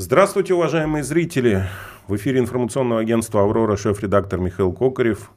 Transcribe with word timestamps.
Здравствуйте, 0.00 0.54
уважаемые 0.54 1.02
зрители! 1.02 1.64
В 2.06 2.14
эфире 2.14 2.38
информационного 2.38 3.00
агентства 3.00 3.42
«Аврора» 3.42 3.76
шеф-редактор 3.76 4.38
Михаил 4.38 4.72
Кокарев 4.72 5.32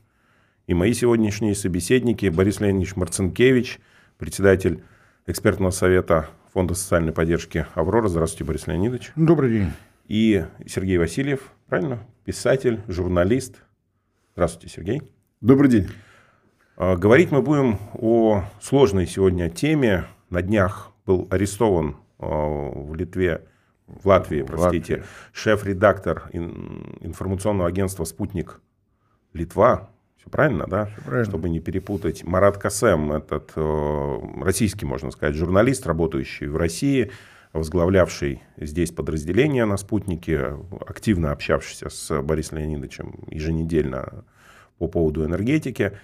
и 0.68 0.76
мои 0.76 0.94
сегодняшние 0.94 1.56
собеседники 1.56 2.28
Борис 2.28 2.60
Леонидович 2.60 2.96
Марцинкевич, 2.96 3.80
председатель 4.20 4.84
экспертного 5.26 5.72
совета 5.72 6.30
Фонда 6.54 6.76
социальной 6.76 7.12
поддержки 7.12 7.66
«Аврора». 7.74 8.08
Здравствуйте, 8.08 8.44
Борис 8.44 8.68
Леонидович. 8.68 9.14
Добрый 9.16 9.52
день. 9.52 9.72
И 10.08 10.46
Сергей 10.68 11.00
Васильев, 11.00 11.52
правильно? 11.68 11.98
Писатель, 12.24 12.82
журналист. 12.88 13.64
Здравствуйте, 14.36 14.76
Сергей. 14.76 15.02
Добрый 15.42 15.72
день. 15.72 15.88
А, 16.78 16.98
говорить 16.98 17.32
мы 17.32 17.42
будем 17.42 17.80
о 17.96 18.44
сложной 18.62 19.08
сегодня 19.08 19.50
теме. 19.50 20.06
На 20.30 20.44
днях 20.44 20.92
был 21.08 21.28
арестован 21.32 21.96
а, 22.20 22.28
в 22.28 22.94
Литве 22.94 23.42
в 24.02 24.08
Латвии, 24.08 24.42
простите, 24.44 25.04
шеф-редактор 25.34 26.30
информационного 26.32 27.70
агентства 27.70 28.04
«Спутник 28.06 28.62
Литва», 29.34 29.90
все 30.22 30.30
правильно, 30.30 30.68
да? 30.68 30.86
Все 30.86 31.02
правильно. 31.02 31.26
Чтобы 31.26 31.50
не 31.50 31.60
перепутать. 31.60 32.24
Марат 32.24 32.58
Касем, 32.60 33.12
этот 33.12 33.54
э, 33.56 34.20
российский, 34.42 34.86
можно 34.86 35.10
сказать, 35.10 35.36
журналист, 35.36 35.88
работающий 35.88 36.46
в 36.46 36.58
России, 36.58 37.12
возглавлявший 37.54 38.44
здесь 38.58 38.92
подразделение 38.92 39.66
на 39.66 39.78
«Спутнике», 39.78 40.58
активно 40.88 41.32
общавшийся 41.32 41.90
с 41.90 42.22
Борисом 42.22 42.60
Леонидовичем 42.60 43.24
еженедельно 43.28 44.24
по 44.78 44.88
поводу 44.88 45.26
энергетики, 45.26 45.98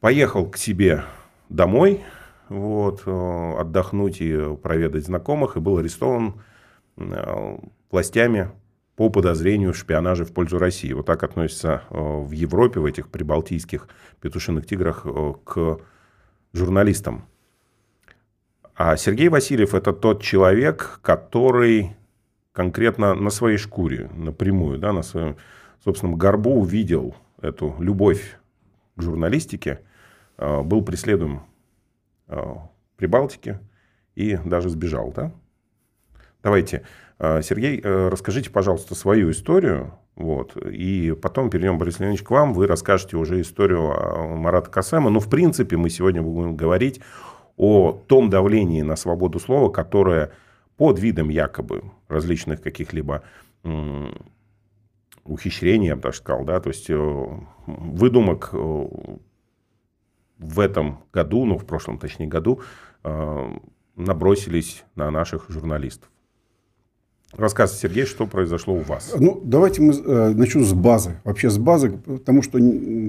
поехал 0.00 0.48
к 0.48 0.56
себе 0.56 1.04
домой, 1.50 2.02
вот, 2.48 3.02
э, 3.04 3.54
отдохнуть 3.58 4.22
и 4.22 4.56
проведать 4.62 5.04
знакомых, 5.04 5.56
и 5.56 5.60
был 5.60 5.76
арестован 5.76 6.40
властями 7.90 8.50
по 8.96 9.10
подозрению 9.10 9.72
в 9.72 9.76
шпионаже 9.76 10.24
в 10.24 10.32
пользу 10.32 10.58
России. 10.58 10.92
Вот 10.92 11.06
так 11.06 11.22
относятся 11.22 11.82
э, 11.90 11.96
в 11.98 12.30
Европе, 12.30 12.80
в 12.80 12.86
этих 12.86 13.08
прибалтийских 13.08 13.88
петушиных 14.20 14.66
тиграх 14.66 15.02
э, 15.04 15.34
к 15.44 15.78
журналистам. 16.54 17.26
А 18.74 18.96
Сергей 18.96 19.28
Васильев– 19.28 19.74
это 19.74 19.92
тот 19.92 20.22
человек, 20.22 21.00
который 21.02 21.94
конкретно 22.52 23.14
на 23.14 23.30
своей 23.30 23.58
шкуре, 23.58 24.10
напрямую, 24.14 24.78
да, 24.78 24.92
на 24.92 25.02
своем 25.02 25.36
собственном 25.84 26.16
горбу 26.16 26.60
увидел 26.60 27.14
эту 27.40 27.74
любовь 27.78 28.38
к 28.96 29.02
журналистике, 29.02 29.80
был 30.38 30.82
преследуем 30.82 31.42
в 32.26 32.70
Прибалтике 32.96 33.60
и 34.14 34.38
даже 34.44 34.70
сбежал, 34.70 35.12
да? 35.12 35.32
Давайте, 36.42 36.86
э, 37.18 37.42
Сергей, 37.42 37.80
э, 37.82 38.08
расскажите, 38.08 38.50
пожалуйста, 38.50 38.94
свою 38.94 39.30
историю. 39.30 39.94
Вот, 40.14 40.56
и 40.56 41.14
потом 41.20 41.50
перейдем, 41.50 41.76
Борис 41.76 41.98
Леонидович, 41.98 42.24
к 42.24 42.30
вам. 42.30 42.54
Вы 42.54 42.66
расскажете 42.66 43.16
уже 43.16 43.40
историю 43.40 44.36
Марата 44.36 44.70
Касема. 44.70 45.10
Но, 45.10 45.20
в 45.20 45.28
принципе, 45.28 45.76
мы 45.76 45.90
сегодня 45.90 46.22
будем 46.22 46.56
говорить 46.56 47.00
о 47.58 47.92
том 47.92 48.30
давлении 48.30 48.80
на 48.80 48.96
свободу 48.96 49.38
слова, 49.38 49.70
которое 49.70 50.32
под 50.78 50.98
видом 50.98 51.28
якобы 51.28 51.82
различных 52.08 52.62
каких-либо 52.62 53.22
ухищрений, 55.24 55.88
я 55.88 55.96
бы 55.96 56.02
даже 56.02 56.18
сказал, 56.18 56.44
да, 56.44 56.60
то 56.60 56.68
есть 56.68 56.88
э, 56.88 57.28
выдумок 57.66 58.50
в 58.52 60.60
этом 60.60 61.00
году, 61.12 61.44
ну, 61.44 61.58
в 61.58 61.66
прошлом, 61.66 61.98
точнее, 61.98 62.26
году, 62.26 62.60
набросились 63.96 64.84
на 64.94 65.10
наших 65.10 65.46
журналистов. 65.48 66.10
Рассказывайте, 67.36 67.88
Сергей, 67.88 68.06
что 68.06 68.26
произошло 68.26 68.74
у 68.74 68.80
вас. 68.80 69.14
Ну, 69.18 69.40
давайте 69.44 69.82
мы 69.82 69.92
э, 69.92 70.32
начну 70.34 70.64
с 70.64 70.72
базы. 70.72 71.16
Вообще 71.24 71.50
с 71.50 71.58
базы, 71.58 71.90
потому 71.90 72.42
что 72.42 72.58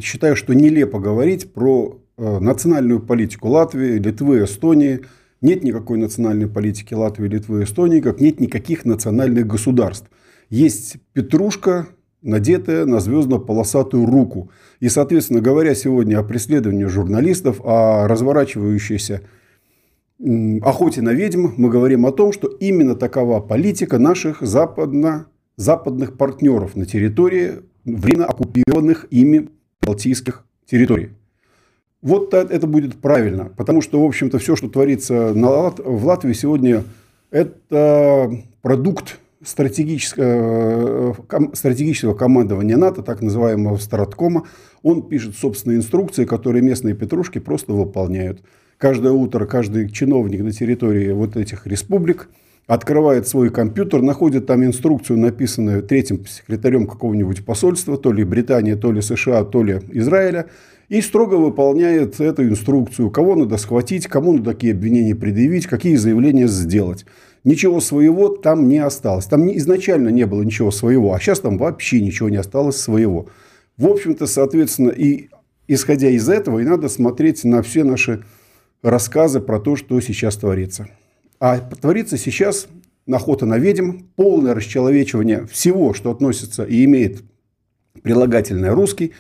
считаю, 0.02 0.36
что 0.36 0.54
нелепо 0.54 1.00
говорить 1.00 1.54
про 1.54 2.02
э, 2.18 2.40
национальную 2.40 3.00
политику 3.00 3.48
Латвии, 3.48 3.98
Литвы, 3.98 4.44
Эстонии. 4.44 5.02
Нет 5.40 5.64
никакой 5.64 5.98
национальной 5.98 6.48
политики 6.48 6.94
Латвии, 6.94 7.28
Литвы, 7.28 7.64
Эстонии, 7.64 8.02
как 8.02 8.20
нет 8.20 8.42
никаких 8.42 8.84
национальных 8.84 9.48
государств. 9.48 10.10
Есть 10.50 10.98
петрушка, 11.14 11.88
надетая 12.22 12.86
на 12.86 13.00
звездно-полосатую 13.00 14.06
руку. 14.06 14.52
И, 14.82 14.90
соответственно, 14.90 15.40
говоря 15.40 15.74
сегодня 15.74 16.20
о 16.20 16.24
преследовании 16.24 16.86
журналистов, 16.86 17.62
о 17.64 18.08
разворачивающейся 18.08 19.22
охоте 20.20 21.02
на 21.02 21.14
ведьм 21.14 21.50
мы 21.58 21.70
говорим 21.70 22.06
о 22.06 22.12
том, 22.12 22.32
что 22.32 22.48
именно 22.48 22.96
такова 22.96 23.40
политика 23.40 24.00
наших 24.00 24.42
западно, 24.42 25.28
западных 25.56 26.18
партнеров 26.18 26.76
на 26.76 26.86
территории 26.86 27.62
временно 27.86 28.26
оккупированных 28.26 29.08
ими 29.12 29.50
балтийских 29.82 30.46
территорий. 30.66 31.10
Вот 32.02 32.34
это 32.34 32.68
будет 32.68 32.96
правильно, 32.98 33.52
потому 33.58 33.82
что, 33.82 34.02
в 34.02 34.06
общем-то, 34.06 34.38
все, 34.38 34.56
что 34.56 34.70
творится 34.70 35.34
на, 35.34 35.72
в 35.72 36.06
Латвии 36.06 36.34
сегодня, 36.34 36.84
это 37.32 38.32
продукт 38.62 39.20
стратегического, 39.44 41.16
стратегического 41.54 42.14
командования 42.14 42.78
НАТО, 42.78 43.02
так 43.02 43.22
называемого 43.22 43.78
Страткома. 43.78 44.44
Он 44.84 45.08
пишет 45.08 45.36
собственные 45.36 45.78
инструкции, 45.78 46.26
которые 46.26 46.62
местные 46.62 46.96
петрушки 46.96 47.40
просто 47.40 47.74
выполняют 47.74 48.42
каждое 48.78 49.14
утро 49.14 49.46
каждый 49.46 49.90
чиновник 49.90 50.42
на 50.42 50.52
территории 50.52 51.12
вот 51.12 51.36
этих 51.36 51.66
республик 51.68 52.30
открывает 52.68 53.28
свой 53.28 53.50
компьютер, 53.50 54.02
находит 54.02 54.46
там 54.46 54.64
инструкцию, 54.64 55.20
написанную 55.20 55.82
третьим 55.84 56.26
секретарем 56.26 56.86
какого-нибудь 56.86 57.46
посольства, 57.46 57.98
то 57.98 58.12
ли 58.12 58.24
Британии, 58.26 58.74
то 58.74 58.92
ли 58.92 59.02
США, 59.02 59.46
то 59.46 59.64
ли 59.64 59.80
Израиля, 59.92 60.48
и 60.90 61.02
строго 61.02 61.36
выполняет 61.36 62.20
эту 62.20 62.44
инструкцию, 62.44 63.10
кого 63.10 63.36
надо 63.36 63.58
схватить, 63.58 64.08
кому 64.08 64.34
надо 64.34 64.54
какие 64.54 64.74
обвинения 64.74 65.16
предъявить, 65.16 65.66
какие 65.68 65.96
заявления 65.96 66.48
сделать. 66.48 67.06
Ничего 67.44 67.80
своего 67.80 68.28
там 68.28 68.68
не 68.68 68.80
осталось. 68.80 69.26
Там 69.26 69.50
изначально 69.58 70.10
не 70.10 70.26
было 70.26 70.44
ничего 70.44 70.72
своего, 70.72 71.14
а 71.14 71.20
сейчас 71.20 71.40
там 71.40 71.58
вообще 71.58 72.02
ничего 72.02 72.30
не 72.30 72.38
осталось 72.38 72.78
своего. 72.78 73.28
В 73.78 73.88
общем-то, 73.88 74.28
соответственно, 74.28 74.90
и 74.90 75.30
исходя 75.68 76.10
из 76.10 76.28
этого, 76.28 76.60
и 76.60 76.66
надо 76.66 76.90
смотреть 76.90 77.44
на 77.46 77.62
все 77.62 77.84
наши 77.84 78.24
рассказы 78.82 79.40
про 79.40 79.60
то, 79.60 79.76
что 79.76 80.00
сейчас 80.02 80.38
творится. 80.38 80.88
А 81.40 81.60
творится 81.60 82.18
сейчас 82.18 82.68
охота 83.10 83.46
на 83.46 83.58
ведьм, 83.58 84.04
полное 84.16 84.54
расчеловечивание 84.54 85.46
всего, 85.46 85.94
что 85.94 86.12
относится 86.12 86.64
и 86.64 86.84
имеет 86.86 87.24
прилагательное 88.02 88.72
«русский». 88.72 89.14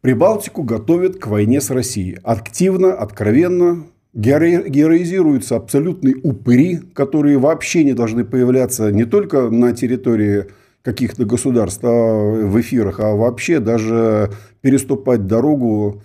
Прибалтику 0.00 0.62
готовят 0.62 1.18
к 1.18 1.26
войне 1.26 1.60
с 1.60 1.70
Россией. 1.70 2.18
Активно, 2.22 2.92
откровенно, 2.92 3.86
героизируются 4.14 5.56
абсолютные 5.56 6.16
упыри, 6.22 6.76
которые 6.94 7.38
вообще 7.38 7.82
не 7.82 7.92
должны 7.92 8.24
появляться 8.24 8.92
не 8.92 9.04
только 9.04 9.50
на 9.50 9.72
территории 9.72 10.46
каких-то 10.82 11.24
государств 11.24 11.82
а 11.82 11.88
в 11.88 12.60
эфирах, 12.60 13.00
а 13.00 13.16
вообще 13.16 13.58
даже 13.58 14.30
переступать 14.60 15.26
дорогу 15.26 16.02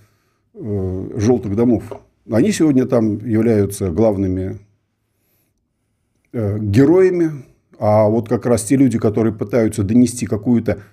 э, 0.56 1.10
желтых 1.18 1.56
домов. 1.56 1.84
Они 2.30 2.52
сегодня 2.52 2.86
там 2.86 3.26
являются 3.26 3.90
главными 3.90 4.60
э, 6.34 6.60
героями, 6.60 7.46
а 7.80 8.08
вот 8.08 8.30
как 8.30 8.46
раз 8.46 8.64
те 8.64 8.76
люди, 8.76 9.00
которые 9.00 9.34
пытаются 9.34 9.84
донести 9.84 10.28
какую-то 10.28 10.84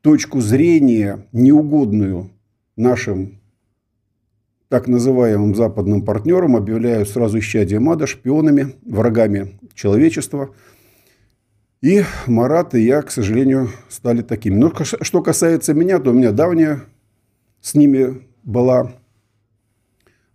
точку 0.00 0.40
зрения, 0.40 1.26
неугодную 1.32 2.30
нашим 2.76 3.40
так 4.68 4.88
называемым 4.88 5.54
западным 5.54 6.02
партнерам, 6.02 6.56
объявляют 6.56 7.08
сразу 7.08 7.38
исчадием 7.38 7.88
ада 7.88 8.08
шпионами, 8.08 8.74
врагами 8.84 9.58
человечества. 9.74 10.50
И 11.80 12.02
Марат 12.26 12.74
и 12.74 12.80
я, 12.80 13.02
к 13.02 13.12
сожалению, 13.12 13.68
стали 13.88 14.22
такими. 14.22 14.56
Но 14.56 14.72
что 14.82 15.22
касается 15.22 15.74
меня, 15.74 16.00
то 16.00 16.10
у 16.10 16.14
меня 16.14 16.32
давняя 16.32 16.80
с 17.60 17.74
ними 17.74 18.22
была 18.42 18.92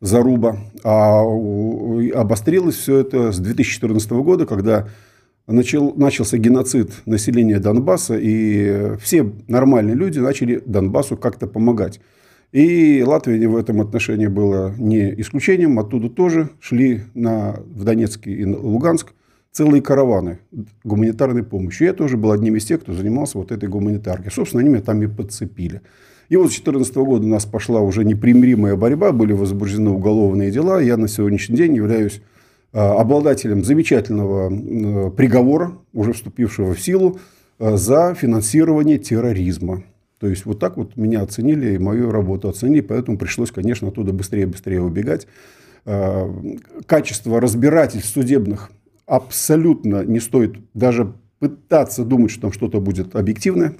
заруба. 0.01 0.57
А 0.83 1.21
обострилось 2.15 2.75
все 2.75 2.97
это 2.99 3.31
с 3.31 3.39
2014 3.39 4.11
года, 4.11 4.45
когда 4.45 4.87
начал, 5.47 5.93
начался 5.95 6.37
геноцид 6.37 6.91
населения 7.05 7.59
Донбасса, 7.59 8.17
и 8.17 8.95
все 9.01 9.31
нормальные 9.47 9.95
люди 9.95 10.19
начали 10.19 10.61
Донбассу 10.65 11.17
как-то 11.17 11.47
помогать. 11.47 11.99
И 12.51 13.03
Латвия 13.05 13.47
в 13.47 13.55
этом 13.55 13.79
отношении 13.81 14.27
была 14.27 14.73
не 14.77 15.13
исключением. 15.21 15.77
Оттуда 15.77 16.09
тоже 16.09 16.49
шли 16.59 17.01
на, 17.13 17.57
в 17.67 17.83
Донецк 17.83 18.25
и 18.25 18.43
Луганск 18.45 19.13
целые 19.51 19.81
караваны 19.81 20.39
гуманитарной 20.83 21.43
помощи. 21.43 21.83
Я 21.83 21.93
тоже 21.93 22.17
был 22.17 22.31
одним 22.31 22.55
из 22.55 22.65
тех, 22.65 22.81
кто 22.81 22.93
занимался 22.93 23.37
вот 23.37 23.51
этой 23.51 23.69
гуманитаркой. 23.69 24.31
Собственно, 24.31 24.61
они 24.61 24.69
меня 24.69 24.81
там 24.81 25.01
и 25.03 25.07
подцепили. 25.07 25.81
И 26.29 26.35
вот 26.35 26.51
с 26.51 26.61
2014 26.61 26.95
года 26.97 27.25
у 27.25 27.29
нас 27.29 27.45
пошла 27.45 27.81
уже 27.81 28.05
непримиримая 28.05 28.75
борьба, 28.75 29.11
были 29.11 29.33
возбуждены 29.33 29.89
уголовные 29.89 30.51
дела. 30.51 30.79
Я 30.79 30.95
на 30.95 31.07
сегодняшний 31.07 31.57
день 31.57 31.75
являюсь 31.75 32.21
обладателем 32.71 33.63
замечательного 33.63 35.09
приговора, 35.09 35.73
уже 35.91 36.13
вступившего 36.13 36.75
в 36.75 36.79
силу, 36.79 37.19
за 37.57 38.13
финансирование 38.13 38.99
терроризма. 38.99 39.83
То 40.19 40.27
есть 40.27 40.45
вот 40.45 40.59
так 40.59 40.77
вот 40.77 40.97
меня 40.97 41.21
оценили 41.21 41.73
и 41.73 41.77
мою 41.77 42.11
работу 42.11 42.47
оценили, 42.49 42.81
поэтому 42.81 43.17
пришлось, 43.17 43.51
конечно, 43.51 43.87
оттуда 43.87 44.13
быстрее-быстрее 44.13 44.81
убегать. 44.81 45.27
А, 45.85 46.29
качество 46.85 47.41
разбирательств 47.41 48.13
судебных 48.13 48.69
абсолютно 49.05 50.03
не 50.03 50.19
стоит 50.19 50.57
даже 50.73 51.13
пытаться 51.39 52.03
думать, 52.03 52.31
что 52.31 52.41
там 52.41 52.51
что-то 52.51 52.79
будет 52.81 53.15
объективное. 53.15 53.75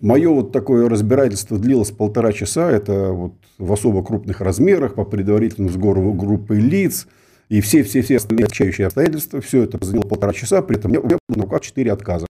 Мое 0.00 0.30
вот 0.30 0.52
такое 0.52 0.88
разбирательство 0.88 1.58
длилось 1.58 1.90
полтора 1.90 2.32
часа. 2.32 2.70
Это 2.70 3.10
вот 3.10 3.34
в 3.58 3.72
особо 3.72 4.04
крупных 4.04 4.40
размерах, 4.40 4.94
по 4.94 5.04
предварительному 5.04 5.72
сговору 5.72 6.12
группы 6.12 6.56
лиц. 6.56 7.08
И 7.48 7.60
все-все-все 7.60 8.18
отличающие 8.18 8.86
обстоятельства. 8.86 9.40
Все 9.40 9.64
это 9.64 9.84
заняло 9.84 10.02
полтора 10.02 10.32
часа. 10.32 10.62
При 10.62 10.76
этом 10.76 10.92
у 10.92 10.94
меня 10.94 11.18
на 11.28 11.42
руках 11.42 11.62
четыре 11.62 11.92
отказа. 11.92 12.26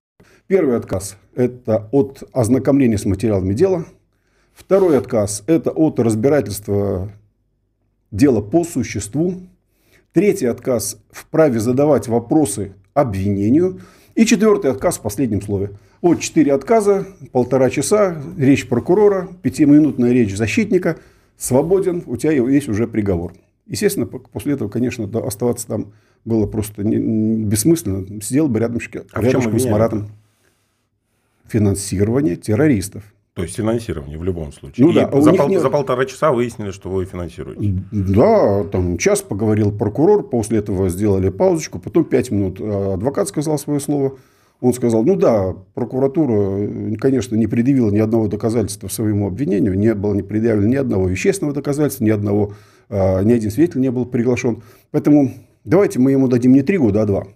Первый 0.47 0.77
отказ– 0.77 1.17
это 1.35 1.87
от 1.91 2.23
ознакомления 2.33 2.97
с 2.97 3.05
материалами 3.05 3.53
дела. 3.53 3.85
Второй 4.53 4.97
отказ– 4.97 5.43
это 5.47 5.69
от 5.69 5.99
разбирательства 5.99 7.11
дела 8.09 8.41
по 8.41 8.63
существу. 8.63 9.35
Третий 10.11 10.47
отказ– 10.47 10.97
в 11.11 11.27
праве 11.27 11.59
задавать 11.59 12.07
вопросы 12.07 12.73
обвинению. 13.01 13.81
И 14.15 14.25
четвертый 14.25 14.71
отказ 14.71 14.97
в 14.97 15.01
последнем 15.01 15.41
слове. 15.41 15.71
Вот 16.01 16.19
четыре 16.19 16.53
отказа, 16.53 17.07
полтора 17.31 17.69
часа, 17.69 18.21
речь 18.37 18.67
прокурора, 18.67 19.29
пятиминутная 19.41 20.11
речь 20.11 20.35
защитника. 20.35 20.97
Свободен, 21.37 22.03
у 22.05 22.17
тебя 22.17 22.31
есть 22.31 22.67
уже 22.67 22.87
приговор. 22.87 23.33
Естественно, 23.65 24.05
после 24.05 24.53
этого, 24.53 24.67
конечно, 24.67 25.09
оставаться 25.25 25.67
там 25.67 25.93
было 26.25 26.47
просто 26.47 26.83
бессмысленно. 26.83 28.21
Сидел 28.21 28.47
бы 28.49 28.59
рядом, 28.59 28.79
а 29.11 29.21
рядом 29.21 29.59
с 29.59 29.65
Маратом 29.65 30.09
финансирование 31.47 32.35
террористов. 32.35 33.03
То 33.39 33.43
есть 33.45 33.55
финансирование 33.55 34.17
в 34.17 34.23
любом 34.23 34.51
случае. 34.51 34.85
Ну, 34.85 34.93
да, 34.93 35.09
за, 35.21 35.33
пол, 35.33 35.49
нет... 35.49 35.61
за 35.61 35.69
полтора 35.69 36.05
часа 36.05 36.31
выяснили, 36.31 36.71
что 36.71 36.89
вы 36.89 37.05
финансируете. 37.05 37.83
Да, 37.91 38.63
там 38.65 38.97
час 38.97 39.21
поговорил 39.21 39.71
прокурор, 39.71 40.27
после 40.27 40.59
этого 40.59 40.89
сделали 40.89 41.29
паузочку, 41.29 41.79
потом 41.79 42.05
пять 42.05 42.31
минут 42.31 42.59
адвокат 42.59 43.27
сказал 43.27 43.57
свое 43.57 43.79
слово. 43.79 44.17
Он 44.61 44.73
сказал, 44.73 45.05
ну 45.05 45.15
да, 45.15 45.55
прокуратура, 45.73 46.67
конечно, 46.99 47.35
не 47.35 47.47
предъявила 47.47 47.91
ни 47.91 47.99
одного 47.99 48.27
доказательства 48.27 48.89
своему 48.89 49.27
обвинению, 49.27 49.79
не 49.79 49.93
было 49.93 50.13
не 50.13 50.21
предъявлено 50.21 50.67
ни 50.67 50.75
одного 50.75 51.07
вещественного 51.07 51.55
доказательства, 51.55 52.03
ни, 52.03 52.09
одного, 52.09 52.53
а, 52.89 53.23
ни 53.23 53.31
один 53.31 53.51
свидетель 53.51 53.79
не 53.79 53.89
был 53.89 54.05
приглашен. 54.05 54.61
Поэтому 54.91 55.31
давайте 55.63 55.99
мы 55.99 56.11
ему 56.11 56.27
дадим 56.27 56.51
не 56.51 56.61
три 56.61 56.77
года, 56.77 57.03
а 57.03 57.05
два. 57.05 57.27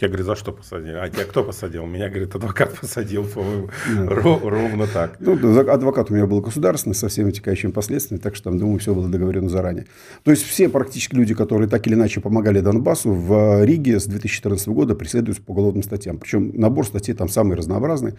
Я 0.00 0.08
говорю, 0.08 0.24
за 0.24 0.34
что 0.34 0.52
посадили? 0.52 0.94
А 0.94 1.08
тебя 1.10 1.24
кто 1.24 1.44
посадил? 1.44 1.84
Меня, 1.84 2.08
говорит, 2.08 2.34
адвокат 2.34 2.74
посадил, 2.80 3.24
по-моему, 3.26 3.68
ровно 4.08 4.86
так. 4.86 5.16
Ну, 5.20 5.34
адвокат 5.58 6.10
у 6.10 6.14
меня 6.14 6.26
был 6.26 6.40
государственный, 6.40 6.94
со 6.94 7.08
всеми 7.08 7.26
вытекающими 7.26 7.70
последствиями, 7.70 8.20
так 8.20 8.34
что 8.34 8.44
там, 8.44 8.58
думаю, 8.58 8.78
все 8.78 8.94
было 8.94 9.08
договорено 9.08 9.48
заранее. 9.50 9.86
То 10.24 10.30
есть, 10.30 10.44
все 10.44 10.68
практически 10.68 11.14
люди, 11.14 11.34
которые 11.34 11.68
так 11.68 11.86
или 11.86 11.94
иначе 11.94 12.20
помогали 12.20 12.60
Донбассу, 12.60 13.12
в 13.12 13.64
Риге 13.64 14.00
с 14.00 14.06
2014 14.06 14.68
года 14.68 14.94
преследуются 14.94 15.42
по 15.42 15.50
уголовным 15.50 15.82
статьям. 15.82 16.18
Причем 16.18 16.52
набор 16.54 16.86
статей 16.86 17.14
там 17.14 17.28
самый 17.28 17.56
разнообразный. 17.56 18.14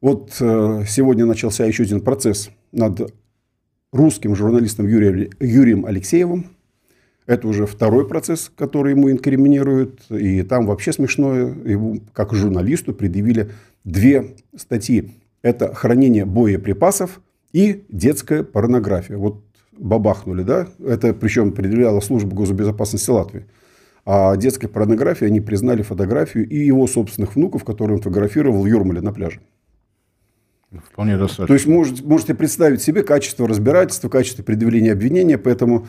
Вот 0.00 0.36
э, 0.40 0.84
сегодня 0.86 1.26
начался 1.26 1.64
еще 1.64 1.82
один 1.82 2.00
процесс 2.00 2.50
над 2.70 3.12
русским 3.92 4.36
журналистом 4.36 4.86
Юрием, 4.86 5.30
Юрием 5.40 5.86
Алексеевым, 5.86 6.46
это 7.28 7.46
уже 7.46 7.66
второй 7.66 8.08
процесс, 8.08 8.50
который 8.56 8.92
ему 8.92 9.10
инкриминируют. 9.10 10.10
И 10.10 10.42
там 10.42 10.66
вообще 10.66 10.94
смешное. 10.94 11.54
Ему, 11.64 12.00
как 12.14 12.32
журналисту, 12.32 12.94
предъявили 12.94 13.50
две 13.84 14.34
статьи. 14.56 15.12
Это 15.42 15.74
хранение 15.74 16.24
боеприпасов 16.24 17.20
и 17.52 17.84
детская 17.90 18.42
порнография. 18.44 19.18
Вот 19.18 19.44
бабахнули, 19.76 20.42
да? 20.42 20.68
Это 20.82 21.12
причем 21.12 21.52
предъявляла 21.52 22.00
служба 22.00 22.34
госбезопасности 22.34 23.10
Латвии. 23.10 23.44
А 24.06 24.34
детской 24.36 24.66
порнографии 24.66 25.26
они 25.26 25.42
признали 25.42 25.82
фотографию 25.82 26.48
и 26.48 26.56
его 26.56 26.86
собственных 26.86 27.36
внуков, 27.36 27.62
которые 27.62 27.96
он 27.96 28.02
фотографировал 28.02 28.62
в 28.62 28.66
Юрмале 28.66 29.02
на 29.02 29.12
пляже. 29.12 29.40
Вполне 30.70 31.16
достаточно. 31.16 31.46
То 31.46 31.54
есть, 31.54 31.66
можете, 31.66 32.02
можете 32.04 32.34
представить 32.34 32.82
себе 32.82 33.02
качество 33.02 33.46
разбирательства, 33.48 34.08
качество 34.08 34.42
предъявления 34.42 34.92
обвинения. 34.92 35.38
Поэтому 35.38 35.86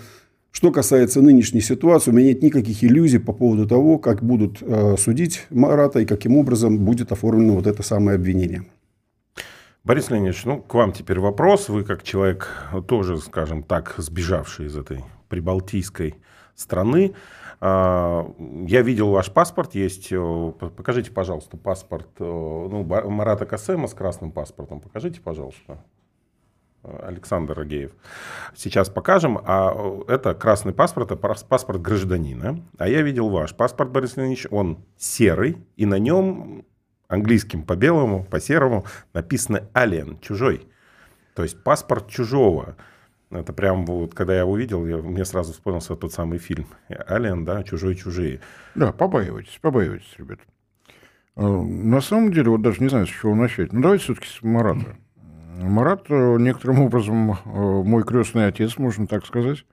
что 0.52 0.72
касается 0.72 1.22
нынешней 1.22 1.62
ситуации, 1.62 2.12
у 2.12 2.14
меня 2.14 2.30
нет 2.30 2.42
никаких 2.42 2.84
иллюзий 2.84 3.20
по 3.20 3.34
поводу 3.34 3.68
того, 3.68 3.98
как 3.98 4.24
будут 4.24 4.62
э, 4.62 4.96
судить 4.98 5.46
Марата 5.50 6.00
и 6.00 6.06
каким 6.06 6.38
образом 6.38 6.80
будет 6.80 7.12
оформлено 7.12 7.56
вот 7.56 7.68
это 7.68 7.84
самое 7.84 8.16
обвинение. 8.16 8.66
Борис 9.84 10.10
Леонидович, 10.10 10.46
ну, 10.46 10.62
к 10.62 10.74
вам 10.74 10.92
теперь 10.92 11.20
вопрос. 11.20 11.70
Вы 11.70 11.84
как 11.84 12.04
человек 12.04 12.50
тоже, 12.88 13.18
скажем 13.18 13.64
так, 13.64 13.96
сбежавший 13.98 14.66
из 14.66 14.76
этой 14.76 15.04
прибалтийской 15.30 16.16
страны. 16.56 17.14
Э, 17.62 18.24
я 18.68 18.82
видел 18.82 19.12
ваш 19.12 19.32
паспорт, 19.32 19.76
есть, 19.76 20.12
э, 20.12 20.54
покажите, 20.76 21.12
пожалуйста, 21.12 21.58
паспорт 21.58 22.10
э, 22.20 22.24
ну, 22.24 22.84
Марата 22.84 23.46
Касема 23.46 23.88
с 23.88 23.94
красным 23.94 24.32
паспортом. 24.32 24.82
Покажите, 24.82 25.22
пожалуйста. 25.22 25.84
Александр 26.84 27.60
Агеев. 27.60 27.92
Сейчас 28.56 28.90
покажем. 28.90 29.40
А 29.44 29.74
э, 29.76 30.14
это 30.14 30.34
красный 30.34 30.74
паспорт, 30.74 31.12
это 31.12 31.18
паспорт 31.18 31.82
гражданина. 31.82 32.64
А 32.78 32.88
я 32.88 33.02
видел 33.02 33.30
ваш 33.30 33.56
паспорт, 33.56 33.92
Борис 33.92 34.18
Леонидович. 34.18 34.48
Он 34.52 34.86
серый, 34.98 35.58
и 35.76 35.86
на 35.86 36.00
нем 36.00 36.66
английским 37.08 37.64
по 37.64 37.76
белому, 37.76 38.24
по 38.24 38.40
серому 38.40 38.86
написано 39.14 39.68
«Ален», 39.76 40.20
чужой. 40.20 40.68
То 41.36 41.44
есть 41.44 41.62
паспорт 41.64 42.08
чужого. 42.08 42.76
Это 43.32 43.54
прям 43.54 43.86
вот, 43.86 44.14
когда 44.16 44.36
я 44.36 44.46
увидел, 44.46 44.88
я, 44.88 44.98
мне 44.98 45.26
сразу 45.26 45.54
вспомнился 45.54 45.96
тот 45.96 46.14
самый 46.14 46.40
фильм. 46.40 46.68
«Ален», 47.10 47.46
да, 47.46 47.64
«Чужой-чужие». 47.64 48.40
Да, 48.76 48.92
побаивайтесь, 48.92 49.60
побаивайтесь, 49.62 50.14
ребят. 50.18 50.40
А, 51.36 51.42
на 51.42 52.02
самом 52.02 52.32
деле, 52.32 52.50
вот 52.50 52.62
даже 52.62 52.82
не 52.82 52.90
знаю, 52.90 53.06
с 53.06 53.10
чего 53.10 53.36
начать. 53.36 53.74
Ну, 53.74 53.82
давайте 53.82 54.04
все-таки 54.06 54.28
с 54.28 54.42
Марата. 54.42 54.98
Марат 55.64 56.06
э, 56.10 56.38
некоторым 56.40 56.82
образом 56.82 57.32
э, 57.32 57.36
мой 57.44 58.04
крестный 58.04 58.48
отец, 58.48 58.78
можно 58.78 59.08
так 59.08 59.26
сказать. 59.26 59.66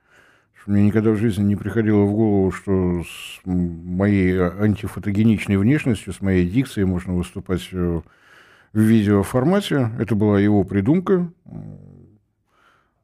Мне 0.65 0.83
никогда 0.83 1.11
в 1.11 1.17
жизни 1.17 1.43
не 1.43 1.55
приходило 1.55 2.03
в 2.03 2.13
голову, 2.13 2.51
что 2.51 3.01
с 3.03 3.39
моей 3.45 4.37
антифотогеничной 4.37 5.55
внешностью, 5.55 6.11
с 6.11 6.19
моей 6.19 6.45
дикцией 6.45 6.85
можно 6.85 7.13
выступать 7.13 7.69
э, 7.71 8.01
в 8.73 8.77
видеоформате. 8.77 9.91
Это 9.97 10.13
была 10.15 10.41
его 10.41 10.65
придумка. 10.65 11.31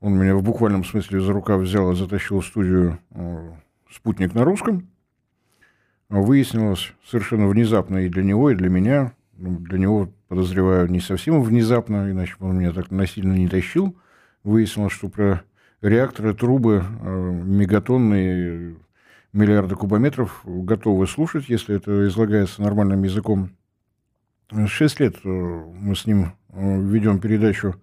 Он 0.02 0.20
меня 0.20 0.36
в 0.36 0.44
буквальном 0.44 0.84
смысле 0.84 1.22
за 1.22 1.32
рукав 1.32 1.62
взял 1.62 1.90
и 1.94 1.96
затащил 1.96 2.42
в 2.42 2.46
студию 2.46 3.00
«Спутник 3.90 4.34
на 4.34 4.44
русском». 4.44 4.90
Выяснилось 6.10 6.94
совершенно 7.06 7.48
внезапно 7.48 8.00
и 8.00 8.10
для 8.10 8.24
него, 8.24 8.50
и 8.50 8.56
для 8.56 8.68
меня, 8.68 9.13
ну, 9.38 9.58
для 9.60 9.80
него 9.80 10.10
подозреваю, 10.34 10.90
не 10.90 11.00
совсем 11.00 11.44
внезапно, 11.44 12.10
иначе 12.10 12.34
бы 12.40 12.50
он 12.50 12.58
меня 12.58 12.72
так 12.72 12.90
насильно 12.90 13.34
не 13.34 13.48
тащил. 13.48 13.96
Выяснилось, 14.44 14.92
что 14.92 15.08
про 15.08 15.44
реакторы, 15.84 16.34
трубы, 16.34 16.84
э, 16.84 17.32
мегатонные, 17.46 18.75
миллиарды 19.32 19.75
кубометров 19.75 20.42
готовы 20.44 21.06
слушать, 21.06 21.50
если 21.50 21.75
это 21.75 22.08
излагается 22.08 22.63
нормальным 22.63 23.04
языком. 23.04 23.52
Шесть 24.66 25.00
лет 25.00 25.18
э, 25.24 25.28
мы 25.28 25.96
с 25.96 26.08
ним 26.08 26.34
э, 26.50 26.82
ведем 26.82 27.20
передачу 27.20 27.75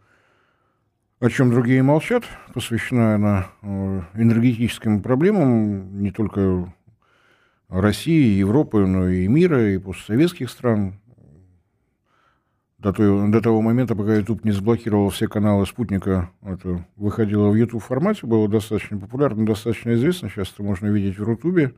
«О 1.20 1.30
чем 1.30 1.50
другие 1.50 1.84
молчат», 1.84 2.24
посвященная 2.52 3.14
она 3.14 3.46
энергетическим 4.14 5.02
проблемам 5.02 6.02
не 6.02 6.10
только 6.10 6.74
России, 7.68 8.38
Европы, 8.38 8.86
но 8.86 9.06
и 9.06 9.28
мира, 9.28 9.72
и 9.72 9.78
постсоветских 9.78 10.50
стран 10.50 11.00
до, 12.82 12.92
той, 12.92 13.30
до 13.30 13.40
того 13.42 13.60
момента, 13.60 13.94
пока 13.94 14.14
YouTube 14.14 14.44
не 14.44 14.52
заблокировал 14.52 15.10
все 15.10 15.28
каналы 15.28 15.66
спутника, 15.66 16.30
это 16.42 16.84
выходило 16.96 17.50
в 17.50 17.54
YouTube 17.54 17.82
формате, 17.82 18.26
было 18.26 18.48
достаточно 18.48 18.98
популярно, 18.98 19.44
достаточно 19.44 19.94
известно. 19.94 20.30
Сейчас 20.30 20.52
это 20.52 20.62
можно 20.62 20.86
видеть 20.86 21.18
в 21.18 21.22
Рутубе. 21.22 21.74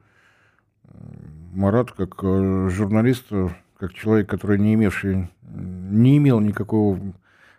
Марат, 1.53 1.91
как 1.93 2.15
э, 2.23 2.69
журналист, 2.71 3.27
как 3.77 3.95
человек, 3.95 4.29
который 4.29 4.59
не 4.59 4.75
имевший, 4.75 5.29
не 5.43 6.19
имел 6.19 6.41
никакого 6.41 6.99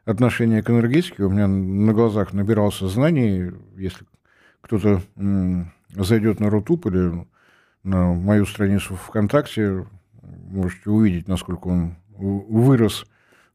отношения 0.05 0.63
к 0.63 0.69
энергетике, 0.69 1.23
у 1.23 1.29
меня 1.29 1.47
на 1.47 1.93
глазах 1.93 2.33
набирался 2.33 2.87
знаний. 2.87 3.51
Если 3.75 4.05
кто-то 4.61 5.01
зайдет 5.89 6.39
на 6.39 6.49
Рутуб 6.49 6.85
или 6.85 7.25
на 7.83 8.13
мою 8.13 8.45
страницу 8.45 8.95
ВКонтакте, 8.95 9.85
можете 10.21 10.89
увидеть, 10.89 11.27
насколько 11.27 11.67
он 11.67 11.95
вырос 12.17 13.05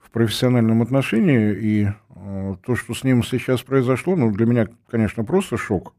в 0.08 0.10
профессиональном 0.10 0.80
отношении, 0.80 1.52
и 1.52 1.88
э, 2.16 2.56
то, 2.64 2.76
что 2.76 2.94
с 2.94 3.04
ним 3.04 3.22
сейчас 3.22 3.62
произошло, 3.62 4.16
ну, 4.16 4.32
для 4.32 4.46
меня, 4.46 4.68
конечно, 4.90 5.24
просто 5.24 5.58
шок. 5.58 5.94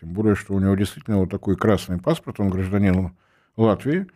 Тем 0.00 0.14
более, 0.14 0.34
что 0.34 0.54
у 0.54 0.58
него 0.58 0.74
действительно 0.74 1.18
вот 1.18 1.30
такой 1.30 1.56
красный 1.56 1.98
паспорт, 1.98 2.40
он 2.40 2.50
гражданин 2.50 3.12
Латвии. 3.56 4.06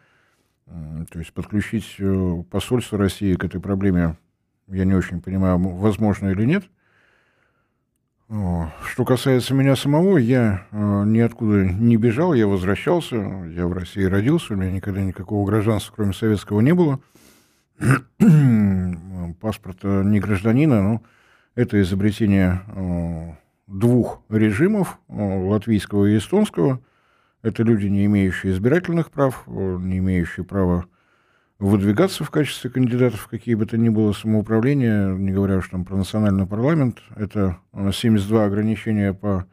То 0.66 1.18
есть 1.18 1.32
подключить 1.32 1.94
э, 1.98 2.42
посольство 2.50 2.98
России 2.98 3.34
к 3.34 3.44
этой 3.44 3.60
проблеме, 3.60 4.16
я 4.66 4.84
не 4.84 4.94
очень 4.94 5.20
понимаю, 5.20 5.58
возможно 5.58 6.28
или 6.30 6.44
нет. 6.44 6.64
Что 8.28 9.04
касается 9.04 9.54
меня 9.54 9.76
самого, 9.76 10.18
я 10.18 10.66
э, 10.72 11.04
ниоткуда 11.06 11.66
не 11.66 11.96
бежал, 11.96 12.34
я 12.34 12.48
возвращался, 12.48 13.14
я 13.14 13.68
в 13.68 13.72
России 13.72 14.02
родился, 14.02 14.54
у 14.54 14.56
меня 14.56 14.72
никогда 14.72 15.00
никакого 15.02 15.46
гражданства, 15.46 15.94
кроме 15.94 16.12
советского, 16.12 16.60
не 16.60 16.74
было. 16.74 16.98
Паспорта 19.34 20.02
не 20.04 20.20
гражданина, 20.20 20.82
но 20.82 21.02
это 21.54 21.80
изобретение 21.80 22.60
э, 22.68 23.32
двух 23.66 24.22
режимов, 24.28 24.98
латвийского 25.08 26.06
и 26.06 26.18
эстонского– 26.18 26.80
это 27.46 27.62
люди, 27.62 27.86
не 27.86 28.06
имеющие 28.06 28.52
избирательных 28.52 29.12
прав, 29.12 29.44
не 29.46 29.98
имеющие 29.98 30.44
права 30.44 30.86
выдвигаться 31.60 32.24
в 32.24 32.30
качестве 32.32 32.70
кандидатов 32.70 33.20
в 33.20 33.28
какие 33.28 33.54
бы 33.54 33.66
то 33.66 33.78
ни 33.78 33.88
было 33.88 34.12
самоуправления, 34.12 35.10
не 35.12 35.30
говоря 35.30 35.58
уж 35.58 35.68
там 35.68 35.84
про 35.84 35.96
национальный 35.96 36.46
парламент. 36.46 36.98
Это 37.14 37.58
72 37.72 38.44
ограничения 38.44 39.14
по 39.14 39.46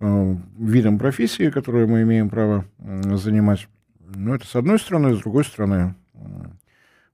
э, 0.00 0.36
видам 0.58 0.98
профессии, 0.98 1.50
которые 1.50 1.86
мы 1.86 2.00
имеем 2.00 2.30
право 2.30 2.64
э, 2.78 3.16
занимать. 3.16 3.68
Но 4.00 4.34
это 4.34 4.46
с 4.46 4.56
одной 4.56 4.78
стороны, 4.78 5.14
с 5.14 5.20
другой 5.20 5.44
стороны, 5.44 5.94
э, 6.14 6.18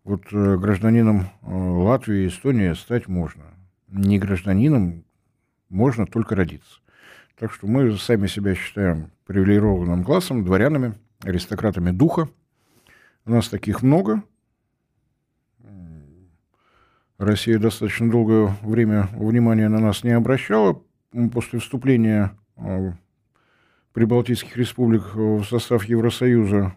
вот 0.05 0.23
э, 0.33 0.57
гражданином 0.57 1.31
э, 1.43 1.51
Латвии 1.51 2.25
и 2.25 2.29
Эстонии 2.29 2.75
стать 2.75 3.09
можно. 3.09 3.43
Не 3.89 4.19
гражданином 4.19 5.05
можно 5.71 6.07
только 6.07 6.37
родиться. 6.37 6.81
Так 7.39 7.53
что 7.53 7.67
мы 7.67 7.97
сами 7.97 8.27
себя 8.27 8.55
считаем 8.55 9.11
привилегированным 9.27 10.05
классом, 10.05 10.45
дворянами, 10.45 10.95
аристократами 11.23 11.91
духа. 11.91 12.29
У 13.25 13.31
нас 13.31 13.49
таких 13.49 13.83
много. 13.83 14.23
Россия 17.17 17.59
достаточно 17.59 18.11
долгое 18.11 18.55
время 18.63 19.09
внимания 19.15 19.69
на 19.69 19.79
нас 19.79 20.05
не 20.05 20.11
обращала. 20.11 20.83
После 21.33 21.61
вступления 21.61 22.37
а, 22.57 22.93
прибалтийских 23.93 24.57
республик 24.57 25.15
в 25.15 25.45
состав 25.45 25.85
Евросоюза 25.85 26.77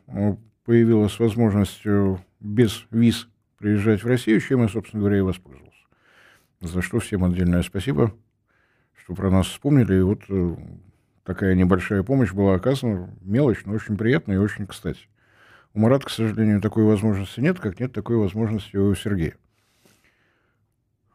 появилась 0.64 1.18
возможность 1.20 1.82
э, 1.86 2.18
без 2.40 2.86
виз 2.92 3.28
приезжать 3.58 4.04
в 4.04 4.08
Россию, 4.08 4.40
чем 4.42 4.62
я, 4.62 4.68
собственно 4.68 5.02
говоря, 5.02 5.18
и 5.18 5.22
воспользовался. 5.22 5.86
За 6.62 6.82
что 6.82 7.00
всем 7.00 7.24
отдельное 7.24 7.64
спасибо 7.64 8.14
что 9.08 9.14
про 9.14 9.32
нас 9.32 9.48
вспомнили. 9.48 9.96
И 9.96 10.02
вот 10.02 10.24
э, 10.28 10.56
такая 11.24 11.56
небольшая 11.56 12.04
помощь 12.04 12.34
была 12.34 12.56
оказана. 12.56 13.10
Мелочь, 13.22 13.64
но 13.64 13.74
очень 13.74 13.96
приятная 13.96 14.36
и 14.36 14.40
очень 14.40 14.68
кстати. 14.68 15.00
У 15.74 15.80
Марата, 15.80 16.08
к 16.08 16.10
сожалению, 16.10 16.60
такой 16.60 16.84
возможности 16.84 17.40
нет, 17.40 17.58
как 17.58 17.80
нет 17.80 17.94
такой 17.94 18.18
возможности 18.18 18.76
у 18.76 18.94
Сергея. 18.96 19.36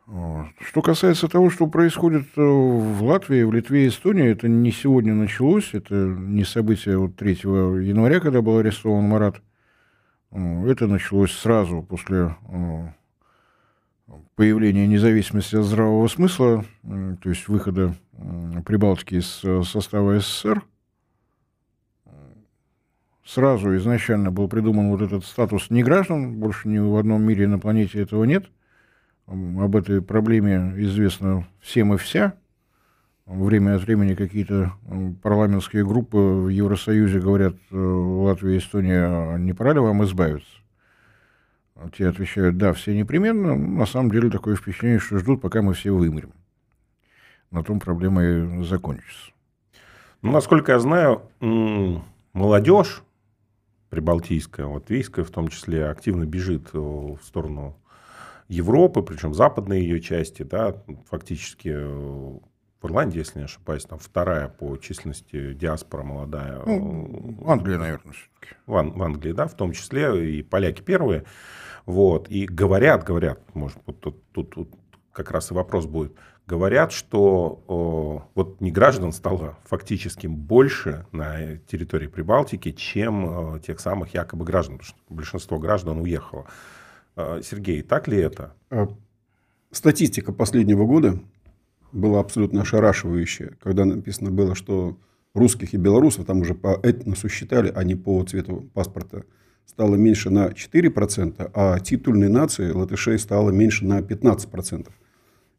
Что 0.07 0.81
касается 0.83 1.29
того, 1.29 1.51
что 1.51 1.67
происходит 1.67 2.29
э, 2.37 2.41
в 2.41 3.03
Латвии, 3.03 3.43
в 3.43 3.53
Литве 3.53 3.85
и 3.85 3.89
Эстонии, 3.89 4.31
это 4.31 4.49
не 4.49 4.73
сегодня 4.73 5.13
началось, 5.13 5.75
это 5.75 5.95
не 5.95 6.45
событие 6.45 6.97
вот 6.97 7.17
3 7.17 7.33
января, 7.33 8.21
когда 8.21 8.41
был 8.41 8.57
арестован 8.57 9.05
Марат. 9.05 9.43
Это 10.33 10.87
началось 10.87 11.33
сразу 11.33 11.83
после 11.83 12.37
э, 12.49 12.89
появления 14.35 14.87
независимости 14.87 15.57
от 15.57 15.65
здравого 15.65 16.09
смысла, 16.09 16.65
то 16.83 17.29
есть 17.29 17.49
выхода 17.49 17.95
Прибалтики 18.65 19.17
из 19.17 19.41
э, 19.45 19.63
состава 19.63 20.19
СССР, 20.21 20.65
сразу 23.25 23.77
изначально 23.77 24.31
был 24.31 24.49
придуман 24.49 24.91
вот 24.91 25.03
этот 25.03 25.25
статус 25.25 25.71
неграждан, 25.71 26.39
больше 26.39 26.69
ни 26.69 26.79
в 26.79 26.97
одном 26.97 27.23
мире 27.23 27.47
на 27.49 27.59
планете 27.59 28.01
этого 28.01 28.25
нет. 28.25 28.47
Об 29.27 29.77
этой 29.77 30.03
проблеме 30.03 30.73
известно 30.77 31.47
всем 31.61 31.95
и 31.95 31.97
вся. 31.97 32.35
Время 33.27 33.77
от 33.77 33.83
времени 33.83 34.15
какие-то 34.15 34.73
парламентские 35.23 35.87
группы 35.87 36.17
в 36.17 36.49
Евросоюзе 36.49 37.21
говорят, 37.21 37.55
э, 37.71 37.77
Латвия 37.77 38.57
и 38.57 38.59
Эстония, 38.59 39.37
не 39.37 39.53
пора 39.53 39.75
ли 39.75 39.79
вам 39.79 40.03
избавиться? 40.05 40.51
Те 41.97 42.09
отвечают, 42.09 42.59
да, 42.59 42.73
все 42.73 42.97
непременно. 42.97 43.57
На 43.57 43.87
самом 43.87 44.11
деле 44.11 44.29
такое 44.29 44.57
впечатление, 44.57 44.99
что 44.99 45.19
ждут, 45.19 45.41
пока 45.41 45.63
мы 45.63 45.75
все 45.75 45.93
вымрем. 45.93 46.33
На 47.51 47.63
том 47.63 47.81
проблема 47.81 48.25
и 48.25 48.65
закончится. 48.65 49.33
Ну, 50.21 50.33
насколько 50.33 50.73
я 50.73 50.79
знаю, 50.79 51.23
молодежь 52.33 53.03
прибалтийская, 53.93 54.67
латвийская 54.67 55.25
в 55.25 55.31
том 55.31 55.49
числе, 55.49 55.87
активно 55.87 56.25
бежит 56.25 56.71
э, 56.73 56.79
в 56.79 57.19
сторону 57.23 57.77
Европы, 58.49 59.03
причем 59.03 59.35
западной 59.35 59.83
ее 59.83 60.01
части, 60.01 60.45
да, 60.45 60.77
фактически 61.11 61.73
э, 61.75 62.39
в 62.83 62.87
Ирландии, 62.87 63.19
если 63.19 63.39
не 63.39 63.45
ошибаюсь, 63.45 63.85
там 63.85 63.99
вторая 63.99 64.49
по 64.49 64.77
численности 64.77 65.53
диаспора 65.53 66.03
молодая. 66.03 66.61
Ну, 66.67 67.43
Англия, 67.47 67.79
наверное, 67.79 68.13
все-таки. 68.13 68.55
В, 68.67 68.77
Ан- 68.77 68.93
в 68.93 69.03
Англии, 69.03 69.33
да, 69.33 69.47
в 69.47 69.55
том 69.55 69.73
числе 69.73 70.39
и 70.39 70.43
поляки 70.43 70.83
первые. 70.83 71.25
Вот. 71.87 72.29
И 72.29 72.47
говорят, 72.47 73.05
говорят, 73.05 73.41
может, 73.55 73.79
вот 73.87 74.01
тут, 74.01 74.23
тут, 74.33 74.51
тут 74.51 74.71
как 75.13 75.31
раз 75.31 75.51
и 75.51 75.55
вопрос 75.55 75.87
будет, 75.87 76.13
говорят, 76.47 76.93
что 76.93 77.63
о, 77.69 78.25
вот 78.35 78.61
не 78.61 78.73
граждан 78.73 79.13
стало 79.13 79.57
фактически 79.65 80.27
больше 80.27 81.07
на 81.13 81.57
территории 81.59 82.09
Прибалтики, 82.09 82.73
чем 82.73 83.25
о, 83.25 83.59
тех 83.61 83.79
самых 83.81 84.15
якобы 84.15 84.45
граждан, 84.45 84.79
потому 84.79 84.89
что 84.89 84.99
большинство 85.09 85.59
граждан 85.59 85.99
уехало. 86.01 86.47
Сергей, 87.15 87.83
так 87.83 88.09
ли 88.09 88.19
это? 88.19 88.55
А, 88.71 88.89
статистика 89.71 90.33
последнего 90.33 90.87
года 90.87 91.19
была 91.93 92.21
абсолютно 92.21 92.63
ошарашивающая, 92.63 93.57
когда 93.63 93.85
написано 93.85 94.31
было, 94.31 94.55
что 94.55 94.99
русских 95.35 95.75
и 95.75 95.77
белорусов 95.77 96.27
там 96.27 96.41
уже 96.41 96.55
по 96.55 96.79
этносу 96.83 97.29
считали, 97.29 97.73
а 97.75 97.85
не 97.85 97.95
по 97.95 98.23
цвету 98.25 98.69
паспорта– 98.75 99.25
стало 99.67 99.97
меньше 99.97 100.31
на 100.31 100.49
4%, 100.49 101.51
а 101.55 101.81
титульной 101.81 102.29
нации 102.29 102.71
латышей 102.71 103.19
стало 103.19 103.51
меньше 103.51 103.87
на 103.87 104.01
15%. 104.01 104.89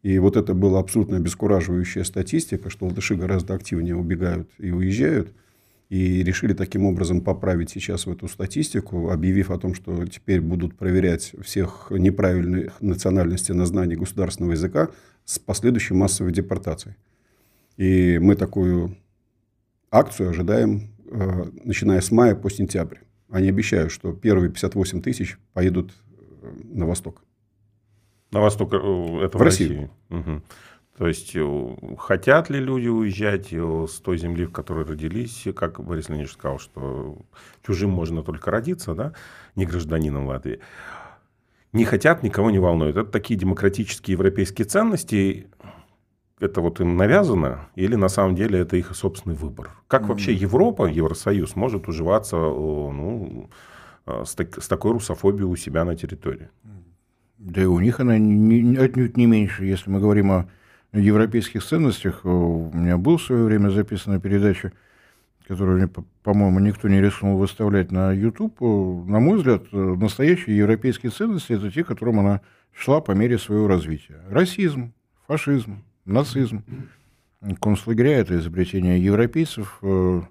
И 0.03 0.19
вот 0.19 0.35
это 0.35 0.53
была 0.53 0.79
абсолютно 0.79 1.17
обескураживающая 1.17 2.03
статистика, 2.03 2.69
что 2.69 2.85
латыши 2.85 3.15
гораздо 3.15 3.53
активнее 3.53 3.95
убегают 3.95 4.49
и 4.59 4.71
уезжают. 4.71 5.33
И 5.89 6.23
решили 6.23 6.53
таким 6.53 6.85
образом 6.85 7.21
поправить 7.21 7.69
сейчас 7.69 8.05
в 8.05 8.11
эту 8.11 8.27
статистику, 8.27 9.09
объявив 9.11 9.51
о 9.51 9.59
том, 9.59 9.75
что 9.75 10.05
теперь 10.07 10.41
будут 10.41 10.75
проверять 10.75 11.33
всех 11.43 11.87
неправильных 11.91 12.81
национальностей 12.81 13.53
на 13.53 13.65
знание 13.65 13.97
государственного 13.97 14.53
языка 14.53 14.89
с 15.25 15.39
последующей 15.39 15.93
массовой 15.93 16.31
депортацией. 16.31 16.95
И 17.77 18.19
мы 18.19 18.35
такую 18.35 18.97
акцию 19.91 20.29
ожидаем, 20.29 20.89
э, 21.07 21.45
начиная 21.63 22.01
с 22.01 22.11
мая 22.11 22.35
по 22.35 22.49
сентябрь. 22.49 22.97
Они 23.33 23.49
обещают, 23.49 23.91
что 23.91 24.13
первые 24.13 24.51
58 24.51 25.01
тысяч 25.01 25.39
поедут 25.53 25.91
э, 26.43 26.51
на 26.65 26.85
восток. 26.85 27.23
На 28.31 28.41
восток, 28.41 28.73
э, 28.73 28.77
это 28.77 29.37
в, 29.37 29.41
в 29.41 29.43
России. 29.43 29.89
Угу. 30.11 30.41
То 30.99 31.07
есть, 31.07 31.35
э, 31.35 31.75
хотят 31.97 32.51
ли 32.51 32.59
люди 32.59 32.87
уезжать 32.87 33.51
с 33.51 33.99
той 34.01 34.19
земли, 34.19 34.45
в 34.45 34.51
которой 34.51 34.85
родились, 34.85 35.47
как 35.55 35.83
Борис 35.83 36.09
Леонидович 36.09 36.33
сказал, 36.33 36.59
что 36.59 37.17
чужим 37.65 37.89
можно 37.89 38.21
только 38.21 38.51
родиться, 38.51 38.93
да, 38.93 39.13
не 39.55 39.65
гражданином 39.65 40.27
Латвии. 40.27 40.59
Не 41.73 41.85
хотят, 41.85 42.23
никого 42.23 42.51
не 42.51 42.59
волнует. 42.59 42.95
Это 42.95 43.09
такие 43.09 43.39
демократические 43.39 44.13
европейские 44.13 44.65
ценности, 44.65 45.47
это 46.39 46.61
вот 46.61 46.79
им 46.79 46.97
навязано, 46.97 47.69
или 47.75 47.95
на 47.95 48.09
самом 48.09 48.35
деле 48.35 48.59
это 48.59 48.75
их 48.77 48.95
собственный 48.95 49.35
выбор? 49.35 49.71
Как 49.87 50.07
вообще 50.07 50.33
Европа, 50.33 50.85
Евросоюз 50.85 51.55
может 51.55 51.87
уживаться 51.87 52.35
ну, 52.35 53.49
э, 54.05 54.23
с, 54.25 54.35
так, 54.35 54.61
с 54.61 54.67
такой 54.67 54.91
русофобией 54.91 55.45
у 55.45 55.55
себя 55.55 55.85
на 55.85 55.95
территории? 55.95 56.49
Да 57.37 57.61
и 57.61 57.65
у 57.65 57.79
них 57.79 57.99
она 57.99 58.17
не, 58.17 58.77
отнюдь 58.77 59.17
не 59.17 59.25
меньше. 59.25 59.65
Если 59.65 59.89
мы 59.89 59.99
говорим 59.99 60.31
о 60.31 60.47
европейских 60.91 61.63
ценностях, 61.63 62.21
э, 62.23 62.29
у 62.29 62.71
меня 62.73 62.97
был 62.97 63.17
в 63.17 63.23
свое 63.23 63.43
время 63.43 63.69
записана 63.69 64.19
передача, 64.19 64.73
которую, 65.47 65.89
по-моему, 66.23 66.59
никто 66.59 66.87
не 66.87 67.01
рискнул 67.01 67.37
выставлять 67.37 67.91
на 67.91 68.11
YouTube. 68.11 68.55
Э, 68.61 68.65
на 68.65 69.19
мой 69.19 69.37
взгляд, 69.37 69.71
настоящие 69.71 70.57
европейские 70.57 71.11
ценности– 71.11 71.53
это 71.53 71.71
те, 71.71 71.83
к 71.83 71.87
которым 71.87 72.19
она 72.19 72.41
шла 72.71 73.01
по 73.01 73.11
мере 73.11 73.37
своего 73.37 73.67
развития. 73.67 74.21
Расизм, 74.29 74.93
фашизм, 75.27 75.83
нацизм. 76.05 76.63
Концлагеря– 77.59 78.17
это 78.19 78.37
изобретение 78.37 79.03
европейцев. 79.03 79.79
Э, 79.81 80.21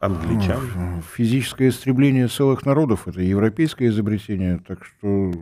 Англичан. 0.00 0.60
Э, 0.76 1.00
физическое 1.14 1.68
истребление 1.68 2.28
целых 2.28 2.64
народов– 2.64 3.02
это 3.06 3.20
европейское 3.20 3.88
изобретение. 3.88 4.58
Так 4.66 4.84
что 4.84 5.32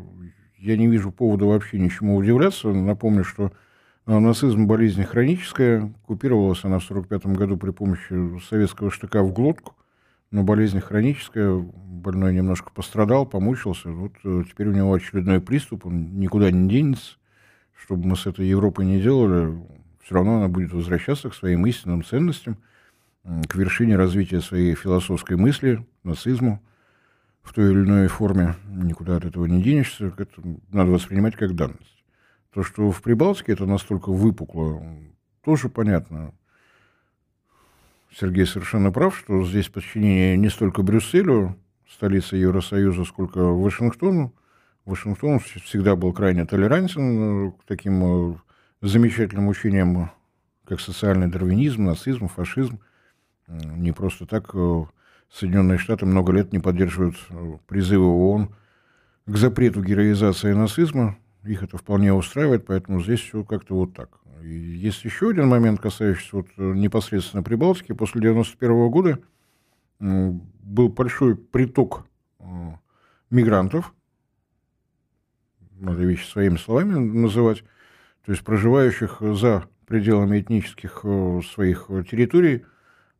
я 0.58 0.76
не 0.76 0.88
вижу 0.88 1.10
повода 1.10 1.46
вообще 1.46 1.78
ничему 1.78 2.16
удивляться. 2.16 2.68
Напомню, 2.68 3.24
что 3.24 3.52
нацизм– 4.08 4.66
болезнь 4.66 5.04
хроническая. 5.04 5.92
Купировалась 6.06 6.64
она 6.64 6.78
в 6.78 6.90
1945 6.90 7.36
году 7.36 7.56
при 7.58 7.72
помощи 7.72 8.40
советского 8.48 8.90
штыка 8.90 9.22
в 9.22 9.34
глотку. 9.34 9.76
Но 10.30 10.42
болезнь 10.42 10.80
хроническая. 10.80 11.54
Больной 11.54 12.34
немножко 12.34 12.70
пострадал, 12.70 13.26
помучился. 13.26 13.90
Вот 13.90 14.12
э, 14.24 14.44
теперь 14.48 14.68
у 14.68 14.72
него 14.72 14.94
очередной 14.94 15.42
приступ. 15.42 15.84
Он 15.84 16.18
никуда 16.18 16.50
не 16.50 16.70
денется. 16.70 17.16
Чтобы 17.74 18.06
мы 18.06 18.16
с 18.16 18.26
этой 18.26 18.46
Европой 18.46 18.86
не 18.86 18.98
делали, 18.98 19.54
все 20.02 20.14
равно 20.14 20.38
она 20.38 20.48
будет 20.48 20.72
возвращаться 20.72 21.28
к 21.28 21.34
своим 21.34 21.66
истинным 21.66 22.02
ценностям, 22.02 22.56
к 23.24 23.54
вершине 23.54 23.96
развития 23.96 24.40
своей 24.40 24.74
философской 24.74 25.36
мысли, 25.36 25.86
нацизму 26.02 26.62
в 27.42 27.52
той 27.52 27.72
или 27.72 27.80
иной 27.80 28.08
форме. 28.08 28.54
Никуда 28.68 29.16
от 29.16 29.26
этого 29.26 29.44
не 29.44 29.62
денешься. 29.62 30.14
Это 30.16 30.40
надо 30.72 30.92
воспринимать 30.92 31.36
как 31.36 31.54
данность. 31.54 31.97
То, 32.58 32.64
что 32.64 32.90
в 32.90 33.02
Прибалтике 33.02 33.52
это 33.52 33.66
настолько 33.66 34.10
выпукло, 34.10 34.82
тоже 35.44 35.68
понятно. 35.68 36.34
Сергей 38.10 38.46
совершенно 38.46 38.90
прав, 38.90 39.16
что 39.16 39.44
здесь 39.44 39.68
подчинение 39.68 40.36
не 40.36 40.48
столько 40.48 40.82
Брюсселю, 40.82 41.56
столице 41.88 42.34
Евросоюза, 42.34 43.04
сколько 43.04 43.38
Вашингтону. 43.38 44.34
Вашингтон 44.86 45.38
всегда 45.38 45.94
был 45.94 46.12
крайне 46.12 46.46
толерантен 46.46 47.52
к 47.52 47.64
таким 47.64 48.32
э, 48.32 48.36
замечательным 48.80 49.46
учениям, 49.46 50.10
как 50.64 50.80
социальный 50.80 51.28
дарвинизм, 51.28 51.84
нацизм, 51.84 52.26
фашизм. 52.26 52.80
Не 53.46 53.92
просто 53.92 54.26
так 54.26 54.50
э, 54.52 54.84
Соединенные 55.30 55.78
Штаты 55.78 56.06
много 56.06 56.32
лет 56.32 56.52
не 56.52 56.58
поддерживают 56.58 57.14
э, 57.30 57.58
призывы 57.68 58.06
ООН 58.06 58.52
к 59.26 59.36
запрету 59.36 59.80
героизации 59.80 60.54
нацизма 60.54 61.18
их 61.48 61.62
это 61.62 61.78
вполне 61.78 62.12
устраивает, 62.12 62.66
поэтому 62.66 63.02
здесь 63.02 63.20
все 63.20 63.44
как-то 63.44 63.74
вот 63.74 63.94
так. 63.94 64.20
И 64.42 64.48
есть 64.48 65.04
еще 65.04 65.30
один 65.30 65.48
момент, 65.48 65.80
касающийся 65.80 66.36
вот 66.36 66.46
э, 66.56 66.62
непосредственно 66.74 67.42
Прибалтики. 67.42 67.92
После 67.92 68.20
91 68.20 68.90
года 68.90 69.18
был 70.00 70.88
большой 70.90 71.34
приток 71.34 72.06
э, 72.38 72.44
мигрантов, 73.30 73.92
надо 75.72 76.02
вещи 76.04 76.24
своими 76.24 76.56
словами 76.56 76.94
называть, 76.94 77.64
то 78.24 78.30
есть 78.32 78.44
проживающих 78.44 79.18
за 79.20 79.64
пределами 79.86 80.40
этнических 80.40 81.00
э, 81.02 81.40
своих 81.52 81.88
территорий, 82.08 82.64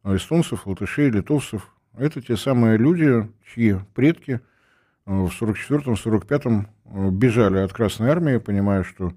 эстонцев, 0.05 0.67
латышей, 0.67 1.11
литовцев. 1.11 1.75
Это 1.97 2.21
те 2.23 2.37
самые 2.37 2.79
люди, 2.79 3.29
чьи 3.45 3.77
предки– 3.95 4.41
в 5.09 5.31
44-45 5.41 6.67
э, 6.85 7.11
бежали 7.11 7.59
от 7.59 7.73
Красной 7.73 8.11
Армии, 8.11 8.37
понимая, 8.37 8.85
что 8.85 9.15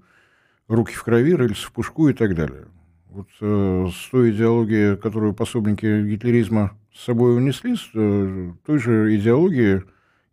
руки 0.66 0.94
в 0.94 1.04
крови, 1.04 1.36
рельсы 1.36 1.66
в 1.66 1.72
пушку 1.72 2.08
и 2.08 2.14
так 2.14 2.34
далее. 2.34 2.64
Вот 3.10 3.28
э, 3.42 3.88
с 3.92 4.10
той 4.10 4.30
идеологией, 4.30 4.96
которую 4.96 5.34
пособники 5.34 6.08
гитлеризма 6.08 6.72
с 6.94 7.04
собой 7.04 7.36
унесли, 7.36 7.76
с 7.76 7.90
э, 7.92 8.52
той 8.64 8.78
же 8.78 9.14
идеологии 9.16 9.82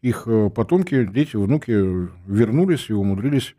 их 0.01 0.23
э, 0.27 0.49
потомки, 0.49 1.05
дети, 1.05 1.35
внуки 1.35 1.71
вернулись 2.25 2.89
и 2.89 2.93
умудрились, 2.93 3.53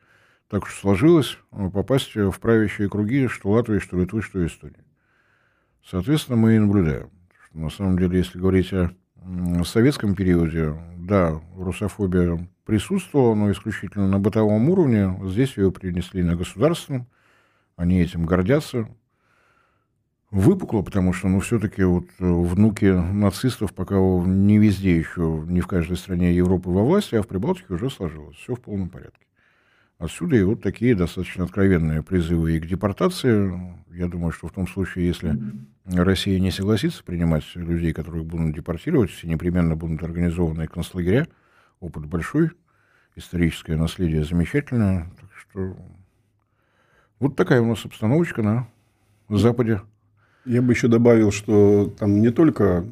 так 0.49 0.63
уж 0.63 0.75
сложилось, 0.75 1.37
э, 1.53 1.69
попасть 1.69 2.15
в 2.15 2.41
правящие 2.41 2.89
круги 2.89 3.29
что 3.29 3.51
Латвии, 3.51 3.79
что 3.79 3.99
Литвы, 3.99 4.23
что 4.23 4.45
Эстонии. 4.47 4.85
Соответственно, 5.85 6.39
мы 6.39 6.57
и 6.57 6.59
наблюдаем. 6.59 7.11
Что 7.45 7.59
на 7.59 7.69
самом 7.69 7.99
деле, 7.99 8.17
если 8.17 8.39
говорить 8.39 8.73
о 8.73 8.91
советском 9.65 10.15
периоде, 10.15 10.75
да, 11.11 11.41
русофобия 11.57 12.49
присутствовала, 12.65 13.35
но 13.35 13.51
исключительно 13.51 14.07
на 14.07 14.21
бытовом 14.21 14.71
уровне. 14.71 15.19
Здесь 15.25 15.57
ее 15.57 15.73
принесли 15.73 16.23
на 16.23 16.37
государственном. 16.37 17.09
Они 17.75 18.01
этим 18.01 18.27
гордятся. 18.27 18.89
Выпукло, 20.31 20.83
потому 20.83 21.13
что, 21.13 21.27
ну, 21.27 21.41
все-таки 21.41 21.83
вот 21.83 22.05
внуки 22.21 22.85
нацистов 22.85 23.75
пока 23.75 23.97
не 23.97 24.59
везде 24.59 24.97
еще, 24.97 25.43
не 25.49 25.61
в 25.61 25.67
каждой 25.67 25.97
стране 25.97 26.33
Европы 26.33 26.71
во 26.71 26.85
власти, 26.85 27.17
а 27.17 27.23
в 27.23 27.27
Прибалтике 27.27 27.75
уже 27.75 27.91
сложилось. 27.91 28.37
Все 28.37 28.55
в 28.55 28.61
полном 28.61 28.89
порядке. 28.89 29.27
Отсюда 29.99 30.37
и 30.37 30.45
вот 30.45 30.63
такие 30.63 30.95
достаточно 30.95 31.43
откровенные 31.43 32.05
призывы 32.05 32.57
и 32.57 32.61
к 32.61 32.67
депортации. 32.67 33.53
Я 33.91 34.07
думаю, 34.07 34.31
что 34.31 34.47
в 34.47 34.53
том 34.53 34.69
случае, 34.69 35.09
если 35.09 35.37
Россия 35.93 36.39
не 36.39 36.51
согласится 36.51 37.03
принимать 37.03 37.45
людей, 37.55 37.93
которых 37.93 38.25
будут 38.25 38.55
депортировать, 38.55 39.11
все 39.11 39.29
непременно 39.29 39.77
будут 39.77 40.03
организованы 40.03 40.67
концлагеря. 40.67 41.27
Опыт 41.81 42.07
большой, 42.07 42.51
историческое 43.17 43.77
наследие 43.77 44.25
замечательное. 44.25 45.11
Так 45.21 45.31
что 45.35 45.77
вот 47.19 47.37
такая 47.37 47.61
у 47.61 47.67
нас 47.67 47.85
обстановочка 47.85 48.43
на 48.43 48.69
Западе. 49.29 49.81
Я 50.45 50.63
бы 50.63 50.73
еще 50.73 50.89
добавил, 50.89 51.33
что 51.33 51.93
там 51.99 52.21
не 52.21 52.31
только 52.31 52.85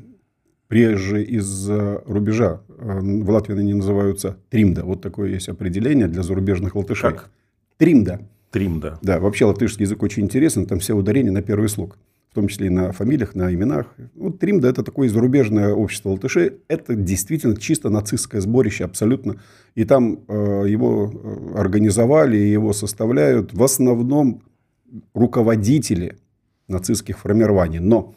приезжие 0.68 1.24
из 1.24 1.68
рубежа. 1.68 2.60
Э, 2.68 3.00
в 3.00 3.30
Латвии 3.30 3.58
они 3.58 3.74
называются 3.74 4.38
тримда. 4.50 4.84
Вот 4.84 5.00
такое 5.00 5.30
есть 5.30 5.48
определение 5.48 6.08
для 6.08 6.22
зарубежных 6.22 6.74
латышей. 6.74 7.10
Как? 7.10 7.30
Тримда. 7.78 8.20
Тримда. 8.50 8.98
Да, 9.02 9.18
вообще 9.18 9.46
латышский 9.46 9.84
язык 9.84 10.02
очень 10.02 10.24
интересен. 10.24 10.66
Там 10.66 10.78
все 10.78 10.94
ударения 10.94 11.32
на 11.32 11.42
первый 11.42 11.68
слог. 11.68 11.98
Том 12.38 12.46
числе 12.46 12.68
и 12.68 12.70
на 12.70 12.92
фамилиях, 12.92 13.34
на 13.34 13.52
именах. 13.52 13.92
Вот 14.14 14.38
Тримда– 14.38 14.68
это 14.70 14.84
такое 14.84 15.08
зарубежное 15.08 15.74
общество 15.74 16.10
латышей. 16.10 16.52
Это 16.68 16.94
действительно 16.94 17.56
чисто 17.56 17.90
нацистское 17.90 18.40
сборище 18.40 18.84
абсолютно. 18.84 19.40
И 19.74 19.84
там 19.84 20.20
э, 20.28 20.64
его 20.68 21.10
э, 21.12 21.58
организовали, 21.58 22.36
его 22.36 22.72
составляют 22.72 23.52
в 23.52 23.60
основном 23.60 24.44
руководители 25.14 26.16
нацистских 26.68 27.18
формирований. 27.18 27.80
Но 27.80 28.14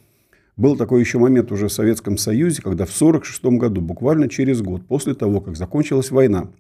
был 0.56 0.78
такой 0.78 1.00
еще 1.00 1.18
момент 1.18 1.52
уже 1.52 1.68
в 1.68 1.74
Советском 1.74 2.16
Союзе, 2.20 2.62
когда 2.62 2.86
в 2.86 2.96
1946 2.96 3.44
году, 3.60 3.82
буквально 3.82 4.30
через 4.30 4.62
год 4.62 4.86
после 4.86 5.16
того, 5.16 5.42
как 5.42 5.56
закончилась 5.56 6.12
война, 6.12 6.52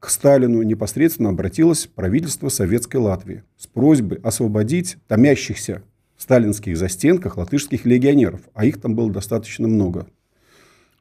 к 0.00 0.10
Сталину 0.10 0.60
непосредственно 0.60 1.30
обратилось 1.30 1.86
правительство 1.86 2.50
Советской 2.50 2.98
Латвии 2.98 3.42
с 3.56 3.66
просьбой 3.66 4.18
освободить 4.22 4.98
томящихся 5.08 5.82
сталинских 6.16 6.76
застенках 6.76 7.36
латышских 7.36 7.84
легионеров, 7.84 8.40
а 8.54 8.64
их 8.64 8.80
там 8.80 8.94
было 8.94 9.10
достаточно 9.10 9.68
много. 9.68 10.06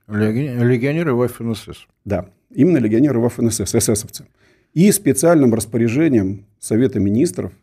Легионеры 0.08 1.14
в 1.14 1.28
ФНСС. 1.28 1.88
Да, 2.06 2.30
именно 2.54 2.78
легионеры 2.78 3.20
в 3.20 3.30
ФНСС, 3.30 3.76
эсэсовцы. 3.76 4.26
И 4.74 4.92
специальным 4.92 5.54
распоряжением 5.54 6.46
Совета 6.60 7.00
министров 7.00 7.54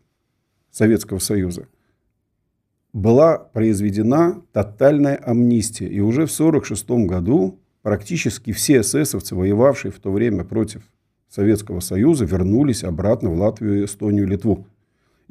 Советского 0.70 1.18
Союза– 1.18 1.66
была 2.92 3.38
произведена 3.38 4.42
тотальная 4.52 5.16
амнистия. 5.16 5.86
И 5.86 6.00
уже 6.00 6.26
в 6.26 6.32
1946 6.32 7.06
году 7.08 7.58
практически 7.82 8.52
все 8.52 8.80
эсэсовцы, 8.80 9.34
воевавшие 9.34 9.92
в 9.92 9.98
то 9.98 10.10
время 10.10 10.44
против 10.44 10.82
Советского 11.28 11.80
Союза, 11.80 12.24
вернулись 12.24 12.84
обратно 12.84 13.30
в 13.30 13.38
Латвию, 13.38 13.84
Эстонию, 13.84 14.26
Литву. 14.26 14.66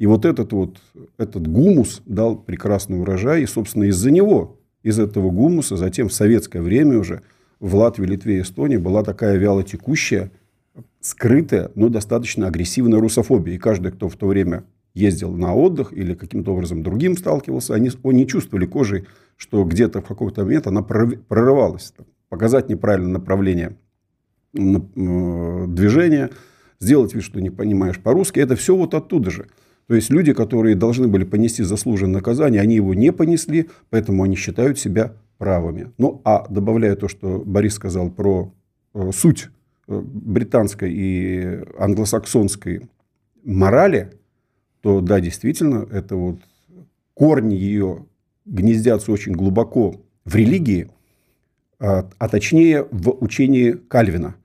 И 0.00 0.06
вот 0.06 0.24
этот 0.24 0.54
вот 0.54 0.78
этот 1.18 1.46
гумус 1.46 2.00
дал 2.06 2.34
прекрасный 2.34 2.98
урожай. 2.98 3.42
И, 3.42 3.46
собственно, 3.46 3.84
из-за 3.84 4.10
него, 4.10 4.58
из 4.82 4.98
этого 4.98 5.30
гумуса, 5.30 5.76
затем 5.76 6.08
в 6.08 6.14
советское 6.14 6.62
время 6.62 6.98
уже 6.98 7.20
в 7.60 7.74
Латвии, 7.74 8.06
Литве 8.06 8.38
и 8.38 8.40
Эстонии 8.40 8.78
была 8.78 9.04
такая 9.04 9.36
вялотекущая, 9.36 10.30
скрытая, 11.02 11.70
но 11.74 11.90
достаточно 11.90 12.46
агрессивная 12.46 12.98
русофобия. 12.98 13.56
И 13.56 13.58
каждый, 13.58 13.92
кто 13.92 14.08
в 14.08 14.16
то 14.16 14.26
время 14.26 14.64
ездил 14.94 15.32
на 15.32 15.54
отдых 15.54 15.92
или 15.92 16.14
каким-то 16.14 16.54
образом 16.54 16.82
другим 16.82 17.14
сталкивался, 17.14 17.74
они, 17.74 17.90
они 18.02 18.26
чувствовали 18.26 18.64
кожей, 18.64 19.04
что 19.36 19.62
где-то 19.64 20.00
в 20.00 20.06
какой-то 20.06 20.44
момент 20.44 20.66
она 20.66 20.80
прорывалась. 20.80 21.92
Показать 22.30 22.70
неправильное 22.70 23.12
направление 23.12 23.76
э, 24.54 25.66
движения, 25.68 26.30
сделать 26.78 27.14
вид, 27.14 27.22
что 27.22 27.38
не 27.42 27.50
понимаешь 27.50 27.98
по-русски. 28.00 28.40
Это 28.40 28.56
все 28.56 28.74
вот 28.74 28.94
оттуда 28.94 29.30
же. 29.30 29.46
То 29.90 29.96
есть 29.96 30.08
люди, 30.08 30.32
которые 30.32 30.76
должны 30.76 31.08
были 31.08 31.24
понести 31.24 31.64
заслуженное 31.64 32.20
наказание, 32.20 32.62
они 32.62 32.76
его 32.76 32.94
не 32.94 33.12
понесли, 33.12 33.70
поэтому 33.88 34.22
они 34.22 34.36
считают 34.36 34.78
себя 34.78 35.14
правыми. 35.36 35.90
Ну, 35.98 36.20
а 36.24 36.46
добавляя 36.48 36.94
то, 36.94 37.08
что 37.08 37.42
Борис 37.44 37.74
сказал 37.74 38.08
про 38.08 38.54
э, 38.94 39.10
суть 39.12 39.48
э, 39.88 40.00
британской 40.00 40.92
и 40.92 41.64
англосаксонской 41.76 42.88
морали, 43.42 44.12
то 44.80 45.00
да, 45.00 45.18
действительно, 45.18 45.88
это 45.90 46.14
вот 46.14 46.38
корни 47.14 47.56
ее 47.56 48.06
гнездятся 48.44 49.10
очень 49.10 49.32
глубоко 49.32 49.96
в 50.24 50.36
религии, 50.36 50.88
а, 51.80 52.08
а 52.16 52.28
точнее 52.28 52.86
в 52.92 53.10
учении 53.20 53.72
Кальвина. 53.72 54.36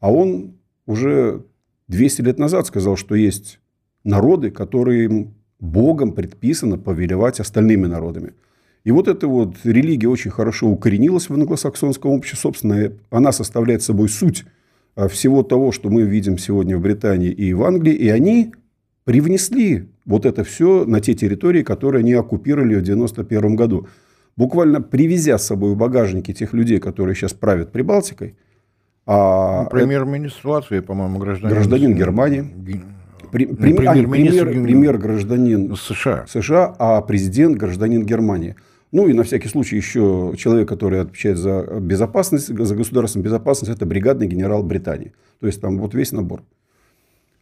А 0.00 0.10
он 0.10 0.54
уже 0.86 1.44
200 1.86 2.22
лет 2.22 2.40
назад 2.40 2.66
сказал, 2.66 2.96
что 2.96 3.14
есть 3.14 3.60
народы, 4.08 4.50
которые 4.50 5.28
Богом 5.60 6.12
предписано 6.12 6.78
повелевать 6.78 7.40
остальными 7.40 7.86
народами. 7.86 8.32
И 8.84 8.90
вот 8.90 9.08
эта 9.08 9.28
вот 9.28 9.56
религия 9.64 10.08
очень 10.08 10.30
хорошо 10.30 10.68
укоренилась 10.68 11.28
в 11.28 11.34
англосаксонском 11.34 12.10
обществе. 12.12 12.38
Собственно, 12.40 12.92
она 13.10 13.32
составляет 13.32 13.82
собой 13.82 14.08
суть 14.08 14.44
а, 14.96 15.08
всего 15.08 15.42
того, 15.42 15.72
что 15.72 15.90
мы 15.90 16.02
видим 16.02 16.38
сегодня 16.38 16.78
в 16.78 16.80
Британии 16.80 17.30
и 17.30 17.52
в 17.52 17.64
Англии. 17.64 17.92
И 17.92 18.08
они 18.08 18.54
привнесли 19.04 19.88
вот 20.06 20.26
это 20.26 20.44
все 20.44 20.84
на 20.84 21.00
те 21.00 21.14
территории, 21.14 21.62
которые 21.62 22.00
они 22.00 22.14
оккупировали 22.14 22.76
в 22.76 22.82
1991 22.82 23.56
году. 23.56 23.88
Буквально 24.36 24.80
привезя 24.80 25.36
с 25.36 25.46
собой 25.46 25.72
в 25.72 25.76
багажнике 25.76 26.32
тех 26.32 26.52
людей, 26.52 26.78
которые 26.78 27.14
сейчас 27.14 27.34
правят 27.34 27.72
Прибалтикой. 27.72 28.36
А 29.04 29.64
ну, 29.64 29.70
премьер-министр 29.70 30.48
Латвии, 30.48 30.80
по-моему, 30.80 31.18
гражданин, 31.18 31.54
гражданин 31.54 31.94
Германии. 31.94 32.46
При, 33.30 33.46
ну, 33.46 33.56
премьер, 33.56 33.88
а, 33.88 33.92
премьер, 33.92 34.46
премьер 34.46 34.98
гражданин 34.98 35.74
США. 35.76 36.26
США, 36.28 36.74
а 36.78 37.00
президент 37.02 37.56
гражданин 37.56 38.04
Германии. 38.04 38.56
Ну 38.90 39.06
и 39.08 39.12
на 39.12 39.22
всякий 39.22 39.48
случай 39.48 39.76
еще 39.76 40.34
человек, 40.36 40.68
который 40.68 41.00
отвечает 41.00 41.36
за 41.36 41.62
безопасность, 41.80 42.46
за 42.48 42.74
государственную 42.74 43.24
безопасность, 43.24 43.72
это 43.72 43.84
бригадный 43.84 44.26
генерал 44.26 44.62
Британии. 44.62 45.12
То 45.40 45.46
есть 45.46 45.60
там 45.60 45.78
вот 45.78 45.94
весь 45.94 46.12
набор. 46.12 46.42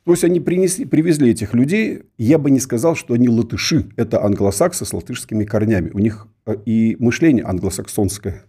То 0.05 0.13
есть 0.13 0.23
они 0.23 0.39
принесли, 0.39 0.85
привезли 0.85 1.31
этих 1.31 1.53
людей. 1.53 2.03
Я 2.17 2.39
бы 2.39 2.53
не 2.53 2.61
сказал, 2.61 2.95
что 2.95 3.15
они 3.15 3.29
латыши. 3.29 3.87
Это 3.97 4.25
англосаксы 4.25 4.85
с 4.85 4.93
латышскими 4.93 5.45
корнями. 5.45 5.91
У 5.93 5.99
них 5.99 6.29
э, 6.47 6.57
и 6.65 6.97
мышление 7.01 7.45
англосаксонское. 7.45 8.45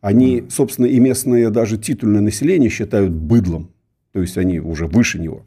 Они, 0.00 0.44
собственно, 0.48 0.86
и 0.86 0.98
местное 0.98 1.50
даже 1.50 1.76
титульное 1.76 2.22
население 2.22 2.70
считают 2.70 3.12
быдлом. 3.12 3.70
То 4.12 4.22
есть 4.22 4.38
они 4.38 4.58
уже 4.58 4.86
выше 4.86 5.18
него. 5.18 5.44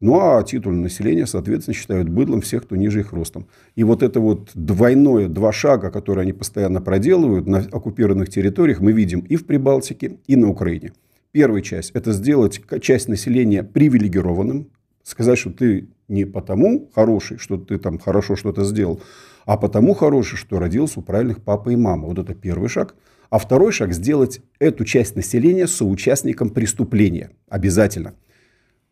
Ну, 0.00 0.20
а 0.20 0.42
титульное 0.42 0.84
население, 0.84 1.26
соответственно, 1.26 1.74
считают 1.74 2.08
быдлом 2.10 2.42
всех, 2.42 2.64
кто 2.64 2.76
ниже 2.76 3.00
их 3.00 3.12
ростом. 3.12 3.46
И 3.76 3.84
вот 3.84 4.02
это 4.02 4.20
вот 4.20 4.50
двойное, 4.54 5.28
два 5.28 5.52
шага, 5.52 5.90
которые 5.90 6.22
они 6.22 6.34
постоянно 6.34 6.82
проделывают 6.82 7.46
на 7.46 7.58
оккупированных 7.60 8.28
территориях, 8.28 8.80
мы 8.80 8.92
видим 8.92 9.20
и 9.20 9.36
в 9.36 9.46
Прибалтике, 9.46 10.18
и 10.26 10.36
на 10.36 10.50
Украине. 10.50 10.92
Первая 11.32 11.62
часть– 11.62 11.92
это 11.94 12.12
сделать 12.12 12.60
часть 12.82 13.08
населения 13.08 13.62
привилегированным, 13.62 14.68
сказать, 15.02 15.38
что 15.38 15.50
ты 15.50 15.88
не 16.08 16.26
потому 16.26 16.90
хороший, 16.94 17.38
что 17.38 17.56
ты 17.56 17.78
там 17.78 17.98
хорошо 17.98 18.36
что-то 18.36 18.64
сделал, 18.64 19.00
а 19.46 19.56
потому 19.56 19.94
хороший, 19.94 20.36
что 20.36 20.58
родился 20.58 21.00
у 21.00 21.02
правильных 21.02 21.42
папы 21.42 21.72
и 21.72 21.76
мамы. 21.76 22.08
Вот 22.08 22.18
это 22.18 22.34
первый 22.34 22.68
шаг. 22.68 22.94
А 23.30 23.38
второй 23.38 23.72
шаг– 23.72 23.92
сделать 23.94 24.40
эту 24.58 24.84
часть 24.84 25.16
населения 25.16 25.66
соучастником 25.66 26.50
преступления. 26.50 27.30
Обязательно– 27.48 28.12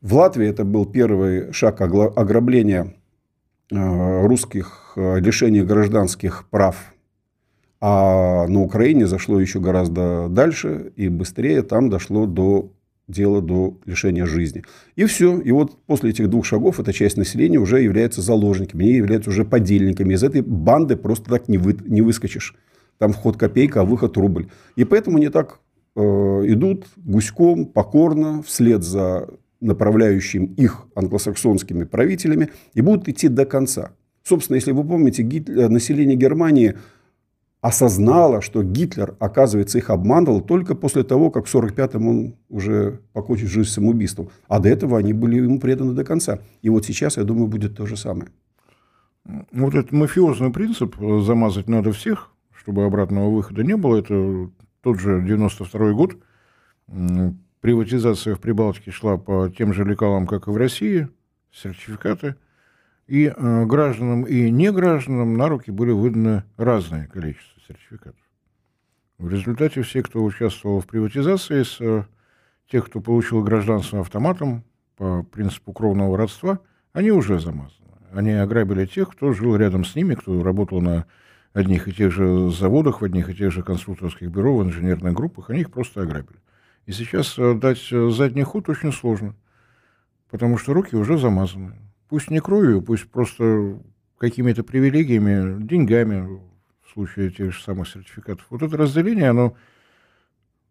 в 0.04 0.14
Латвии 0.14 0.46
это 0.46 0.66
был 0.66 0.84
первый 0.84 1.50
шаг 1.54 1.80
ограбления 1.80 2.94
э, 3.70 4.26
русских, 4.26 4.92
э, 4.96 5.18
лишения 5.18 5.64
гражданских 5.64 6.46
прав. 6.50 6.92
А 7.80 8.46
на 8.46 8.60
Украине 8.60 9.06
зашло 9.06 9.40
еще 9.40 9.60
гораздо 9.60 10.28
дальше 10.28 10.92
и 10.96 11.08
быстрее. 11.08 11.62
Там 11.62 11.88
дошло 11.88 12.26
до 12.26 12.70
дела 13.08 13.40
до 13.40 13.78
лишения 13.86 14.26
жизни. 14.26 14.62
И 14.94 15.06
все. 15.06 15.38
И 15.40 15.50
вот 15.52 15.78
после 15.86 16.10
этих 16.10 16.28
двух 16.28 16.44
шагов 16.44 16.80
эта 16.80 16.92
часть 16.92 17.16
населения 17.16 17.58
уже 17.58 17.80
является 17.80 18.20
заложниками, 18.20 18.84
они 18.84 18.96
являются 18.96 19.30
уже 19.30 19.46
подельниками. 19.46 20.12
Из 20.12 20.22
этой 20.22 20.42
банды 20.42 20.96
просто 20.96 21.30
так 21.30 21.48
не, 21.48 21.56
вы, 21.56 21.78
не 21.82 22.02
выскочишь. 22.02 22.54
Там 22.98 23.14
вход 23.14 23.38
копейка, 23.38 23.80
а 23.80 23.84
выход 23.84 24.18
рубль. 24.18 24.48
И 24.76 24.84
поэтому 24.84 25.16
они 25.16 25.30
так 25.30 25.60
э, 25.96 26.00
идут 26.00 26.88
гуськом, 26.96 27.64
покорно, 27.64 28.42
вслед 28.42 28.82
за 28.82 29.28
направляющим 29.64 30.44
их 30.44 30.86
англосаксонскими 30.94 31.84
правителями, 31.84 32.50
и 32.74 32.80
будут 32.80 33.08
идти 33.08 33.28
до 33.28 33.46
конца. 33.46 33.92
Собственно, 34.22 34.56
если 34.56 34.72
вы 34.72 34.84
помните, 34.84 35.22
Гитлер, 35.22 35.68
население 35.68 36.16
Германии 36.16 36.76
осознало, 37.60 38.42
что 38.42 38.62
Гитлер, 38.62 39.16
оказывается, 39.18 39.78
их 39.78 39.88
обманывал 39.88 40.42
только 40.42 40.74
после 40.74 41.02
того, 41.02 41.30
как 41.30 41.46
в 41.46 41.54
1945-м 41.54 42.08
он 42.08 42.34
уже 42.50 43.00
покончил 43.14 43.48
жизнь 43.48 43.70
самоубийством. 43.70 44.28
А 44.48 44.60
до 44.60 44.68
этого 44.68 44.98
они 44.98 45.14
были 45.14 45.36
ему 45.36 45.58
преданы 45.58 45.92
до 45.92 46.04
конца. 46.04 46.40
И 46.60 46.68
вот 46.68 46.84
сейчас, 46.84 47.16
я 47.16 47.24
думаю, 47.24 47.46
будет 47.46 47.76
то 47.76 47.86
же 47.86 47.96
самое. 47.96 48.28
Вот 49.24 49.74
этот 49.74 49.92
мафиозный 49.92 50.50
принцип 50.50 51.00
э, 51.00 51.20
«замазать 51.22 51.66
надо 51.66 51.92
всех», 51.92 52.32
чтобы 52.52 52.84
обратного 52.84 53.30
выхода 53.30 53.62
не 53.62 53.76
было, 53.76 53.96
это 53.96 54.50
тот 54.82 55.00
же 55.00 55.22
92 55.26 55.92
год, 55.92 56.16
Приватизация 57.64 58.34
в 58.34 58.40
Прибалтике 58.40 58.90
шла 58.90 59.16
по 59.16 59.48
тем 59.48 59.72
же 59.72 59.84
лекалам, 59.84 60.26
как 60.26 60.48
и 60.48 60.50
в 60.50 60.56
России, 60.58 61.08
сертификаты. 61.50 62.36
И 63.06 63.32
э, 63.34 63.64
гражданам 63.64 64.24
и 64.24 64.50
негражданам 64.50 65.38
на 65.38 65.48
руки 65.48 65.70
были 65.70 65.90
выданы 65.90 66.44
разное 66.58 67.06
количество 67.06 67.62
сертификатов. 67.66 68.20
В 69.16 69.30
результате 69.30 69.80
все, 69.80 70.02
кто 70.02 70.22
участвовал 70.22 70.80
в 70.80 70.86
приватизации, 70.86 71.62
с 71.62 71.80
э, 71.80 72.04
тех, 72.70 72.84
кто 72.84 73.00
получил 73.00 73.42
гражданство 73.42 74.00
автоматом 74.00 74.62
по 74.98 75.22
принципу 75.22 75.72
кровного 75.72 76.18
родства, 76.18 76.60
они 76.92 77.12
уже 77.12 77.40
замазаны. 77.40 77.88
Они 78.12 78.32
ограбили 78.32 78.84
тех, 78.84 79.08
кто 79.08 79.32
жил 79.32 79.56
рядом 79.56 79.86
с 79.86 79.94
ними, 79.94 80.16
кто 80.16 80.42
работал 80.42 80.82
на 80.82 81.06
одних 81.54 81.88
и 81.88 81.94
тех 81.94 82.12
же 82.12 82.50
заводах, 82.50 83.00
в 83.00 83.04
одних 83.06 83.30
и 83.30 83.34
тех 83.34 83.50
же 83.50 83.62
конструкторских 83.62 84.28
бюро, 84.28 84.54
в 84.54 84.62
инженерных 84.62 85.14
группах, 85.14 85.48
они 85.48 85.62
их 85.62 85.70
просто 85.70 86.02
ограбили. 86.02 86.40
И 86.86 86.92
сейчас 86.92 87.38
э, 87.38 87.54
дать 87.54 87.80
э, 87.90 88.10
задний 88.10 88.42
ход 88.42 88.68
очень 88.68 88.92
сложно, 88.92 89.34
потому 90.30 90.58
что 90.58 90.74
руки 90.74 90.96
уже 90.96 91.16
замазаны. 91.16 91.74
Пусть 92.08 92.30
не 92.30 92.40
кровью, 92.40 92.82
пусть 92.82 93.10
просто 93.10 93.78
какими-то 94.18 94.62
привилегиями, 94.62 95.62
деньгами, 95.62 96.40
в 96.82 96.92
случае 96.92 97.30
тех 97.30 97.52
же 97.52 97.62
самых 97.62 97.88
сертификатов. 97.88 98.46
Вот 98.50 98.62
это 98.62 98.76
разделение, 98.76 99.30
оно, 99.30 99.54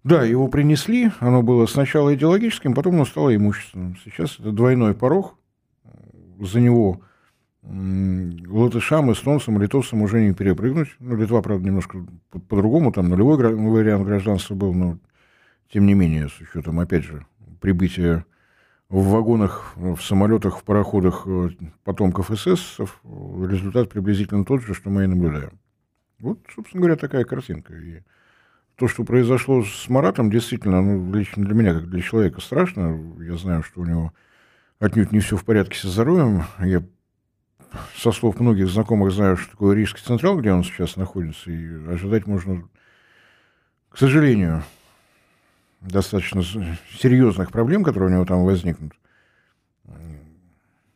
да, 0.03 0.23
его 0.23 0.47
принесли, 0.47 1.11
оно 1.19 1.41
было 1.41 1.65
сначала 1.65 2.13
идеологическим, 2.13 2.73
потом 2.73 2.95
оно 2.95 3.05
стало 3.05 3.35
имущественным. 3.35 3.97
Сейчас 4.03 4.39
это 4.39 4.51
двойной 4.51 4.93
порог, 4.93 5.35
за 6.39 6.59
него 6.61 7.01
латышам, 7.63 9.11
эстонцам, 9.11 9.61
литовцам 9.61 10.01
уже 10.01 10.21
не 10.21 10.33
перепрыгнуть. 10.33 10.89
Ну, 10.99 11.15
Литва, 11.15 11.41
правда, 11.41 11.65
немножко 11.65 12.05
по-другому, 12.29 12.91
там 12.91 13.09
нулевой 13.09 13.37
вариант 13.37 14.05
гражданства 14.05 14.53
был, 14.53 14.73
но 14.73 14.97
тем 15.73 15.87
не 15.87 15.95
менее, 15.95 16.29
с 16.29 16.39
учетом, 16.39 16.79
опять 16.79 17.03
же, 17.03 17.25
прибытия 17.59 18.25
в 18.89 19.09
вагонах, 19.09 19.73
в 19.75 19.99
самолетах, 20.01 20.59
в 20.59 20.63
пароходах 20.63 21.23
э, 21.25 21.49
потомков 21.83 22.29
эсэсов, 22.29 23.01
результат 23.03 23.89
приблизительно 23.89 24.45
тот 24.45 24.61
же, 24.61 24.75
что 24.75 24.91
мы 24.91 25.05
и 25.05 25.07
наблюдаем. 25.07 25.59
Вот, 26.19 26.39
собственно 26.53 26.81
говоря, 26.81 26.95
такая 26.95 27.23
картинка. 27.23 27.73
И 27.73 28.03
то, 28.75 28.87
что 28.87 29.03
произошло 29.03 29.63
с 29.63 29.89
Маратом, 29.89 30.29
действительно, 30.29 30.83
ну, 30.83 31.11
лично 31.11 31.43
для 31.43 31.55
меня, 31.55 31.73
как 31.73 31.89
для 31.89 32.03
человека, 32.03 32.39
страшно. 32.39 33.15
Я 33.19 33.35
знаю, 33.37 33.63
что 33.63 33.81
у 33.81 33.85
него 33.85 34.13
отнюдь 34.77 35.11
не 35.11 35.21
все 35.21 35.37
в 35.37 35.43
порядке 35.43 35.79
со 35.79 35.89
здоровьем. 35.89 36.43
Я 36.59 36.83
со 37.97 38.11
слов 38.11 38.39
многих 38.39 38.69
знакомых 38.69 39.11
знаю, 39.11 39.37
что 39.37 39.49
такое 39.49 39.75
Рижский 39.75 40.03
Централ, 40.05 40.39
где 40.39 40.51
он 40.51 40.63
сейчас 40.63 40.97
находится, 40.97 41.49
и 41.49 41.87
ожидать 41.87 42.27
можно, 42.27 42.69
к 43.89 43.97
сожалению, 43.97 44.61
достаточно 45.83 46.41
серьезных 46.99 47.51
проблем, 47.51 47.83
которые 47.83 48.09
у 48.09 48.13
него 48.13 48.25
там 48.25 48.43
возникнут. 48.43 48.93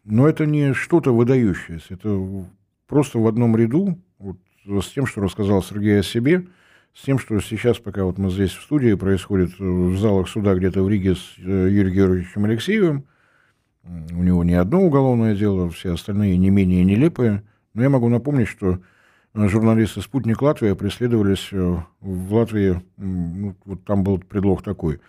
Но 0.04 0.28
это 0.28 0.46
не 0.46 0.74
что-то 0.74 1.14
выдающееся, 1.14 1.94
это 1.94 2.46
просто 2.88 3.20
в 3.20 3.28
одном 3.28 3.58
ряду 3.58 4.00
вот, 4.20 4.38
с 4.66 4.90
тем, 4.92 5.06
что 5.06 5.22
рассказал 5.22 5.62
Сергей 5.62 6.00
о 6.00 6.04
себе, 6.04 6.48
с 6.94 7.04
тем, 7.04 7.20
что 7.20 7.40
сейчас, 7.42 7.78
пока 7.78 8.06
вот 8.06 8.18
мы 8.18 8.32
здесь 8.32 8.52
в 8.52 8.62
студии, 8.64 8.94
происходит 8.96 9.60
в 9.60 9.98
залах 9.98 10.30
суда 10.30 10.56
где-то 10.56 10.82
в 10.82 10.90
Риге 10.90 11.16
с 11.16 11.36
э, 11.38 11.68
Юрием 11.70 11.94
Георгиевичем 11.94 12.46
Алексеевым. 12.46 13.06
У 13.84 14.24
него 14.24 14.44
не 14.44 14.56
одно 14.56 14.82
уголовное 14.82 15.36
дело, 15.36 15.70
все 15.70 15.94
остальные 15.94 16.38
не 16.38 16.50
менее 16.50 16.84
нелепые. 16.84 17.44
Но 17.74 17.84
я 17.84 17.90
могу 17.90 18.10
напомнить, 18.10 18.48
что 18.48 18.80
журналисты 19.46 20.02
«Спутник 20.02 20.42
Латвия» 20.42 20.76
преследовались 20.76 21.50
э, 21.52 21.78
в 22.02 22.34
Латвии, 22.34 22.82
ну, 22.98 23.56
вот 23.66 23.84
там 23.84 24.04
был 24.04 24.18
предлог 24.18 24.64
такой. 24.64 25.00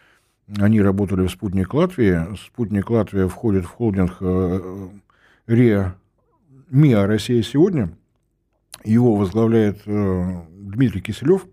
Они 0.58 0.82
работали 0.82 1.26
в 1.26 1.30
«Спутник 1.30 1.72
Латвии». 1.72 2.36
«Спутник 2.36 2.90
Латвия» 2.90 3.26
входит 3.28 3.64
в 3.64 3.68
холдинг 3.68 4.16
э, 4.20 4.88
РИА 5.46 5.94
МИА 6.70 7.06
«Россия 7.06 7.42
сегодня». 7.42 7.90
Его 8.84 9.16
возглавляет 9.16 9.80
э, 9.86 10.40
Дмитрий 10.50 11.00
Киселев. 11.00 11.46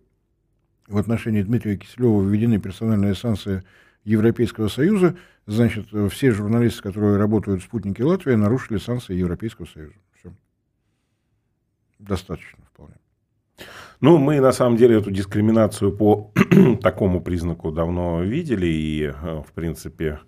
В 0.88 0.98
отношении 0.98 1.42
Дмитрия 1.42 1.78
Киселева 1.78 2.22
введены 2.22 2.60
персональные 2.60 3.16
санкции 3.16 3.64
Европейского 4.04 4.68
Союза. 4.68 5.16
Значит, 5.48 5.88
все 6.12 6.32
журналисты, 6.32 6.82
которые 6.84 7.18
работают 7.18 7.62
в 7.62 7.66
«Спутнике 7.66 8.04
Латвии», 8.04 8.34
нарушили 8.34 8.78
санкции 8.78 9.16
Европейского 9.16 9.66
Союза 9.66 9.96
достаточно 12.00 12.64
вполне. 12.66 12.96
Ну, 14.02 14.18
мы 14.18 14.40
на 14.40 14.52
самом 14.52 14.78
деле 14.78 14.98
эту 14.98 15.12
дискриминацию 15.12 15.92
по 15.92 16.32
такому 16.82 17.22
признаку 17.22 17.72
давно 17.72 18.22
видели. 18.22 18.68
И, 18.68 19.04
э, 19.04 19.44
в 19.48 19.54
принципе, 19.54 20.20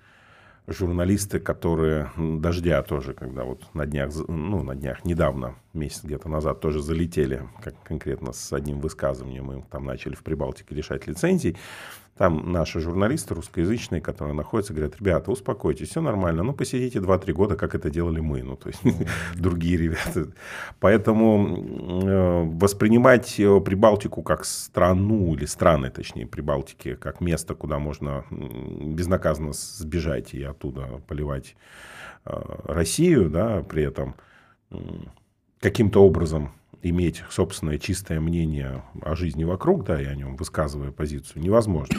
журналисты, 0.68 1.40
которые 1.40 2.12
дождя 2.18 2.82
тоже, 2.84 3.14
когда 3.14 3.44
вот 3.44 3.64
на 3.74 3.86
днях, 3.86 4.12
ну, 4.28 4.64
на 4.64 4.76
днях 4.76 5.06
недавно, 5.06 5.56
месяц 5.74 6.04
где-то 6.04 6.30
назад 6.30 6.60
тоже 6.60 6.82
залетели, 6.82 7.44
как 7.64 7.82
конкретно 7.84 8.34
с 8.34 8.52
одним 8.52 8.80
высказыванием, 8.80 9.46
мы 9.46 9.64
там 9.70 9.86
начали 9.86 10.16
в 10.16 10.24
Прибалтике 10.24 10.76
лишать 10.76 11.08
лицензий. 11.08 11.58
Там 12.18 12.52
наши 12.52 12.80
журналисты 12.80 13.36
русскоязычные, 13.36 14.02
которые 14.02 14.34
находятся, 14.34 14.74
говорят, 14.74 14.98
ребята, 15.00 15.32
успокойтесь, 15.32 15.90
все 15.90 16.02
нормально, 16.02 16.44
ну 16.44 16.54
посидите 16.54 17.00
2-3 17.00 17.34
года, 17.34 17.56
как 17.56 17.76
это 17.76 17.90
делали 17.90 18.20
мы, 18.20 18.42
ну 18.42 18.56
то 18.56 18.70
есть 18.70 18.82
другие 19.36 19.78
ребята. 19.78 20.28
Поэтому 20.80 22.02
э, 22.02 22.44
воспринимать 22.60 23.40
э, 23.40 23.60
Прибалтику 23.62 24.24
как 24.24 24.46
страну, 24.46 25.34
или 25.36 25.46
страны, 25.46 25.90
точнее, 25.92 26.26
Прибалтики, 26.26 26.96
как 26.96 27.22
место, 27.22 27.54
куда 27.54 27.78
можно 27.78 28.26
безнаказанно 28.32 29.54
сбежать 29.54 30.34
и 30.34 30.44
оттуда 30.44 31.02
поливать 31.08 31.56
э, 32.26 32.32
Россию, 32.66 33.30
да, 33.30 33.62
при 33.62 33.84
этом 33.84 34.16
каким-то 35.60 36.04
образом 36.04 36.52
иметь 36.82 37.24
собственное 37.30 37.78
чистое 37.78 38.20
мнение 38.20 38.84
о 39.02 39.16
жизни 39.16 39.44
вокруг, 39.44 39.84
да, 39.86 40.02
и 40.02 40.06
о 40.06 40.16
нем 40.16 40.36
высказывая 40.36 40.92
позицию, 40.92 41.42
невозможно. 41.42 41.98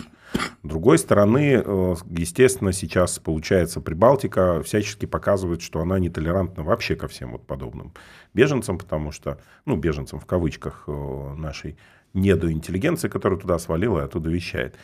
С 0.63 0.69
другой 0.69 0.99
стороны, 0.99 1.63
э, 1.65 1.95
естественно, 2.11 2.73
сейчас 2.73 3.19
получается 3.19 3.81
Прибалтика 3.81 4.63
всячески 4.63 5.07
показывает, 5.07 5.63
что 5.63 5.81
она 5.81 5.99
нетолерантна 5.99 6.63
вообще 6.63 6.97
ко 6.97 7.09
всем 7.09 7.33
вот 7.33 7.47
подобным 7.47 7.93
беженцам, 8.35 8.79
потому 8.79 9.13
что, 9.13 9.41
ну, 9.65 9.77
беженцам 9.77 10.21
в 10.21 10.27
кавычках 10.27 10.85
э, 10.87 11.35
нашей 11.37 11.77
недоинтеллигенции, 12.15 13.09
которая 13.09 13.39
туда 13.39 13.59
свалила 13.59 14.01
и 14.01 14.05
оттуда 14.05 14.31
вещает. 14.31 14.77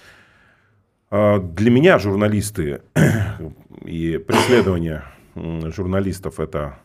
А 1.10 1.38
для 1.38 1.70
меня 1.70 1.98
журналисты 1.98 2.82
и 3.84 4.18
преследование 4.18 5.04
журналистов 5.34 6.40
это 6.40 6.78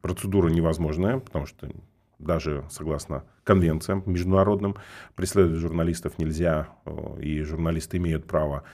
процедура 0.00 0.48
невозможная, 0.48 1.18
потому 1.18 1.46
что 1.46 1.70
даже 2.18 2.64
согласно 2.70 3.24
конвенциям 3.44 4.02
международным 4.06 4.76
преследовать 5.14 5.60
журналистов 5.60 6.18
нельзя, 6.18 6.68
и 7.20 7.42
журналисты 7.42 7.96
имеют 7.96 8.26
право 8.26 8.64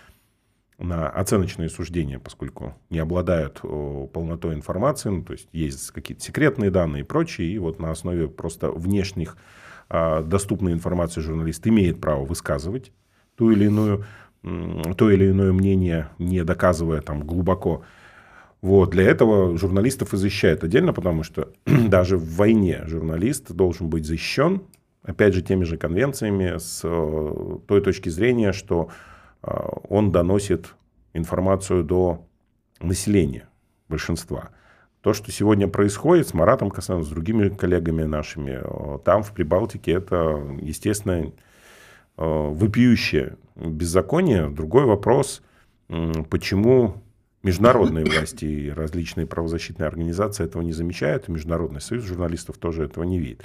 на 0.79 1.09
оценочные 1.09 1.69
суждения, 1.69 2.19
поскольку 2.19 2.77
не 2.89 3.01
обладают 3.01 3.61
полнотой 3.61 4.55
информации, 4.55 5.09
ну, 5.09 5.25
то 5.25 5.33
есть 5.33 5.49
есть 5.53 5.91
какие-то 5.91 6.23
секретные 6.23 6.71
данные 6.71 7.01
и 7.01 7.05
прочее, 7.05 7.49
и 7.49 7.59
вот 7.59 7.81
на 7.81 7.91
основе 7.91 8.29
просто 8.29 8.71
внешних 8.71 9.37
а, 9.89 10.23
доступной 10.23 10.73
информации 10.73 11.21
журналист 11.21 11.67
имеет 11.67 12.01
право 12.01 12.25
высказывать 12.25 12.93
ту 13.37 13.51
или 13.51 13.65
иную, 13.65 14.05
то 14.43 15.11
или 15.11 15.31
иное 15.31 15.53
мнение, 15.53 16.11
не 16.19 16.45
доказывая 16.45 17.01
там 17.01 17.23
глубоко 17.25 17.83
вот, 18.61 18.91
для 18.91 19.05
этого 19.05 19.57
журналистов 19.57 20.15
и 20.15 20.17
защищают 20.17 20.65
отдельно, 20.65 20.93
потому 20.93 21.23
что 21.23 21.53
даже 21.67 22.17
в 22.17 22.37
войне 22.37 22.83
журналист 22.87 23.53
должен 23.53 23.89
быть 23.89 24.05
защищен, 24.05 24.63
опять 25.03 25.35
же, 25.35 25.43
теми 25.43 25.65
же 25.65 25.77
конвенциями, 25.77 26.59
с 26.59 26.81
э, 26.85 27.59
той 27.67 27.81
точки 27.81 28.09
зрения, 28.09 28.53
что 28.53 28.89
э, 29.43 29.51
он 29.89 30.11
доносит 30.11 30.75
информацию 31.15 31.85
до 31.85 32.27
населения, 32.81 33.49
большинства. 33.89 34.51
То, 35.03 35.13
что 35.13 35.31
сегодня 35.31 35.69
происходит 35.69 36.27
с 36.27 36.35
Маратом 36.35 36.71
Касаном, 36.71 37.05
с 37.05 37.09
другими 37.09 37.49
коллегами 37.51 38.03
нашими, 38.03 38.61
э, 38.61 38.99
там, 39.05 39.23
в 39.23 39.33
Прибалтике, 39.33 39.93
это, 39.93 40.43
естественно, 40.61 41.33
вопиющее 42.17 43.37
беззаконие. 43.55 44.49
Другой 44.49 44.87
вопрос, 44.87 45.41
почему 45.87 47.01
Международные 47.43 48.05
власти 48.05 48.45
и 48.45 48.71
различные 48.71 49.27
правозащитные 49.27 49.87
организации 49.87 50.45
этого 50.45 50.63
не 50.63 50.73
замечают, 50.73 51.29
Международный 51.29 51.81
союз 51.81 52.05
журналистов 52.05 52.59
тоже 52.59 52.85
этого 52.85 53.05
не 53.05 53.19
видит. 53.19 53.45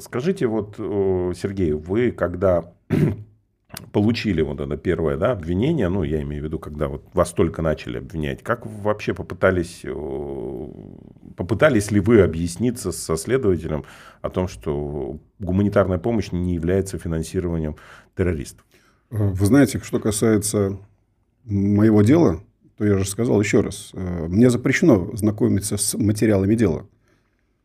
Скажите, 0.00 0.46
вот, 0.46 0.76
Сергей, 0.76 1.72
вы 1.72 2.10
когда 2.10 2.72
получили 3.92 4.40
вот 4.40 4.60
это 4.60 4.76
первое 4.78 5.16
да, 5.18 5.32
обвинение, 5.32 5.88
ну, 5.88 6.02
я 6.02 6.22
имею 6.22 6.42
в 6.42 6.46
виду, 6.46 6.58
когда 6.58 6.88
вот 6.88 7.04
вас 7.12 7.32
только 7.32 7.60
начали 7.60 7.98
обвинять, 7.98 8.42
как 8.42 8.64
вы 8.64 8.80
вообще 8.82 9.12
попытались, 9.12 9.82
попытались 11.36 11.90
ли 11.90 12.00
вы 12.00 12.22
объясниться 12.22 12.92
со 12.92 13.16
следователем 13.16 13.84
о 14.22 14.30
том, 14.30 14.48
что 14.48 15.18
гуманитарная 15.38 15.98
помощь 15.98 16.32
не 16.32 16.54
является 16.54 16.98
финансированием 16.98 17.76
террористов? 18.16 18.64
Вы 19.10 19.46
знаете, 19.46 19.80
что 19.80 20.00
касается 20.00 20.78
моего 21.44 22.02
дела, 22.02 22.42
то 22.76 22.84
я 22.84 22.98
же 22.98 23.04
сказал 23.04 23.40
еще 23.40 23.60
раз, 23.60 23.90
э, 23.92 24.26
мне 24.28 24.50
запрещено 24.50 25.10
знакомиться 25.14 25.76
с 25.76 25.96
материалами 25.96 26.54
дела. 26.54 26.86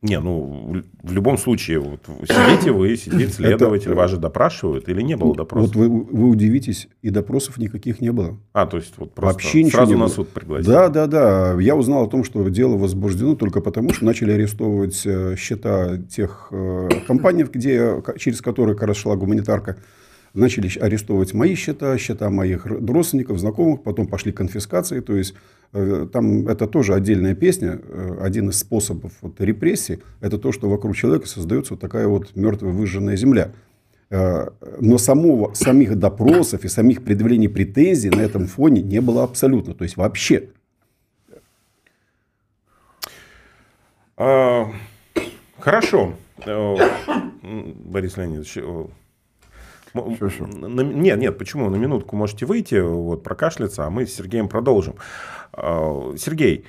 Не, 0.01 0.17
ну, 0.21 0.81
в 1.03 1.11
любом 1.11 1.37
случае, 1.37 1.79
вот, 1.79 1.99
сидите 2.23 2.71
вы, 2.71 2.95
сидит 2.95 3.33
следователь, 3.33 3.87
Это... 3.87 3.95
вас 3.95 4.11
же 4.11 4.17
допрашивают 4.17 4.87
или 4.87 5.01
не 5.01 5.17
было 5.17 5.35
допросов? 5.35 5.75
Вот 5.75 5.87
вы, 5.87 5.89
вы 5.89 6.29
удивитесь, 6.29 6.87
и 7.01 7.09
допросов 7.09 7.57
никаких 7.57 7.99
не 7.99 8.13
было. 8.13 8.37
А, 8.53 8.65
то 8.65 8.77
есть, 8.77 8.93
вот 8.95 9.13
просто 9.13 9.33
Вообще 9.33 9.65
сразу 9.65 9.97
на 9.97 10.07
суд 10.07 10.29
пригласили? 10.29 10.71
Да, 10.71 10.87
да, 10.87 11.07
да. 11.07 11.59
Я 11.59 11.75
узнал 11.75 12.05
о 12.05 12.07
том, 12.07 12.23
что 12.23 12.47
дело 12.47 12.77
возбуждено 12.77 13.35
только 13.35 13.59
потому, 13.59 13.91
что 13.93 14.05
начали 14.05 14.31
арестовывать 14.31 15.01
э, 15.05 15.35
счета 15.37 15.97
тех 15.97 16.47
э, 16.51 16.87
компаний, 17.05 17.43
где, 17.43 18.01
через 18.17 18.39
которые 18.39 18.77
как 18.77 18.87
раз 18.87 18.97
шла 18.97 19.17
гуманитарка 19.17 19.75
начали 20.33 20.69
арестовывать 20.79 21.33
мои 21.33 21.55
счета, 21.55 21.97
счета 21.97 22.29
моих 22.29 22.65
родственников, 22.65 23.39
знакомых, 23.39 23.83
потом 23.83 24.07
пошли 24.07 24.31
конфискации. 24.31 24.99
То 24.99 25.15
есть, 25.15 25.33
э, 25.73 26.07
там 26.11 26.47
это 26.47 26.67
тоже 26.67 26.93
отдельная 26.93 27.35
песня. 27.35 27.79
Э, 27.81 28.17
один 28.21 28.49
из 28.49 28.59
способов 28.59 29.13
вот, 29.21 29.39
репрессий– 29.41 29.99
это 30.21 30.37
то, 30.37 30.51
что 30.51 30.69
вокруг 30.69 30.95
человека 30.95 31.27
создается 31.27 31.73
вот 31.73 31.81
такая 31.81 32.07
вот 32.07 32.35
мертвая 32.35 32.71
выжженная 32.71 33.15
земля. 33.15 33.51
Э, 34.09 34.49
но 34.79 34.97
самого, 34.97 35.53
самих 35.53 35.97
допросов 35.97 36.65
и 36.65 36.67
самих 36.69 37.03
предъявлений 37.03 37.47
претензий 37.47 38.09
на 38.09 38.21
этом 38.21 38.47
фоне 38.47 38.81
не 38.81 39.01
было 39.01 39.23
абсолютно. 39.23 39.73
То 39.73 39.83
есть, 39.83 39.97
вообще. 39.97 40.49
А, 44.17 44.71
хорошо. 45.59 46.13
Борис 46.45 48.17
Леонидович, 48.17 48.57
Нет, 49.93 51.17
нет, 51.19 51.37
почему? 51.37 51.69
На 51.69 51.75
минутку 51.75 52.15
можете 52.15 52.45
выйти, 52.45 52.79
вот, 52.79 53.23
прокашляться, 53.23 53.85
а 53.85 53.89
мы 53.89 54.05
с 54.05 54.13
Сергеем 54.13 54.47
продолжим. 54.47 54.95
А, 55.53 56.13
Сергей, 56.17 56.65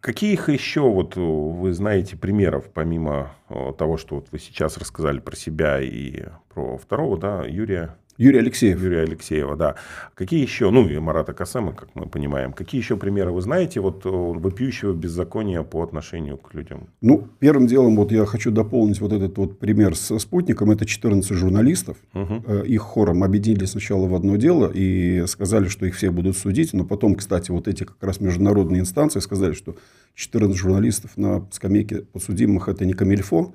каких 0.00 0.48
еще 0.48 0.80
вот 0.82 1.16
вы 1.16 1.72
знаете 1.72 2.16
примеров, 2.16 2.70
помимо 2.72 3.32
того, 3.78 3.96
что 3.96 4.16
вот 4.16 4.28
вы 4.32 4.38
сейчас 4.38 4.78
рассказали 4.78 5.18
про 5.18 5.36
себя 5.36 5.80
и 5.80 6.24
про 6.54 6.78
второго, 6.78 7.18
да, 7.18 7.44
Юрия 7.44 7.96
Юрий 8.18 8.38
Алексеев. 8.38 8.82
Юрия 8.82 9.02
Алексеева, 9.02 9.56
да. 9.56 9.74
Какие 10.14 10.40
еще, 10.40 10.70
ну 10.70 10.88
и 10.88 10.98
Марата 10.98 11.32
Касема, 11.32 11.72
как 11.72 11.88
мы 11.94 12.06
понимаем, 12.06 12.52
какие 12.52 12.80
еще 12.80 12.96
примеры 12.96 13.32
вы 13.32 13.42
знаете 13.42 13.80
вот 13.80 14.02
вопиющего 14.04 14.92
беззакония 14.92 15.62
по 15.62 15.82
отношению 15.82 16.38
к 16.38 16.54
людям? 16.54 16.88
Ну, 17.00 17.28
первым 17.38 17.66
делом 17.66 17.96
вот 17.96 18.12
я 18.12 18.24
хочу 18.26 18.50
дополнить 18.50 19.00
вот 19.00 19.12
этот 19.12 19.36
вот 19.38 19.58
пример 19.58 19.94
со 19.96 20.18
спутником. 20.18 20.70
Это 20.70 20.86
14 20.86 21.30
журналистов. 21.32 21.96
Угу. 22.14 22.62
Их 22.64 22.82
хором 22.82 23.22
объединили 23.22 23.64
сначала 23.66 24.06
в 24.06 24.14
одно 24.14 24.36
дело 24.36 24.70
и 24.72 25.24
сказали, 25.26 25.68
что 25.68 25.86
их 25.86 25.94
все 25.94 26.10
будут 26.10 26.36
судить. 26.36 26.72
Но 26.72 26.84
потом, 26.84 27.14
кстати, 27.14 27.50
вот 27.50 27.68
эти 27.68 27.84
как 27.84 28.02
раз 28.02 28.20
международные 28.20 28.80
инстанции 28.80 29.20
сказали, 29.20 29.52
что 29.52 29.76
14 30.14 30.56
журналистов 30.56 31.16
на 31.16 31.46
скамейке 31.50 32.02
подсудимых 32.12 32.68
это 32.68 32.84
не 32.84 32.94
камильфо. 32.94 33.54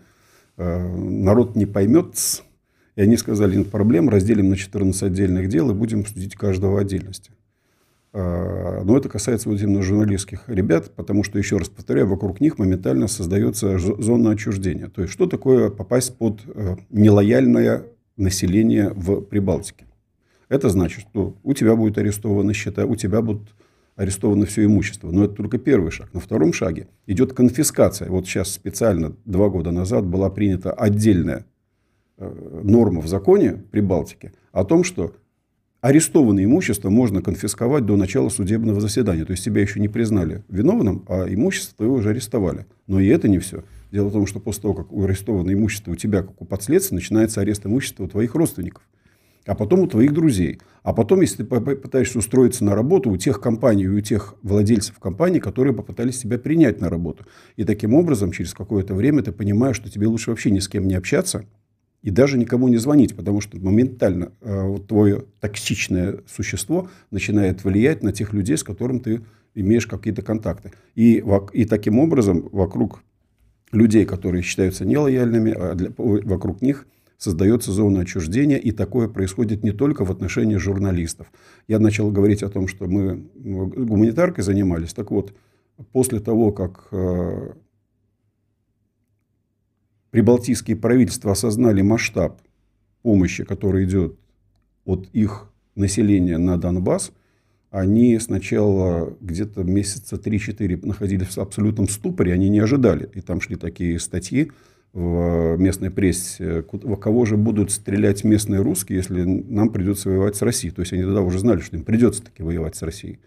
Э, 0.57 0.87
народ 0.87 1.55
не 1.55 1.65
поймет, 1.65 2.15
и 2.95 3.01
они 3.01 3.17
сказали, 3.17 3.55
нет 3.55 3.69
проблем, 3.69 4.09
разделим 4.09 4.49
на 4.49 4.55
14 4.55 5.03
отдельных 5.03 5.47
дел 5.47 5.71
и 5.71 5.73
будем 5.73 6.05
судить 6.05 6.35
каждого 6.35 6.73
в 6.73 6.77
отдельности. 6.77 7.31
А, 8.13 8.83
но 8.83 8.97
это 8.97 9.07
касается 9.07 9.49
вот 9.49 9.61
именно 9.61 9.81
журналистских 9.81 10.43
ребят, 10.47 10.91
потому 10.95 11.23
что, 11.23 11.37
еще 11.37 11.57
раз 11.57 11.69
повторяю, 11.69 12.07
вокруг 12.07 12.41
них 12.41 12.57
моментально 12.57 13.07
создается 13.07 13.77
зона 13.79 14.31
отчуждения. 14.31 14.89
То 14.89 15.03
есть, 15.03 15.13
что 15.13 15.27
такое 15.27 15.69
попасть 15.69 16.17
под 16.17 16.41
э, 16.45 16.75
нелояльное 16.89 17.85
население 18.17 18.89
в 18.89 19.21
Прибалтике? 19.21 19.85
Это 20.49 20.67
значит, 20.67 21.05
что 21.09 21.37
у 21.43 21.53
тебя 21.53 21.77
будет 21.77 21.97
арестованы 21.97 22.53
счета, 22.53 22.85
у 22.85 22.97
тебя 22.97 23.21
будут 23.21 23.53
арестовано 23.95 24.45
все 24.45 24.65
имущество. 24.65 25.11
Но 25.11 25.23
это 25.23 25.35
только 25.35 25.57
первый 25.57 25.91
шаг. 25.91 26.13
На 26.13 26.19
втором 26.19 26.51
шаге 26.51 26.87
идет 27.07 27.31
конфискация. 27.33 28.09
Вот 28.09 28.25
сейчас 28.25 28.51
специально 28.51 29.15
два 29.23 29.47
года 29.47 29.71
назад 29.71 30.05
была 30.05 30.29
принята 30.29 30.71
отдельная 30.71 31.45
норма 32.21 33.01
в 33.01 33.07
законе 33.07 33.63
Прибалтики 33.71 34.33
о 34.51 34.63
том, 34.63 34.83
что 34.83 35.15
арестованное 35.81 36.45
имущество 36.45 36.89
можно 36.89 37.21
конфисковать 37.21 37.85
до 37.85 37.95
начала 37.95 38.29
судебного 38.29 38.79
заседания. 38.79 39.25
То 39.25 39.31
есть 39.31 39.43
тебя 39.43 39.61
еще 39.61 39.79
не 39.79 39.87
признали 39.87 40.43
виновным, 40.47 41.03
а 41.07 41.25
имущество 41.27 41.75
твое 41.77 41.91
уже 41.91 42.09
арестовали. 42.09 42.67
Но 42.87 42.99
и 42.99 43.07
это 43.07 43.27
не 43.27 43.39
все. 43.39 43.63
Дело 43.91 44.07
в 44.07 44.13
том, 44.13 44.27
что 44.27 44.39
после 44.39 44.61
того, 44.61 44.73
как 44.75 44.93
арестованное 44.93 45.53
имущество 45.53 45.91
у 45.91 45.95
тебя, 45.95 46.21
как 46.21 46.41
у 46.41 46.45
подследствия, 46.45 46.95
начинается 46.95 47.41
арест 47.41 47.65
имущества 47.65 48.05
у 48.05 48.07
твоих 48.07 48.35
родственников. 48.35 48.83
А 49.47 49.55
потом 49.55 49.79
у 49.79 49.87
твоих 49.87 50.13
друзей. 50.13 50.59
А 50.83 50.93
потом, 50.93 51.21
если 51.21 51.43
ты 51.43 51.59
пытаешься 51.59 52.19
устроиться 52.19 52.63
на 52.63 52.75
работу 52.75 53.09
у 53.09 53.17
тех 53.17 53.41
компаний 53.41 53.87
у 53.87 53.99
тех 53.99 54.35
владельцев 54.43 54.99
компаний, 54.99 55.39
которые 55.39 55.73
попытались 55.73 56.19
тебя 56.19 56.37
принять 56.37 56.79
на 56.79 56.89
работу. 56.89 57.25
И 57.55 57.63
таким 57.63 57.95
образом, 57.95 58.31
через 58.31 58.53
какое-то 58.53 58.93
время 58.93 59.23
ты 59.23 59.31
понимаешь, 59.31 59.77
что 59.77 59.89
тебе 59.89 60.05
лучше 60.05 60.29
вообще 60.29 60.51
ни 60.51 60.59
с 60.59 60.67
кем 60.67 60.87
не 60.87 60.93
общаться– 60.93 61.43
и 62.01 62.09
даже 62.09 62.37
никому 62.37 62.67
не 62.67 62.77
звонить, 62.77 63.15
потому 63.15 63.41
что 63.41 63.59
моментально 63.59 64.31
э, 64.41 64.63
вот 64.63 64.87
твое 64.87 65.25
токсичное 65.39 66.19
существо 66.27 66.89
начинает 67.11 67.63
влиять 67.63 68.03
на 68.03 68.11
тех 68.11 68.33
людей, 68.33 68.57
с 68.57 68.63
которыми 68.63 68.99
ты 68.99 69.21
имеешь 69.53 69.85
какие-то 69.85 70.21
контакты. 70.21 70.71
И, 70.95 71.23
и 71.53 71.65
таким 71.65 71.99
образом 71.99 72.49
вокруг 72.51 73.03
людей, 73.71 74.05
которые 74.05 74.41
считаются 74.41 74.85
нелояльными, 74.85 75.51
а 75.51 75.75
для, 75.75 75.91
вокруг 75.97 76.61
них 76.61 76.87
создается 77.17 77.71
зона 77.71 78.01
отчуждения, 78.01 78.57
и 78.57 78.71
такое 78.71 79.07
происходит 79.07 79.63
не 79.63 79.71
только 79.71 80.03
в 80.03 80.11
отношении 80.11 80.55
журналистов. 80.55 81.31
Я 81.67 81.77
начал 81.77 82.09
говорить 82.09 82.41
о 82.41 82.49
том, 82.49 82.67
что 82.67 82.87
мы 82.87 83.27
гуманитаркой 83.35 84.43
занимались. 84.43 84.93
Так 84.93 85.11
вот, 85.11 85.33
после 85.91 86.19
того, 86.19 86.51
как 86.51 86.87
э, 86.91 87.51
прибалтийские 90.11 90.77
правительства 90.77 91.31
осознали 91.31 91.81
масштаб 91.81 92.41
помощи, 93.01 93.43
который 93.43 93.85
идет 93.85 94.17
от 94.85 95.07
их 95.13 95.51
населения 95.75 96.37
на 96.37 96.57
Донбасс, 96.57 97.11
они 97.71 98.19
сначала 98.19 99.15
где-то 99.21 99.63
месяца 99.63 100.17
3-4 100.17 100.85
находились 100.85 101.37
в 101.37 101.39
абсолютном 101.39 101.87
ступоре, 101.87 102.33
они 102.33 102.49
не 102.49 102.59
ожидали. 102.59 103.09
И 103.13 103.21
там 103.21 103.39
шли 103.39 103.55
такие 103.55 103.97
статьи 103.99 104.51
в 104.91 105.55
местной 105.57 105.89
прессе, 105.89 106.65
в 106.69 106.95
кого 106.97 107.23
же 107.23 107.37
будут 107.37 107.71
стрелять 107.71 108.25
местные 108.25 108.61
русские, 108.61 108.97
если 108.97 109.23
нам 109.23 109.69
придется 109.69 110.09
воевать 110.09 110.35
с 110.35 110.41
Россией. 110.41 110.73
То 110.73 110.81
есть 110.81 110.91
они 110.91 111.03
тогда 111.03 111.21
уже 111.21 111.39
знали, 111.39 111.61
что 111.61 111.77
им 111.77 111.85
придется 111.85 112.21
таки 112.21 112.43
воевать 112.43 112.75
с 112.75 112.81
Россией. 112.81 113.19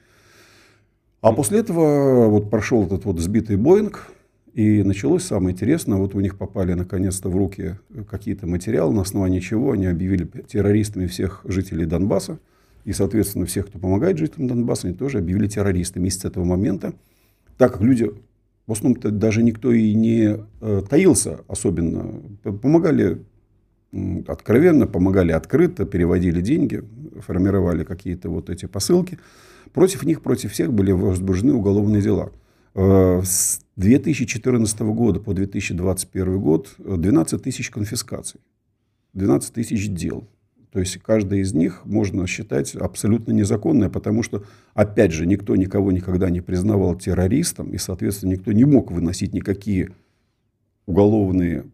А 1.22 1.32
после 1.32 1.60
этого 1.60 2.28
вот 2.28 2.50
прошел 2.50 2.84
этот 2.84 3.06
вот 3.06 3.18
сбитый 3.20 3.56
Боинг, 3.56 4.08
и 4.54 4.84
началось 4.84 5.24
самое 5.24 5.52
интересное. 5.52 5.98
Вот 5.98 6.14
у 6.14 6.20
них 6.20 6.38
попали 6.38 6.74
наконец-то 6.74 7.28
в 7.28 7.36
руки 7.36 7.76
какие-то 8.08 8.46
материалы, 8.46 8.94
на 8.94 9.02
основании 9.02 9.40
чего 9.40 9.72
они 9.72 9.86
объявили 9.86 10.24
террористами 10.24 11.06
всех 11.06 11.40
жителей 11.44 11.86
Донбасса. 11.86 12.38
И, 12.84 12.92
соответственно, 12.92 13.46
всех, 13.46 13.66
кто 13.66 13.80
помогает 13.80 14.16
жителям 14.16 14.46
Донбасса, 14.46 14.86
они 14.86 14.96
тоже 14.96 15.18
объявили 15.18 15.48
террористами. 15.48 16.06
И 16.06 16.10
с 16.10 16.24
этого 16.24 16.44
момента, 16.44 16.92
так 17.58 17.72
как 17.72 17.82
люди, 17.82 18.12
в 18.68 18.72
основном 18.72 19.00
-то 19.00 19.10
даже 19.10 19.42
никто 19.42 19.72
и 19.72 19.92
не 19.92 20.38
э, 20.60 20.82
таился 20.88 21.40
особенно, 21.48 22.22
помогали 22.44 23.22
откровенно, 24.28 24.86
помогали 24.86 25.32
открыто, 25.32 25.84
переводили 25.84 26.40
деньги, 26.40 26.84
формировали 27.18 27.82
какие-то 27.82 28.28
вот 28.30 28.50
эти 28.50 28.66
посылки. 28.66 29.18
Против 29.72 30.04
них, 30.04 30.22
против 30.22 30.52
всех 30.52 30.72
были 30.72 30.92
возбуждены 30.92 31.54
уголовные 31.54 32.02
дела. 32.02 32.30
Э, 32.74 33.22
с 33.24 33.60
2014 33.76 34.80
года 34.80 35.20
по 35.20 35.32
2021 35.32 36.40
год 36.40 36.74
12 36.78 37.42
тысяч 37.42 37.70
конфискаций, 37.70 38.40
12 39.12 39.52
тысяч 39.52 39.88
дел. 39.88 40.28
То 40.72 40.80
есть 40.80 40.98
каждая 40.98 41.38
из 41.38 41.54
них 41.54 41.82
можно 41.84 42.26
считать 42.26 42.74
абсолютно 42.74 43.30
незаконной, 43.30 43.90
потому 43.90 44.24
что, 44.24 44.44
опять 44.74 45.12
же, 45.12 45.24
никто 45.24 45.54
никого 45.54 45.92
никогда 45.92 46.30
не 46.30 46.40
признавал 46.40 46.96
террористом, 46.96 47.70
и, 47.70 47.78
соответственно, 47.78 48.32
никто 48.32 48.50
не 48.50 48.64
мог 48.64 48.90
выносить 48.90 49.32
никакие 49.32 49.92
уголовные 50.86 51.64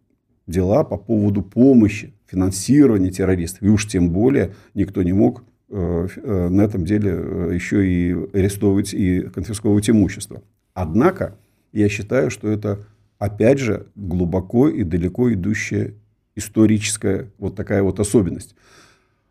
дела 0.47 0.85
по 0.85 0.99
поводу 0.99 1.43
помощи, 1.43 2.13
финансирования 2.27 3.11
террористов. 3.11 3.63
И 3.63 3.69
уж 3.69 3.87
тем 3.89 4.11
более 4.11 4.55
никто 4.75 5.03
не 5.03 5.15
мог 5.15 5.45
э, 5.71 6.09
э, 6.17 6.49
на 6.51 6.61
этом 6.61 6.85
деле 6.85 7.11
э, 7.11 7.51
еще 7.55 7.87
и 7.87 8.13
арестовывать 8.35 8.93
и 8.93 9.23
конфисковывать 9.23 9.89
имущество. 9.89 10.43
Однако, 10.75 11.37
я 11.73 11.89
считаю, 11.89 12.31
что 12.31 12.49
это, 12.49 12.85
опять 13.19 13.59
же, 13.59 13.87
глубоко 13.97 14.69
и 14.69 14.85
далеко 14.85 15.33
идущая 15.33 15.95
историческая 16.37 17.31
вот 17.39 17.57
такая 17.57 17.83
вот 17.83 18.01
особенность. 18.01 18.55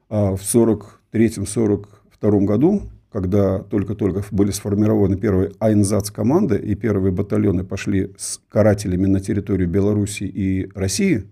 А 0.09 0.35
в 0.35 0.41
1943-1942 0.41 2.45
году, 2.45 2.83
когда 3.11 3.59
только-только 3.59 4.23
были 4.31 4.51
сформированы 4.51 5.17
первые 5.17 5.51
Айнзац 5.59 6.11
команды 6.11 6.57
и 6.57 6.75
первые 6.75 7.11
батальоны 7.11 7.63
пошли 7.63 8.13
с 8.17 8.39
карателями 8.49 9.07
на 9.07 9.19
территорию 9.19 9.67
Беларуси 9.67 10.23
и 10.23 10.69
России, 10.75 11.25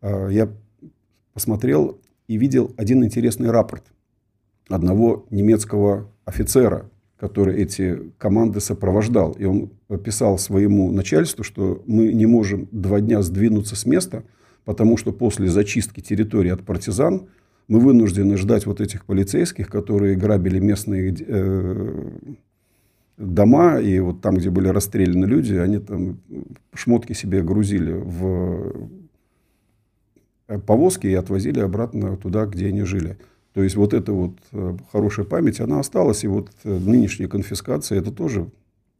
а, 0.00 0.28
я 0.28 0.48
посмотрел 1.32 2.00
и 2.26 2.36
видел 2.36 2.74
один 2.76 3.04
интересный 3.04 3.50
рапорт 3.50 3.84
одного 4.68 5.26
немецкого 5.30 6.08
офицера, 6.24 6.90
который 7.22 7.56
эти 7.62 8.12
команды 8.18 8.60
сопровождал. 8.60 9.32
И 9.32 9.44
он 9.46 9.70
писал 10.04 10.36
своему 10.36 10.92
начальству, 10.92 11.44
что 11.44 11.82
мы 11.86 12.12
не 12.12 12.26
можем 12.26 12.68
два 12.70 13.00
дня 13.00 13.22
сдвинуться 13.22 13.76
с 13.76 13.86
места, 13.86 14.24
потому 14.66 14.98
что 14.98 15.12
после 15.12 15.48
зачистки 15.48 16.00
территории 16.00 16.50
от 16.50 16.62
партизан– 16.62 17.28
мы 17.68 17.80
вынуждены 17.80 18.36
ждать 18.36 18.66
вот 18.66 18.80
этих 18.80 19.04
полицейских, 19.04 19.68
которые 19.68 20.16
грабили 20.16 20.58
местные 20.58 21.14
э, 21.18 22.10
дома, 23.16 23.78
и 23.78 23.98
вот 24.00 24.20
там, 24.20 24.36
где 24.36 24.50
были 24.50 24.68
расстреляны 24.68 25.24
люди, 25.24 25.54
они 25.54 25.78
там 25.78 26.18
шмотки 26.74 27.12
себе 27.12 27.42
грузили 27.42 27.92
в 27.92 28.90
э, 30.48 30.58
повозки 30.58 31.06
и 31.06 31.14
отвозили 31.14 31.60
обратно 31.60 32.16
туда, 32.16 32.46
где 32.46 32.66
они 32.66 32.82
жили. 32.82 33.18
То 33.54 33.62
есть 33.62 33.76
вот 33.76 33.92
эта 33.92 34.12
вот 34.12 34.32
э, 34.52 34.76
хорошая 34.92 35.26
память, 35.26 35.60
она 35.60 35.78
осталась, 35.78 36.24
и 36.24 36.28
вот 36.28 36.50
э, 36.64 36.70
нынешняя 36.70 37.28
конфискация, 37.28 37.98
это 37.98 38.10
тоже 38.10 38.50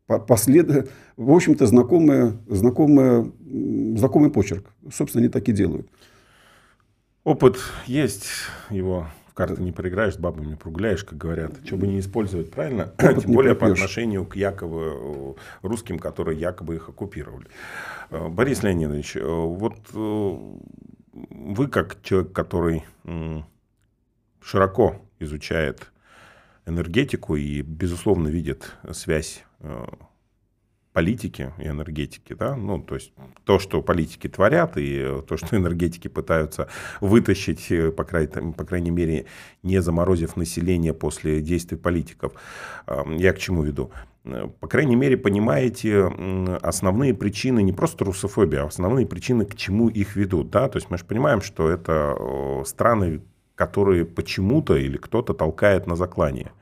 послед... 0.07 0.91
в 1.17 1.31
общем-то, 1.31 1.67
знакомая, 1.67 2.37
знакомая, 2.49 3.31
знакомый 3.97 4.31
почерк. 4.31 4.67
Собственно, 4.93 5.23
они 5.23 5.31
так 5.31 5.49
и 5.49 5.53
делают. 5.53 5.89
Опыт 7.25 7.57
есть, 7.87 8.27
его 8.69 9.07
в 9.27 9.33
карты 9.33 9.63
не 9.63 9.73
проиграешь, 9.73 10.15
с 10.15 10.19
бабами 10.19 10.55
прогуляешь, 10.55 11.05
как 11.05 11.17
говорят. 11.17 11.53
Что 11.65 11.79
бы 11.79 11.87
не 11.87 12.01
использовать, 12.01 12.51
правильно? 12.51 12.93
Опыт 12.99 13.23
Тем 13.23 13.33
более 13.33 13.55
по 13.55 13.69
отношению 13.69 14.27
к 14.27 14.37
якобы 14.37 14.93
э, 14.95 15.35
русским, 15.63 15.99
которые 15.99 16.39
якобы 16.39 16.75
их 16.75 16.91
оккупировали. 16.91 17.47
Борис 18.11 18.63
Леонидович, 18.63 19.17
вот 19.23 19.77
вы 19.93 21.69
как 21.69 22.03
человек, 22.03 22.33
который 22.33 22.85
широко 24.45 24.97
изучает 25.19 25.93
энергетику 26.67 27.37
и, 27.37 27.63
безусловно, 27.63 28.29
видит 28.29 28.77
связь 28.93 29.45
политики 30.93 31.53
и 31.59 31.69
энергетики, 31.69 32.35
да, 32.35 32.55
ну, 32.55 32.81
то 32.83 32.97
есть 32.97 33.13
то, 33.45 33.59
что 33.59 33.83
политики 33.83 34.29
творят, 34.29 34.77
и 34.77 35.23
то, 35.27 35.37
что 35.37 35.57
энергетики 35.57 36.09
пытаются 36.09 36.69
вытащить, 37.01 37.71
э, 37.71 37.91
по 37.91 38.05
крайней, 38.05 38.53
по 38.53 38.65
крайней 38.65 38.91
мере, 38.91 39.27
не 39.63 39.81
заморозив 39.81 40.37
население 40.37 40.93
после 40.93 41.41
действий 41.41 41.79
политиков. 41.79 42.33
Я 42.87 43.33
к 43.33 43.39
чему 43.39 43.63
веду? 43.63 43.91
Э, 44.25 44.49
по 44.61 44.69
крайней 44.69 44.97
мере, 44.97 45.17
понимаете 45.17 46.05
основные 46.63 47.15
причины, 47.15 47.63
не 47.63 47.73
просто 47.73 48.05
русофобия, 48.05 48.63
а 48.63 48.67
основные 48.67 49.07
причины, 49.07 49.47
к 49.47 49.57
чему 49.57 49.89
их 49.89 50.17
ведут, 50.17 50.51
да, 50.51 50.69
то 50.69 50.77
есть 50.77 50.91
мы 50.91 50.99
же 50.99 51.05
понимаем, 51.05 51.41
что 51.41 51.71
это 51.71 52.63
страны, 52.67 53.23
которые 53.55 54.05
почему-то 54.05 54.77
или 54.77 54.97
кто-то 54.97 55.35
толкает 55.35 55.87
на 55.87 55.97
заклание. 55.97 56.53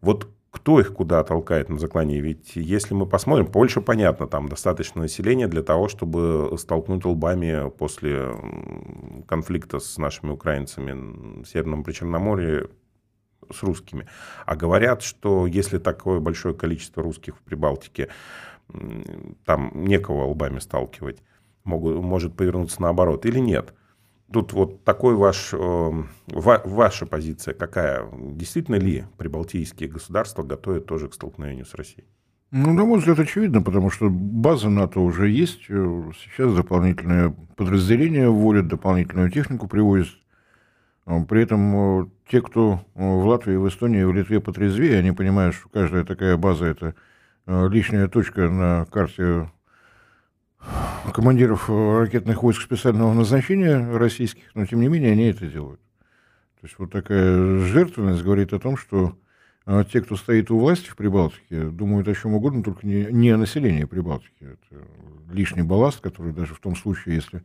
Вот 0.00 0.28
кто 0.50 0.78
их 0.78 0.92
куда 0.92 1.24
толкает 1.24 1.70
на 1.70 1.78
заклание? 1.78 2.20
Ведь 2.20 2.56
если 2.56 2.92
мы 2.92 3.06
посмотрим, 3.06 3.46
Польша, 3.46 3.80
понятно, 3.80 4.26
там 4.26 4.48
достаточно 4.48 5.00
населения 5.00 5.48
для 5.48 5.62
того, 5.62 5.88
чтобы 5.88 6.54
столкнуть 6.58 7.04
лбами 7.06 7.70
после 7.70 8.34
конфликта 9.26 9.78
с 9.78 9.96
нашими 9.96 10.30
украинцами 10.30 11.42
в 11.42 11.46
Северном 11.46 11.84
Причерноморье 11.84 12.68
с 13.50 13.62
русскими. 13.62 14.06
А 14.44 14.54
говорят, 14.54 15.02
что 15.02 15.46
если 15.46 15.78
такое 15.78 16.20
большое 16.20 16.54
количество 16.54 17.02
русских 17.02 17.38
в 17.38 17.40
Прибалтике, 17.40 18.08
там 19.46 19.72
некого 19.74 20.26
лбами 20.26 20.58
сталкивать, 20.58 21.22
могут, 21.64 21.96
может 22.02 22.36
повернуться 22.36 22.82
наоборот 22.82 23.24
или 23.24 23.38
нет– 23.38 23.74
Тут 24.32 24.52
вот 24.52 24.84
такой 24.84 25.14
ваш, 25.14 25.50
э, 25.52 25.90
ваша 26.26 27.06
позиция 27.06 27.54
какая? 27.54 28.08
Действительно 28.12 28.76
ли 28.76 29.04
прибалтийские 29.18 29.88
государства 29.88 30.42
готовят 30.42 30.86
тоже 30.86 31.08
к 31.08 31.14
столкновению 31.14 31.66
с 31.66 31.74
Россией? 31.74 32.06
Ну, 32.50 32.72
на 32.72 32.84
мой 32.84 32.98
взгляд, 32.98 33.18
очевидно, 33.18 33.62
потому 33.62 33.90
что 33.90 34.10
база 34.10 34.68
НАТО 34.68 35.00
уже 35.00 35.30
есть. 35.30 35.66
Сейчас 35.66 36.54
дополнительные 36.54 37.34
подразделения 37.56 38.28
вводят, 38.28 38.68
дополнительную 38.68 39.30
технику 39.30 39.68
привозят. 39.68 40.18
При 41.04 41.42
этом 41.42 42.02
э, 42.02 42.06
те, 42.28 42.40
кто 42.40 42.80
в 42.94 43.26
Латвии, 43.26 43.56
в 43.56 43.68
Эстонии, 43.68 44.04
в 44.04 44.12
Литве 44.12 44.40
потрезвее, 44.40 44.98
они 44.98 45.12
понимают, 45.12 45.54
что 45.54 45.68
каждая 45.68 46.04
такая 46.04 46.36
база– 46.36 46.64
это 46.66 46.94
э, 47.46 47.68
лишняя 47.68 48.06
точка 48.06 48.48
на 48.48 48.86
карте 48.86 49.50
командиров 51.12 51.68
э, 51.68 51.98
ракетных 52.00 52.42
войск 52.42 52.62
специального 52.62 53.12
назначения 53.12 53.96
российских, 53.96 54.44
но 54.54 54.66
тем 54.66 54.80
не 54.80 54.88
менее 54.88 55.12
они 55.12 55.24
это 55.24 55.46
делают. 55.46 55.80
То 56.60 56.66
есть 56.66 56.78
вот 56.78 56.92
такая 56.92 57.58
жертвенность 57.60 58.22
говорит 58.22 58.52
о 58.52 58.60
том, 58.60 58.76
что 58.76 59.16
э, 59.66 59.84
те, 59.92 60.00
кто 60.00 60.16
стоит 60.16 60.50
у 60.50 60.58
власти 60.58 60.88
в 60.88 60.96
Прибалтике, 60.96 61.64
думают 61.64 62.08
о 62.08 62.14
чем 62.14 62.34
угодно, 62.34 62.62
только 62.62 62.86
не, 62.86 63.06
не 63.10 63.30
о 63.30 63.36
населении 63.36 63.84
Прибалтики. 63.84 64.42
Это 64.42 64.82
лишний 65.32 65.62
балласт, 65.62 66.00
который 66.00 66.32
даже 66.32 66.54
в 66.54 66.60
том 66.60 66.76
случае, 66.76 67.16
если 67.16 67.42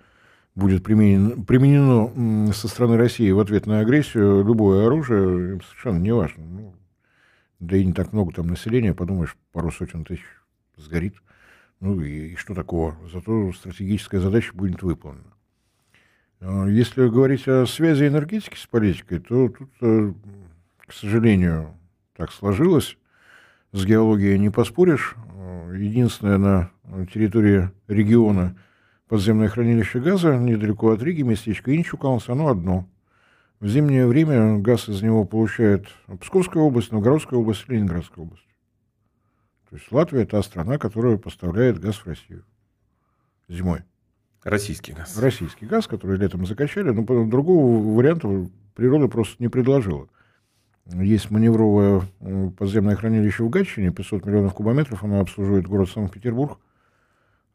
будет 0.56 0.84
применено, 0.84 1.44
применено 1.44 2.52
со 2.54 2.68
стороны 2.68 2.98
России 2.98 3.32
в 3.32 3.40
ответ 3.40 3.66
на 3.66 3.80
агрессию 3.80 4.44
любое 4.44 4.88
оружие, 4.88 5.54
им 5.54 5.62
совершенно 5.62 6.00
не 6.00 6.14
важно. 6.14 6.44
Ну, 6.46 6.76
да 7.60 7.78
и 7.78 7.86
не 7.86 7.94
так 7.94 8.14
много 8.14 8.34
там 8.34 8.48
населения, 8.48 8.94
подумаешь, 8.94 9.38
пару 9.52 9.72
сотен 9.72 10.04
тысяч 10.04 10.26
сгорит. 10.76 11.16
Ну 11.80 12.02
и, 12.02 12.30
и 12.30 12.36
что 12.36 12.54
такого? 12.56 12.96
Зато 13.12 13.52
стратегическая 13.54 14.20
задача 14.20 14.54
будет 14.54 14.82
выполнена. 14.82 15.34
А 16.40 16.66
если 16.66 17.08
говорить 17.08 17.48
о 17.48 17.66
связи 17.66 18.08
энергетики 18.08 18.56
с 18.56 18.66
политикой, 18.68 19.20
то 19.20 19.50
тут, 19.50 19.70
э, 19.82 20.14
к 20.86 20.94
сожалению, 20.94 21.76
так 22.16 22.32
сложилось. 22.32 22.98
С 23.72 23.86
геологией 23.86 24.38
не 24.38 24.50
поспоришь. 24.50 25.16
Единственное 25.74 26.38
на 26.38 26.72
территории 27.08 27.70
региона 27.88 28.56
подземное 29.08 29.50
хранилище 29.50 30.00
газа 30.00 30.38
недалеко 30.38 30.92
от 30.92 31.02
Риги, 31.02 31.22
местечко 31.22 31.76
Инчукалнс, 31.76 32.30
оно 32.30 32.48
одно. 32.48 32.88
В 33.60 33.68
зимнее 33.68 34.06
время 34.06 34.58
газ 34.60 34.88
из 34.88 35.02
него 35.02 35.26
получает 35.26 35.88
Псковская 36.22 36.62
область, 36.62 36.92
Новгородская 36.92 37.40
область, 37.40 37.68
Ленинградская 37.68 38.24
область. 38.24 38.47
То 39.70 39.76
есть 39.76 39.92
Латвия– 39.92 40.26
та 40.28 40.42
страна, 40.44 40.78
которая 40.78 41.18
поставляет 41.18 41.80
газ 41.80 41.98
в 41.98 42.08
Россию 42.08 42.46
зимой. 43.50 43.82
Российский 44.44 44.94
газ. 44.94 45.18
Российский 45.18 45.66
газ, 45.66 45.88
который 45.88 46.18
летом 46.18 46.46
закачали, 46.46 46.92
но 46.92 47.04
другого 47.26 47.96
варианта 47.98 48.50
природа 48.76 49.08
просто 49.08 49.36
не 49.40 49.50
предложила. 49.50 50.08
Есть 50.86 51.32
маневровое 51.32 52.04
э, 52.22 52.50
подземное 52.58 52.96
хранилище 52.96 53.44
в 53.44 53.50
Гатчине, 53.50 53.92
500 53.92 54.26
миллионов 54.26 54.54
кубометров, 54.54 55.04
оно 55.04 55.20
обслуживает 55.20 55.68
город 55.68 55.90
Санкт-Петербург. 55.90 56.60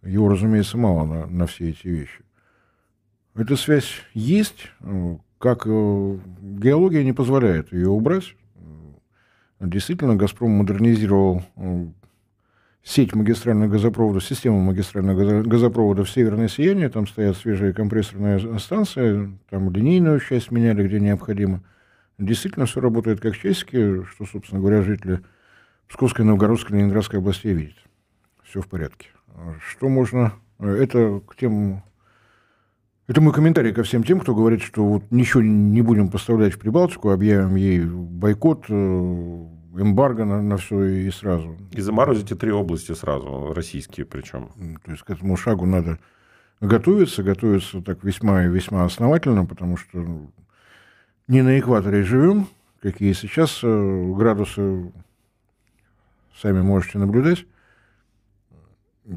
Его, 0.03 0.29
разумеется, 0.29 0.77
мало 0.77 1.07
на, 1.07 1.27
на 1.27 1.47
все 1.47 1.71
эти 1.71 1.87
вещи. 1.87 2.25
Эта 3.35 3.57
связь 3.57 4.03
есть, 4.13 4.69
э, 4.81 5.17
как 5.39 5.63
э, 5.67 6.19
геология 6.43 7.05
не 7.05 7.15
позволяет 7.15 7.73
ее 7.73 7.89
убрать. 7.89 8.37
Действительно, 9.61 10.17
«Газпром» 10.17 10.51
модернизировал 10.51 11.43
сеть 12.83 13.15
магистральных 13.15 13.71
газопроводов, 13.71 14.25
систему 14.25 14.61
магистральных 14.61 15.47
газопроводов 15.47 16.11
«Северное 16.11 16.49
сияние». 16.49 16.89
Там 16.89 17.07
стоят 17.07 17.37
свежие 17.37 17.73
компрессорные 17.73 18.59
станции, 18.59 19.39
там 19.51 19.71
линейную 19.71 20.21
часть 20.21 20.51
меняли, 20.51 20.87
где 20.87 20.99
необходимо. 20.99 21.63
Действительно, 22.19 22.67
все 22.67 22.81
работает 22.81 23.21
как 23.21 23.37
часики, 23.37 24.05
что, 24.05 24.27
собственно 24.27 24.61
говоря, 24.61 24.83
жители 24.83 25.21
Псковской, 25.89 26.25
Новгородской, 26.25 26.79
Ленинградской 26.79 27.21
областей 27.21 27.53
видят. 27.53 27.77
Все 28.45 28.61
в 28.61 28.69
порядке. 28.69 29.09
Что 29.67 29.89
можно... 29.89 30.33
Это 30.59 31.21
к 31.27 31.37
тем... 31.37 31.83
Это 33.09 33.21
мой 33.21 33.33
комментарий 33.33 33.73
ко 33.73 33.83
всем 33.83 34.05
тем, 34.05 34.21
кто 34.21 34.35
говорит, 34.35 34.63
что 34.63 34.85
вот 34.85 35.05
ничего 35.11 35.43
не 35.43 35.83
будем 35.83 36.09
поставлять 36.09 36.55
в 36.55 36.59
Прибалтику, 36.59 37.11
объявим 37.11 37.57
ей 37.57 37.81
бойкот, 37.81 38.67
э, 38.69 39.47
эмбарго 39.75 40.25
на, 40.25 40.43
на 40.43 40.57
все 40.57 40.83
и 40.85 41.11
сразу. 41.11 41.57
И 41.73 41.81
заморозите 41.81 42.35
три 42.35 42.51
области 42.51 42.93
сразу, 42.93 43.53
российские 43.55 44.07
причем. 44.07 44.51
То 44.85 44.91
есть 44.91 45.03
к 45.03 45.11
этому 45.11 45.37
шагу 45.37 45.67
надо 45.67 45.99
готовиться, 46.61 47.23
готовиться 47.23 47.83
так 47.83 48.05
весьма 48.05 48.45
и 48.45 48.49
весьма 48.49 48.85
основательно, 48.85 49.45
потому 49.45 49.77
что 49.77 50.29
не 51.29 51.43
на 51.43 51.59
экваторе 51.59 52.03
живем, 52.03 52.47
какие 52.81 53.13
сейчас 53.13 53.61
э, 53.63 54.13
градусы 54.17 54.93
сами 56.41 56.61
можете 56.63 56.99
наблюдать. 56.99 57.47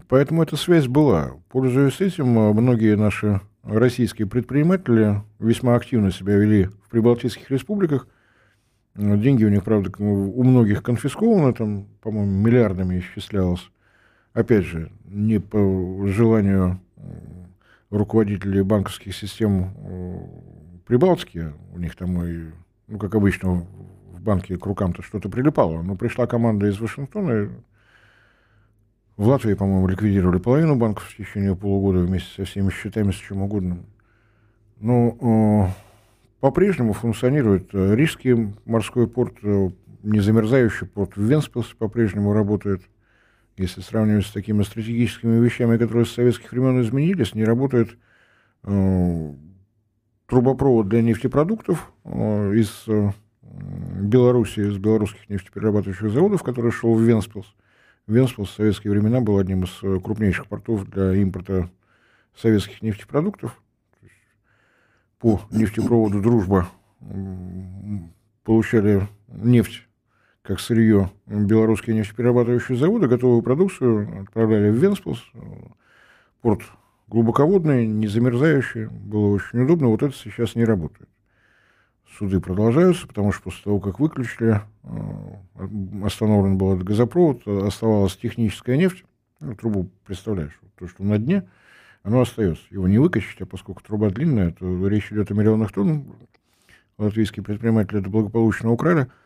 Поэтому 0.08 0.43
эта 0.43 0.56
связь 0.56 0.88
была. 0.88 1.34
Пользуясь 1.49 2.01
этим, 2.01 2.38
э, 2.38 2.53
многие 2.53 2.95
наши 2.95 3.41
российские 3.64 4.28
предприниматели 4.28 5.22
весьма 5.39 5.76
активно 5.76 6.12
себя 6.12 6.38
вели 6.38 6.66
в 6.66 6.89
прибалтийских 6.89 7.49
республиках. 7.51 8.08
Деньги 8.96 9.43
у 9.43 9.50
них, 9.50 9.64
правда, 9.64 9.91
у 10.00 10.43
многих 10.43 10.82
конфискованы, 10.82 11.54
там, 11.54 11.86
по-моему, 12.02 12.32
миллиардами 12.32 13.00
исчислялось. 13.00 13.70
Опять 14.34 14.66
же, 14.66 14.89
не 15.06 15.39
по 15.39 16.08
желанию 16.08 16.80
руководителей 17.89 18.62
банковских 18.62 19.16
систем 19.16 19.72
Прибалтики, 20.86 21.52
у 21.74 21.80
них 21.80 21.96
там, 21.96 22.24
и, 22.24 22.52
ну, 22.88 23.00
как 23.00 23.16
обычно, 23.16 23.66
в 24.12 24.22
банке 24.22 24.58
к 24.58 24.66
рукам-то 24.66 25.02
что-то 25.02 25.30
прилипало, 25.30 25.82
но 25.82 25.96
пришла 25.96 26.28
команда 26.28 26.68
из 26.68 26.80
Вашингтона, 26.80 27.32
и 27.32 27.50
в 29.18 29.28
Латвии, 29.28 29.56
по-моему, 29.56 29.88
ликвидировали 29.88 30.39
половину 30.39 30.76
банков 30.76 31.06
в 31.06 31.18
течение 31.18 31.56
полугода 31.56 32.00
вместе 32.00 32.30
со 32.36 32.46
всеми 32.46 32.70
счетами, 32.70 33.12
с 33.12 33.16
чем 33.16 33.41
угодно. 33.41 33.80
Но 34.80 35.18
э, 35.20 35.84
по-прежнему 36.46 36.93
функционирует 36.93 37.74
э, 37.74 37.96
Рижский 37.96 38.54
морской 38.66 39.08
порт, 39.08 39.34
э, 39.41 39.72
незамерзающий 40.04 40.86
порт 40.86 41.18
в 41.18 41.24
Венспилсе 41.24 41.76
по-прежнему 41.76 42.34
работает. 42.34 42.84
Если 43.58 43.82
сравнивать 43.82 44.28
с 44.28 44.32
такими 44.32 44.62
стратегическими 44.62 45.43
вещами, 45.43 45.80
которые 45.80 46.06
с 46.06 46.12
советских 46.12 46.52
времен 46.52 46.80
изменились, 46.82 47.34
не 47.34 47.46
работает 47.46 47.98
э, 48.62 49.34
трубопровод 50.28 50.88
для 50.88 51.02
нефтепродуктов 51.02 51.91
э, 52.04 52.54
из 52.54 52.84
э, 52.89 53.10
Беларуси, 53.41 54.60
из 54.60 54.78
белорусских 54.78 55.28
нефтеперерабатывающих 55.28 56.12
заводов, 56.12 56.43
который 56.43 56.70
шел 56.70 56.93
в 56.93 57.02
Венспилс. 57.02 57.56
Венспилс 58.06 58.52
в 58.52 58.54
советские 58.54 58.93
времена 58.93 59.20
был 59.20 59.39
одним 59.39 59.64
из 59.64 59.72
э, 59.82 60.00
крупнейших 60.00 60.46
портов 60.46 60.86
для 60.91 61.16
импорта 61.16 61.72
советских 62.36 62.84
нефтепродуктов. 62.84 63.60
По 65.26 65.41
нефтепроводу 65.49 66.21
«Дружба» 66.21 66.67
получали 68.43 69.07
нефть 69.28 69.88
как 70.43 70.59
сырье 70.59 71.09
белорусские 71.26 71.95
нефтеперерабатывающие 71.95 72.78
заводы, 72.78 73.07
готовую 73.07 73.41
продукцию 73.41 74.21
отправляли 74.21 74.69
в 74.69 74.76
Венспилс, 74.76 75.23
порт 76.43 76.61
глубоководные, 77.07 77.88
не 77.88 78.05
замерзающие, 78.05 78.88
было 78.88 79.34
очень 79.34 79.61
удобно. 79.61 79.88
Вот 79.88 80.03
это 80.03 80.13
сейчас 80.15 80.53
не 80.53 80.63
работает. 80.63 81.09
Суды 82.19 82.39
продолжаются, 82.39 83.07
потому 83.07 83.32
что 83.32 83.45
после 83.45 83.63
того, 83.63 83.80
как 83.80 83.99
выключили, 83.99 84.61
э, 84.84 86.05
остановлен 86.05 86.59
был 86.59 86.76
этот 86.76 86.86
газопровод, 86.86 87.47
оставалась 87.47 88.15
техническая 88.15 88.78
нефть. 88.78 89.03
Ну, 89.39 89.55
трубу, 89.55 89.89
представляешь, 90.05 90.59
то, 90.78 90.88
что 90.88 91.03
на 91.03 91.17
дне, 91.17 91.47
оно 92.06 92.22
остается. 92.22 92.64
Его 92.70 92.88
не 92.88 92.99
выкачать, 92.99 93.41
а 93.41 93.45
поскольку 93.45 93.84
труба 93.84 94.10
длинная, 94.10 94.51
то 94.51 94.88
речь 94.88 95.12
идет 95.12 95.32
о 95.32 95.34
миллионах 95.34 95.74
тонн. 95.74 96.06
Латвийские 96.97 97.43
предприниматели 97.43 97.99
это 97.99 98.10
благополучно 98.10 98.72
украли– 98.72 99.08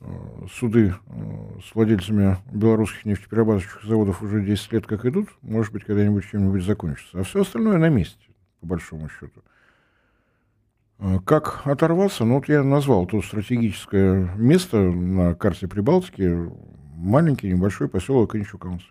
Э, 0.00 0.46
суды 0.48 0.94
э, 0.94 1.60
с 1.64 1.74
владельцами 1.74 2.36
белорусских 2.52 3.04
нефтеперерабатывающих 3.04 3.82
заводов 3.82 4.22
уже 4.22 4.44
10 4.44 4.72
лет 4.72 4.86
как 4.86 5.04
идут, 5.04 5.28
может 5.42 5.72
быть, 5.72 5.84
когда-нибудь 5.84 6.24
чем-нибудь 6.24 6.62
закончится. 6.62 7.20
А 7.20 7.24
все 7.24 7.42
остальное 7.42 7.78
на 7.78 7.88
месте, 7.88 8.24
по 8.60 8.66
большому 8.66 9.08
счету. 9.08 9.42
Э, 11.00 11.18
как 11.24 11.62
оторваться? 11.64 12.24
Ну, 12.24 12.36
вот 12.36 12.48
я 12.48 12.62
назвал 12.62 13.06
то 13.06 13.20
стратегическое 13.22 14.32
место 14.36 14.78
на 14.78 15.34
карте 15.34 15.66
Прибалтики, 15.66 16.48
маленький 16.94 17.52
небольшой 17.52 17.88
поселок 17.88 18.36
Инчуканс. 18.36 18.82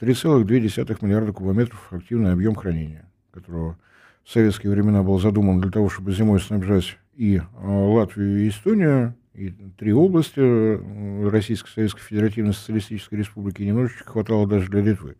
3,2 0.00 0.98
миллиарда 1.02 1.32
кубометров 1.32 1.92
активный 1.92 2.32
объем 2.32 2.54
хранения, 2.54 3.04
которого 3.32 3.78
в 4.24 4.30
советские 4.30 4.72
времена 4.72 5.02
был 5.02 5.18
задуман 5.18 5.60
для 5.60 5.70
того, 5.70 5.90
чтобы 5.90 6.12
зимой 6.12 6.40
снабжать 6.40 6.98
и 7.14 7.42
Латвию, 7.62 8.44
и 8.44 8.48
Эстонию, 8.48 9.14
и 9.34 9.50
три 9.78 9.92
области 9.92 10.40
э, 10.40 11.28
Российской 11.28 11.70
Советской 11.70 12.00
Федеративной 12.00 12.54
Социалистической 12.54 13.18
Республики 13.18 13.62
немножечко 13.62 14.10
хватало 14.10 14.46
даже 14.46 14.70
для 14.70 14.80
Литвы. 14.80 15.16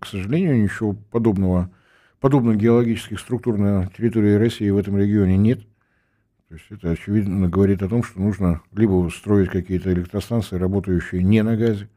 К 0.00 0.06
сожалению, 0.06 0.62
ничего 0.62 0.92
подобного, 0.92 1.70
подобных 2.20 2.56
геологических 2.58 3.18
структур 3.18 3.58
на 3.58 3.90
территории 3.96 4.34
России 4.34 4.70
в 4.70 4.76
этом 4.76 4.96
регионе 4.96 5.36
нет. 5.36 5.60
То 6.48 6.54
есть 6.54 6.66
это, 6.70 6.90
очевидно, 6.90 7.48
говорит 7.48 7.82
о 7.82 7.88
том, 7.88 8.02
что 8.02 8.20
нужно 8.20 8.62
либо 8.72 9.08
строить 9.08 9.50
какие-то 9.50 9.92
электростанции, 9.92 10.56
работающие 10.56 11.22
не 11.22 11.42
на 11.42 11.56
газе. 11.56 11.88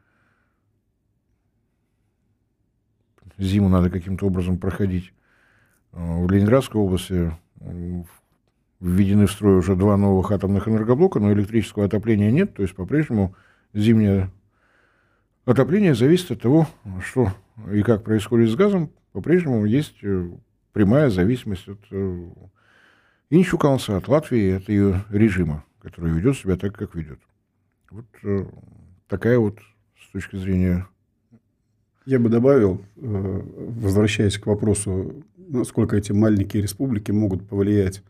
Зиму 3.37 3.69
надо 3.69 3.89
каким-то 3.89 4.25
образом 4.27 4.57
проходить. 4.57 5.13
Э, 5.93 6.23
в 6.23 6.29
Ленинградской 6.29 6.81
области 6.81 7.31
введены 8.79 9.25
в 9.25 9.31
строй 9.31 9.57
уже 9.57 9.75
два 9.75 9.97
новых 9.97 10.31
атомных 10.31 10.67
энергоблока, 10.67 11.19
но 11.19 11.33
электрического 11.33 11.85
отопления 11.85 12.31
нет, 12.31 12.53
то 12.53 12.61
есть 12.61 12.75
по-прежнему 12.75 13.35
зимнее 13.73 14.29
отопление 15.45 15.95
зависит 15.95 16.31
от 16.31 16.41
того, 16.41 16.67
что 17.03 17.33
и 17.71 17.81
как 17.81 18.03
происходит 18.03 18.49
с 18.49 18.55
газом, 18.55 18.91
по-прежнему 19.13 19.65
есть 19.65 19.97
э, 20.03 20.29
прямая 20.73 21.09
зависимость 21.09 21.67
от 21.67 21.79
э, 21.89 22.29
Инчуканса, 23.29 23.97
от 23.97 24.07
Латвии, 24.07 24.57
от 24.57 24.69
ее 24.69 25.03
режима, 25.09 25.63
который 25.79 26.11
ведет 26.11 26.37
себя 26.37 26.55
так, 26.55 26.75
как 26.75 26.93
ведет. 26.95 27.19
Вот 27.89 28.05
э, 28.23 28.45
такая 29.07 29.39
вот 29.39 29.59
с 29.99 30.11
точки 30.11 30.35
зрения 30.35 30.87
Я 32.07 32.19
бы 32.19 32.29
добавил, 32.29 32.85
э, 32.95 33.41
возвращаясь 33.81 34.37
к 34.37 34.45
вопросу, 34.45 35.25
насколько 35.35 35.97
эти 35.97 36.13
маленькие 36.13 36.63
республики 36.63 37.11
могут 37.11 37.45
повлиять 37.45 38.01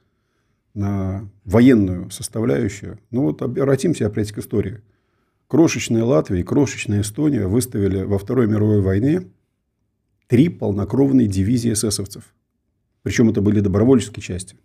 на 0.76 1.28
военную 1.45 2.12
составляющую. 2.12 3.00
Ну 3.10 3.24
вот 3.24 3.41
обратимся 3.41 4.06
опять 4.06 4.32
к 4.32 4.38
истории. 4.38 4.82
Крошечная 5.48 6.04
Латвия 6.04 6.41
и 6.41 6.43
крошечная 6.43 7.02
Эстония 7.02 7.48
выставили 7.48 8.04
во 8.04 8.20
Второй 8.20 8.45
мировой 8.45 8.82
войне 8.82 9.24
три 10.28 10.50
полнокровные 10.50 11.26
дивизии 11.26 11.74
эсэсовцев. 11.74 12.36
Причем 13.02 13.32
это 13.32 13.41
были 13.41 13.62
добровольческие 13.62 14.22
части. 14.22 14.58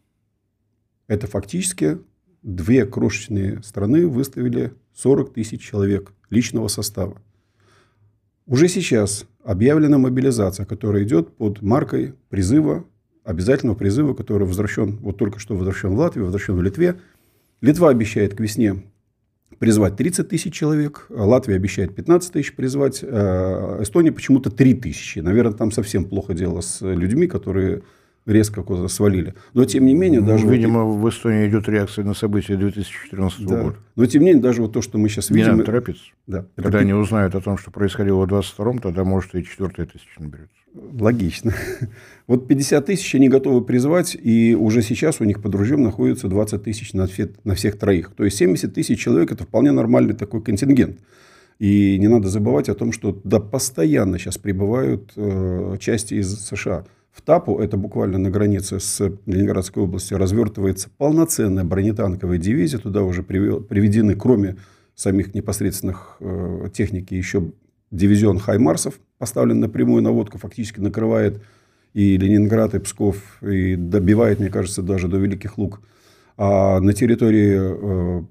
Это 1.06 1.26
фактически 1.26 2.00
две 2.42 2.84
крошечные 2.84 3.62
страны 3.62 4.06
выставили 4.06 4.74
40 4.92 5.32
тысяч 5.32 5.62
человек 5.62 6.12
личного 6.28 6.68
состава. 6.68 7.16
Уже 8.52 8.68
сейчас 8.68 9.24
объявлена 9.42 9.96
мобилизация, 9.96 10.66
которая 10.66 11.04
идет 11.04 11.34
под 11.38 11.62
маркой 11.62 12.12
призыва, 12.28 12.84
обязательного 13.24 13.76
призыва, 13.76 14.12
который 14.12 14.46
возвращен, 14.46 14.98
вот 14.98 15.16
только 15.16 15.38
что 15.38 15.56
возвращен 15.56 15.88
в 15.94 15.98
Латвию, 15.98 16.26
возвращен 16.26 16.56
в 16.56 16.62
Литве. 16.62 16.96
Литва 17.62 17.88
обещает 17.88 18.34
к 18.34 18.40
весне 18.40 18.82
призвать 19.58 19.96
30 19.96 20.28
тысяч 20.28 20.52
человек, 20.52 21.06
Латвия 21.08 21.54
обещает 21.54 21.94
15 21.94 22.30
тысяч 22.30 22.54
призвать, 22.54 22.98
э, 23.02 23.78
Эстония 23.80 24.12
почему-то 24.12 24.50
3 24.50 24.74
тысячи. 24.74 25.20
Наверное, 25.20 25.54
там 25.54 25.72
совсем 25.72 26.04
плохо 26.04 26.34
дело 26.34 26.60
с 26.60 26.82
людьми, 26.82 27.28
которые 27.28 27.84
резко 28.26 28.64
свалили. 28.88 29.34
Но 29.54 29.64
тем 29.64 29.86
не 29.86 29.94
менее, 29.94 30.20
ну, 30.20 30.28
даже... 30.28 30.46
Видимо, 30.46 30.84
вот... 30.84 31.00
в 31.00 31.08
Эстонии 31.08 31.48
идет 31.48 31.68
реакция 31.68 32.04
на 32.04 32.14
события 32.14 32.56
2014 32.56 33.46
да. 33.46 33.62
года. 33.62 33.76
Но 33.96 34.06
тем 34.06 34.22
не 34.22 34.28
менее, 34.28 34.42
даже 34.42 34.62
вот 34.62 34.72
то, 34.72 34.82
что 34.82 34.98
мы 34.98 35.08
сейчас 35.08 35.30
не 35.30 35.38
видим... 35.38 35.52
Не 35.52 35.52
надо 35.58 35.64
торопиться. 35.64 36.04
Да. 36.26 36.46
Когда 36.56 36.78
они 36.78 36.92
узнают 36.92 37.34
о 37.34 37.40
том, 37.40 37.58
что 37.58 37.70
происходило 37.70 38.24
в 38.24 38.28
22-м, 38.28 38.78
тогда, 38.78 39.04
может, 39.04 39.34
и 39.34 39.44
4 39.44 39.86
тысяча 39.86 40.22
наберется. 40.22 40.54
Логично. 40.74 41.52
Вот 42.28 42.46
50 42.46 42.86
тысяч 42.86 43.14
они 43.16 43.28
готовы 43.28 43.62
призвать, 43.62 44.16
и 44.18 44.56
уже 44.58 44.80
сейчас 44.80 45.20
у 45.20 45.24
них 45.24 45.42
под 45.42 45.54
ружьем 45.56 45.82
находится 45.82 46.28
20 46.28 46.62
тысяч 46.62 46.94
на, 46.94 47.08
на 47.44 47.54
всех 47.56 47.78
троих. 47.78 48.12
То 48.16 48.24
есть 48.24 48.38
70 48.38 48.72
тысяч 48.72 49.00
человек– 49.00 49.32
это 49.32 49.44
вполне 49.44 49.72
нормальный 49.72 50.14
такой 50.14 50.40
контингент. 50.40 51.00
И 51.58 51.98
не 51.98 52.08
надо 52.08 52.28
забывать 52.28 52.68
о 52.68 52.74
том, 52.74 52.92
что 52.92 53.20
да, 53.24 53.40
постоянно 53.40 54.18
сейчас 54.18 54.38
прибывают 54.38 55.12
э, 55.16 55.76
части 55.80 56.14
из 56.14 56.32
США– 56.46 56.86
в 57.12 57.20
Тапу, 57.20 57.58
это 57.58 57.76
буквально 57.76 58.18
на 58.18 58.30
границе 58.30 58.80
с 58.80 59.00
Ленинградской 59.26 59.82
областью, 59.82 60.16
развертывается 60.16 60.88
полноценная 60.96 61.64
бронетанковая 61.64 62.38
дивизия. 62.38 62.78
Туда 62.78 63.02
уже 63.02 63.22
приведены, 63.22 64.16
кроме 64.16 64.56
самих 64.94 65.34
непосредственных 65.34 66.16
э, 66.20 66.68
техники, 66.72 67.14
еще 67.14 67.52
дивизион 67.90 68.38
Хаймарсов, 68.38 68.98
поставлен 69.18 69.60
на 69.60 69.68
прямую 69.68 70.02
наводку, 70.02 70.38
фактически 70.38 70.80
накрывает 70.80 71.42
и 71.92 72.16
Ленинград, 72.16 72.74
и 72.74 72.78
Псков, 72.78 73.42
и 73.42 73.76
добивает, 73.76 74.40
мне 74.40 74.48
кажется, 74.48 74.80
даже 74.80 75.08
до 75.08 75.18
Великих 75.18 75.58
Луг. 75.58 75.82
А 76.38 76.80
на 76.80 76.94
территории 76.94 77.58
э, 77.58 78.22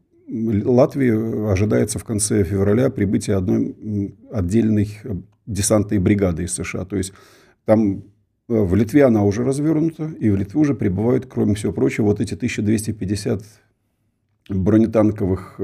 Латвии 0.65 1.51
ожидается 1.51 1.99
в 1.99 2.03
конце 2.03 2.43
февраля 2.43 2.89
прибытие 2.89 3.35
одной 3.35 3.75
отдельной 4.31 4.89
десантной 5.45 5.99
бригады 5.99 6.43
из 6.43 6.53
США. 6.53 6.85
То 6.85 6.95
есть 6.95 7.13
там 7.65 8.03
в 8.51 8.75
Литве 8.75 9.05
она 9.05 9.23
уже 9.23 9.45
развернута, 9.45 10.11
и 10.19 10.29
в 10.29 10.35
Литве 10.35 10.59
уже 10.59 10.75
прибывают, 10.75 11.25
кроме 11.25 11.55
всего 11.55 11.71
прочего, 11.71 12.07
вот 12.07 12.19
эти 12.19 12.33
1250 12.33 13.43
бронетанковых 14.49 15.61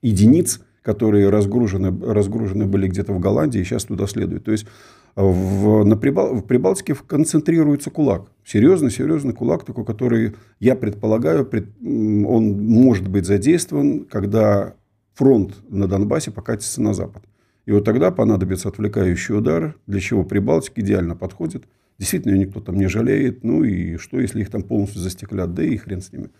единиц, 0.00 0.62
которые 0.80 1.28
разгружены, 1.28 1.92
разгружены 2.10 2.64
были 2.64 2.88
где-то 2.88 3.12
в 3.12 3.20
Голландии, 3.20 3.60
и 3.60 3.64
сейчас 3.64 3.84
туда 3.84 4.06
следуют. 4.06 4.44
То 4.44 4.52
есть 4.52 4.66
в, 5.14 5.84
на 5.84 5.94
Прибал, 5.98 6.36
в 6.36 6.46
Прибалтике 6.46 6.94
концентрируется 6.94 7.90
кулак. 7.90 8.30
Серьезный, 8.46 8.90
серьезный 8.90 9.34
кулак, 9.34 9.66
такой, 9.66 9.84
который, 9.84 10.36
я 10.58 10.76
предполагаю, 10.76 11.44
пред, 11.44 11.68
он 11.82 12.64
может 12.66 13.08
быть 13.08 13.26
задействован, 13.26 14.06
когда 14.06 14.72
фронт 15.12 15.54
на 15.68 15.86
Донбассе 15.86 16.30
покатится 16.30 16.80
на 16.80 16.94
запад. 16.94 17.24
И 17.66 17.72
вот 17.72 17.84
тогда 17.84 18.10
понадобится 18.10 18.70
отвлекающий 18.70 19.36
удар, 19.36 19.76
для 19.86 20.00
чего 20.00 20.24
Прибалтика 20.24 20.80
идеально 20.80 21.14
подходит– 21.14 21.64
Действительно, 22.00 22.32
ее 22.32 22.46
никто 22.46 22.60
там 22.60 22.76
не 22.76 22.86
жалеет. 22.86 23.44
Ну 23.44 23.62
и 23.62 23.98
что, 23.98 24.18
если 24.18 24.40
их 24.40 24.48
там 24.48 24.62
полностью 24.62 25.02
застеклят? 25.02 25.52
Да 25.52 25.62
и 25.62 25.76
хрен 25.76 26.00
с 26.00 26.10
ними. 26.10 26.30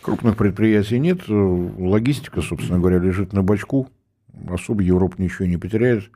Крупных 0.00 0.38
предприятий 0.38 0.98
нет. 0.98 1.28
Логистика, 1.28 2.40
собственно 2.40 2.78
говоря, 2.78 2.98
лежит 2.98 3.34
на 3.34 3.42
бачку. 3.42 3.90
Особо 4.48 4.82
Европа 4.82 5.16
ничего 5.18 5.44
не 5.46 5.58
потеряет. 5.58 6.10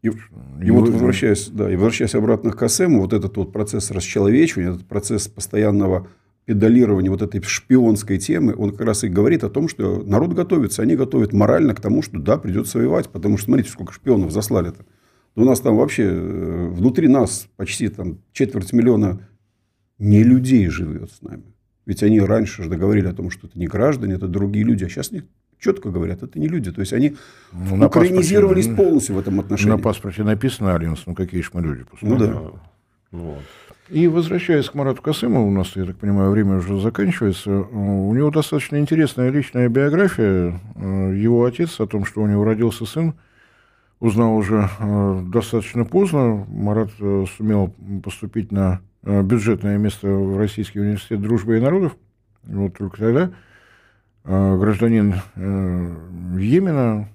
И, 0.00 0.08
и 0.08 0.70
вот 0.70 0.88
возвращаясь, 0.88 1.48
да, 1.48 1.70
и 1.70 1.76
возвращаясь 1.76 2.14
обратно 2.14 2.52
к 2.52 2.58
КСМ, 2.58 3.00
вот 3.00 3.12
этот 3.12 3.36
вот 3.36 3.52
процесс 3.52 3.90
расчеловечивания, 3.90 4.70
этот 4.70 4.86
процесс 4.86 5.28
постоянного 5.28 6.08
педалирования 6.46 7.10
вот 7.10 7.20
этой 7.20 7.42
шпионской 7.42 8.16
темы, 8.16 8.54
он 8.56 8.70
как 8.70 8.80
раз 8.86 9.04
и 9.04 9.08
говорит 9.08 9.44
о 9.44 9.50
том, 9.50 9.68
что 9.68 10.02
народ 10.02 10.32
готовится. 10.32 10.80
Они 10.80 10.96
готовят 10.96 11.34
морально 11.34 11.74
к 11.74 11.80
тому, 11.82 12.00
что 12.00 12.18
да, 12.18 12.38
придется 12.38 12.78
воевать. 12.78 13.10
Потому 13.10 13.36
что 13.36 13.44
смотрите, 13.44 13.68
сколько 13.68 13.92
шпионов 13.92 14.32
заслали-то. 14.32 14.86
У 15.34 15.44
нас 15.44 15.60
там 15.60 15.76
вообще 15.76 16.04
э, 16.04 16.68
внутри 16.68 17.08
нас 17.08 17.48
почти 17.56 17.88
там 17.88 18.18
четверть 18.32 18.72
миллиона 18.72 19.20
не 19.98 20.22
людей 20.22 20.68
живет 20.68 21.10
с 21.10 21.22
нами. 21.22 21.44
Ведь 21.86 22.02
они 22.02 22.20
раньше 22.20 22.64
же 22.64 22.68
договорили 22.68 23.08
о 23.08 23.12
том, 23.12 23.30
что 23.30 23.46
это 23.46 23.58
не 23.58 23.66
граждане, 23.66 24.14
это 24.14 24.28
другие 24.28 24.64
люди. 24.64 24.84
А 24.84 24.88
сейчас 24.88 25.10
они 25.10 25.22
четко 25.58 25.90
говорят, 25.90 26.22
это 26.22 26.38
не 26.38 26.48
люди. 26.48 26.70
То 26.70 26.80
есть 26.80 26.92
они 26.92 27.16
ну, 27.52 27.86
украинизировались 27.86 28.66
паспорте, 28.66 28.84
полностью 28.84 29.14
в 29.16 29.18
этом 29.18 29.40
отношении. 29.40 29.70
На 29.70 29.78
паспорте 29.78 30.22
написано 30.22 30.74
Альянс, 30.74 31.04
ну 31.06 31.14
какие 31.14 31.40
же 31.40 31.50
мы 31.52 31.62
люди. 31.62 31.84
Ну 32.02 32.16
да. 32.18 32.42
Вот. 33.10 33.40
И 33.88 34.08
возвращаясь 34.08 34.70
к 34.70 34.74
Марату 34.74 35.02
Касымову, 35.02 35.48
у 35.48 35.50
нас, 35.50 35.76
я 35.76 35.84
так 35.84 35.96
понимаю, 35.96 36.30
время 36.30 36.56
уже 36.56 36.80
заканчивается. 36.80 37.50
У 37.50 38.14
него 38.14 38.30
достаточно 38.30 38.78
интересная 38.78 39.28
личная 39.28 39.68
биография. 39.68 40.60
Э, 40.76 41.14
его 41.14 41.44
отец 41.44 41.78
о 41.78 41.86
том, 41.86 42.06
что 42.06 42.22
у 42.22 42.26
него 42.26 42.44
родился 42.44 42.86
сын, 42.86 43.14
узнал 44.02 44.34
уже 44.34 44.68
э, 44.80 45.22
достаточно 45.28 45.84
поздно. 45.84 46.44
Марат 46.48 46.90
э, 46.98 47.24
сумел 47.36 47.72
поступить 48.02 48.50
на 48.50 48.80
э, 49.04 49.22
бюджетное 49.22 49.78
место 49.78 50.08
в 50.08 50.36
Российский 50.36 50.80
университет 50.80 51.20
дружбы 51.20 51.56
и 51.56 51.60
народов. 51.60 51.96
Вот 52.42 52.76
только 52.76 52.98
тогда 52.98 53.30
гражданин 54.24 55.14
Йемена 55.36 57.08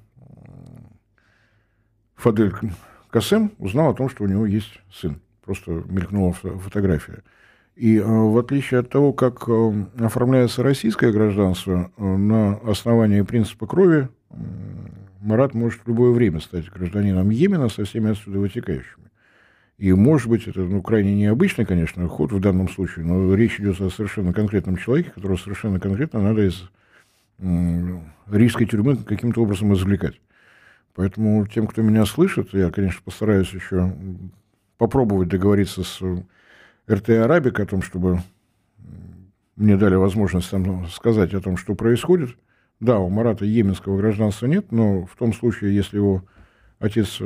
Фадель 2.15 2.53
Касем 3.09 3.51
узнал 3.57 3.91
о 3.91 3.93
том, 3.93 4.09
что 4.09 4.23
у 4.23 4.27
него 4.27 4.45
есть 4.45 4.79
сын. 4.89 5.19
Просто 5.43 5.83
мелькнула 5.89 6.31
фотография. 6.31 7.23
И 7.75 7.99
в 7.99 8.38
отличие 8.38 8.79
от 8.79 8.89
того, 8.89 9.11
как 9.11 9.49
оформляется 9.99 10.63
российское 10.63 11.11
гражданство 11.11 11.91
на 11.97 12.55
основании 12.65 13.21
принципа 13.21 13.67
крови, 13.67 14.07
Марат 15.22 15.53
может 15.53 15.82
в 15.82 15.88
любое 15.88 16.11
время 16.11 16.39
стать 16.39 16.70
гражданином 16.70 17.30
Йемена 17.30 17.70
со 17.70 17.86
всеми 17.86 18.11
отсюда 18.11 18.39
вытекающими. 18.39 19.05
И, 19.78 19.93
может 19.93 20.28
быть, 20.28 20.47
это 20.47 20.61
ну, 20.61 20.82
крайне 20.82 21.13
необычный, 21.13 21.65
конечно, 21.65 22.07
ход 22.07 22.32
в 22.32 22.39
данном 22.39 22.68
случае, 22.68 23.05
но 23.05 23.36
речь 23.36 23.59
идет 23.59 23.80
о 23.80 23.89
совершенно 23.89 24.34
конкретном 24.34 24.78
человеке, 24.78 25.11
которого 25.11 25.38
совершенно 25.38 25.80
конкретно 25.80 26.22
надо 26.22 26.47
из 26.47 26.70
м, 27.38 28.11
рижской 28.28 28.65
тюрьмы 28.65 28.97
каким-то 28.97 29.43
образом 29.43 29.74
извлекать. 29.74 30.20
Поэтому 30.95 31.45
тем, 31.45 31.68
кто 31.68 31.84
меня 31.84 32.05
слышит, 32.05 32.53
я, 32.53 32.72
конечно, 32.72 33.01
постараюсь 33.05 33.53
еще 33.53 33.93
попробовать 34.80 35.30
договориться 35.30 35.84
с 35.84 36.01
РТ 36.89 37.09
«Арабик» 37.09 37.59
о 37.59 37.68
том, 37.68 37.84
чтобы 37.84 38.22
мне 39.55 39.78
дали 39.78 39.95
возможность 39.95 40.49
там 40.49 40.88
сказать 40.88 41.36
о 41.36 41.41
том, 41.41 41.57
что 41.57 41.76
происходит– 41.76 42.36
да, 42.80 42.99
у 42.99 43.09
Марата 43.09 43.45
йеменского 43.45 43.97
гражданства 43.97 44.45
нет, 44.45 44.71
но 44.71 45.05
в 45.05 45.15
том 45.15 45.34
случае, 45.34 45.75
если 45.75 45.97
его 45.97 46.23
отец 46.80 47.17
э, 47.19 47.25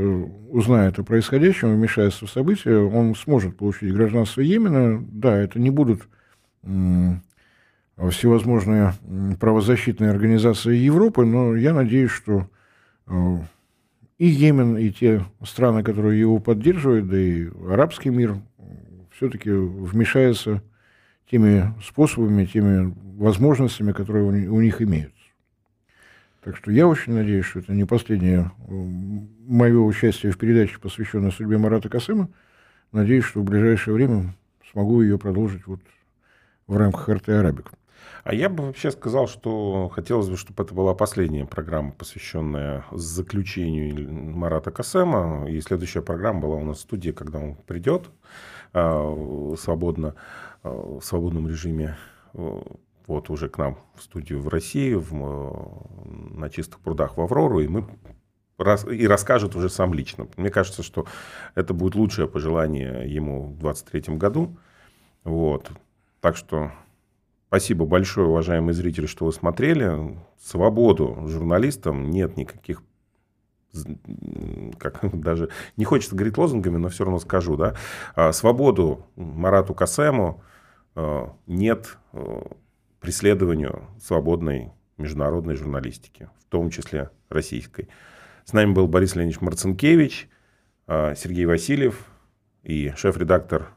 узнает 0.50 0.98
о 1.00 1.04
происходящем, 1.04 1.76
вмешается 1.76 2.26
в 2.26 2.30
события, 2.30 2.78
он 2.78 3.16
сможет 3.16 3.58
получить 3.58 3.94
гражданство 3.94 4.42
Йемена. 4.42 5.04
Да, 5.12 5.38
это 5.38 5.60
не 5.60 5.70
будут 5.70 6.08
всевозможные 8.10 8.94
правозащитные 9.40 10.12
организации 10.12 10.76
Европы, 10.76 11.26
но 11.26 11.56
я 11.56 11.74
надеюсь, 11.74 12.12
что 12.12 12.48
э, 13.08 13.38
и 14.18 14.28
Йемен, 14.28 14.78
и 14.78 14.90
те 14.92 15.26
страны, 15.44 15.84
которые 15.84 16.20
его 16.20 16.40
поддерживают, 16.40 17.10
да 17.10 17.18
и 17.18 17.50
арабский 17.70 18.10
мир 18.10 18.38
все-таки 19.16 19.52
вмешаются 19.52 20.64
теми 21.30 21.74
способами, 21.84 22.46
теми 22.46 22.94
возможностями, 23.18 23.92
которые 23.92 24.26
у 24.50 24.62
них 24.62 24.82
имеются. 24.82 25.21
Так 26.44 26.58
что 26.58 26.72
я 26.72 26.88
очень 26.88 27.14
надеюсь, 27.14 27.46
что 27.46 27.60
это 27.60 27.72
не 27.72 27.86
последнее 27.86 28.52
мое 28.68 29.80
участие 29.80 30.32
в 30.32 30.38
передаче, 30.38 30.80
посвященной 30.80 31.32
судьбе 31.32 31.58
Марата 31.58 31.88
Касыма. 31.88 32.30
Надеюсь, 32.92 33.26
что 33.26 33.42
в 33.42 33.44
ближайшее 33.44 33.94
время 33.94 34.36
смогу 34.72 35.02
ее 35.02 35.20
продолжить 35.20 35.68
вот 35.68 35.82
в 36.66 36.78
рамках 36.78 37.10
РТ 37.10 37.30
«Арабик». 37.30 37.72
А 38.24 38.34
я 38.34 38.50
бы 38.50 38.66
вообще 38.66 38.92
сказал, 38.92 39.28
что 39.28 39.90
хотелось 39.90 40.30
бы, 40.30 40.38
чтобы 40.38 40.64
это 40.64 40.74
была 40.74 40.94
последняя 40.94 41.46
программа, 41.46 41.92
посвященная 41.92 42.86
заключению 42.92 44.12
Марата 44.12 44.72
Касема. 44.72 45.50
И 45.50 45.60
следующая 45.62 46.02
программа 46.02 46.40
была 46.42 46.56
у 46.56 46.64
нас 46.64 46.78
в 46.78 46.82
студии, 46.82 47.12
когда 47.12 47.40
он 47.40 47.56
придет 47.56 48.10
э, 48.74 49.56
свободно, 49.60 50.16
э, 50.64 50.70
в 50.70 51.02
свободном 51.02 51.48
режиме 51.48 51.98
э, 52.34 52.62
вот 53.12 53.30
уже 53.30 53.50
к 53.50 53.58
нам 53.58 53.78
в 53.96 54.02
студию 54.04 54.42
в 54.42 54.48
России, 54.48 54.94
в, 54.94 55.14
на 56.36 56.50
чистых 56.50 56.80
прудах 56.80 57.18
в 57.18 57.22
Аврору, 57.22 57.60
и 57.60 57.68
мы 57.68 57.86
и 58.92 59.08
расскажет 59.08 59.56
уже 59.56 59.70
сам 59.70 59.94
лично. 59.94 60.28
Мне 60.38 60.50
кажется, 60.50 60.84
что 60.84 61.06
это 61.56 61.74
будет 61.74 61.96
лучшее 61.96 62.28
пожелание 62.28 63.12
ему 63.12 63.48
в 63.48 63.60
2023 63.60 64.18
году. 64.18 64.56
Вот. 65.24 65.72
Так 66.20 66.38
что 66.38 66.72
спасибо 67.48 67.86
большое, 67.86 68.28
уважаемые 68.28 68.74
зрители, 68.74 69.08
что 69.08 69.26
вы 69.26 69.34
смотрели. 69.34 70.18
Свободу 70.40 71.26
журналистам 71.28 72.12
нет 72.12 72.38
никаких 72.38 72.84
как 74.78 75.00
даже 75.14 75.50
не 75.78 75.86
хочется 75.86 76.16
говорить 76.16 76.38
лозунгами, 76.38 76.78
но 76.78 76.90
все 76.90 77.06
равно 77.06 77.20
скажу, 77.20 77.56
да, 77.56 77.76
а, 78.16 78.32
свободу 78.34 79.06
Марату 79.16 79.74
Касему 79.74 80.44
а, 80.96 81.34
нет 81.48 81.98
а, 82.14 82.52
преследованию 83.02 83.90
свободной 84.00 84.72
международной 84.98 85.56
журналистики, 85.56 86.30
в 86.40 86.46
том 86.46 86.70
числе 86.70 87.10
российской. 87.30 87.90
С 88.46 88.54
нами 88.54 88.72
был 88.72 88.88
Борис 88.88 89.16
Леонидович 89.16 89.42
Марцинкевич, 89.42 90.30
а, 90.88 91.16
Сергей 91.16 91.46
Васильев 91.46 92.06
и 92.64 92.94
шеф-редактор 92.96 93.74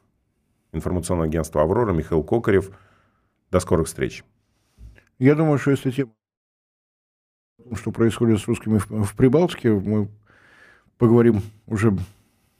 информационного 0.72 1.26
агентства 1.26 1.62
«Аврора» 1.62 1.92
Михаил 1.92 2.22
Кокарев. 2.22 2.70
До 3.50 3.60
скорых 3.60 3.86
встреч. 3.86 4.24
Я 5.18 5.34
думаю, 5.34 5.58
что 5.58 5.70
если 5.70 5.90
тема, 5.90 6.12
что 7.74 7.92
происходит 7.92 8.40
с 8.40 8.48
русскими 8.48 8.78
в 8.78 9.14
Прибалтике, 9.16 9.70
мы 9.70 10.08
поговорим 10.98 11.40
уже 11.66 11.96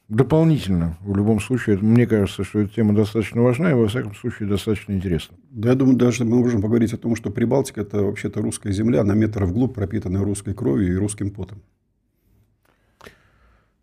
дополнительно. 0.09 0.97
В 1.01 1.17
любом 1.17 1.41
случае, 1.41 1.79
мне 1.79 2.07
кажется, 2.07 2.45
что 2.45 2.61
эта 2.61 2.75
тема 2.75 2.95
достаточно 2.95 3.43
важна 3.43 3.71
и, 3.71 3.75
во 3.75 3.89
всяком 3.89 4.15
случае, 4.15 4.49
достаточно 4.49 4.93
интересна. 4.93 5.37
Да, 5.51 5.71
я 5.71 5.75
думаю, 5.75 5.97
даже 5.97 6.25
мы 6.25 6.39
можем 6.39 6.63
поговорить 6.63 6.93
о 6.93 6.99
том, 6.99 7.17
что 7.17 7.31
Прибалтика– 7.31 7.81
это 7.83 8.03
вообще-то 8.03 8.41
русская 8.43 8.73
земля, 8.73 9.05
на 9.05 9.13
метр 9.13 9.45
вглубь 9.45 9.75
пропитанная 9.75 10.23
русской 10.23 10.55
кровью 10.55 10.93
и 10.93 10.97
русским 10.97 11.31
потом. 11.31 11.61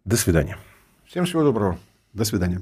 До 0.06 0.18
свидания. 0.18 0.58
Всем 1.06 1.26
всего 1.26 1.44
доброго. 1.44 1.78
До 2.14 2.26
свидания. 2.26 2.62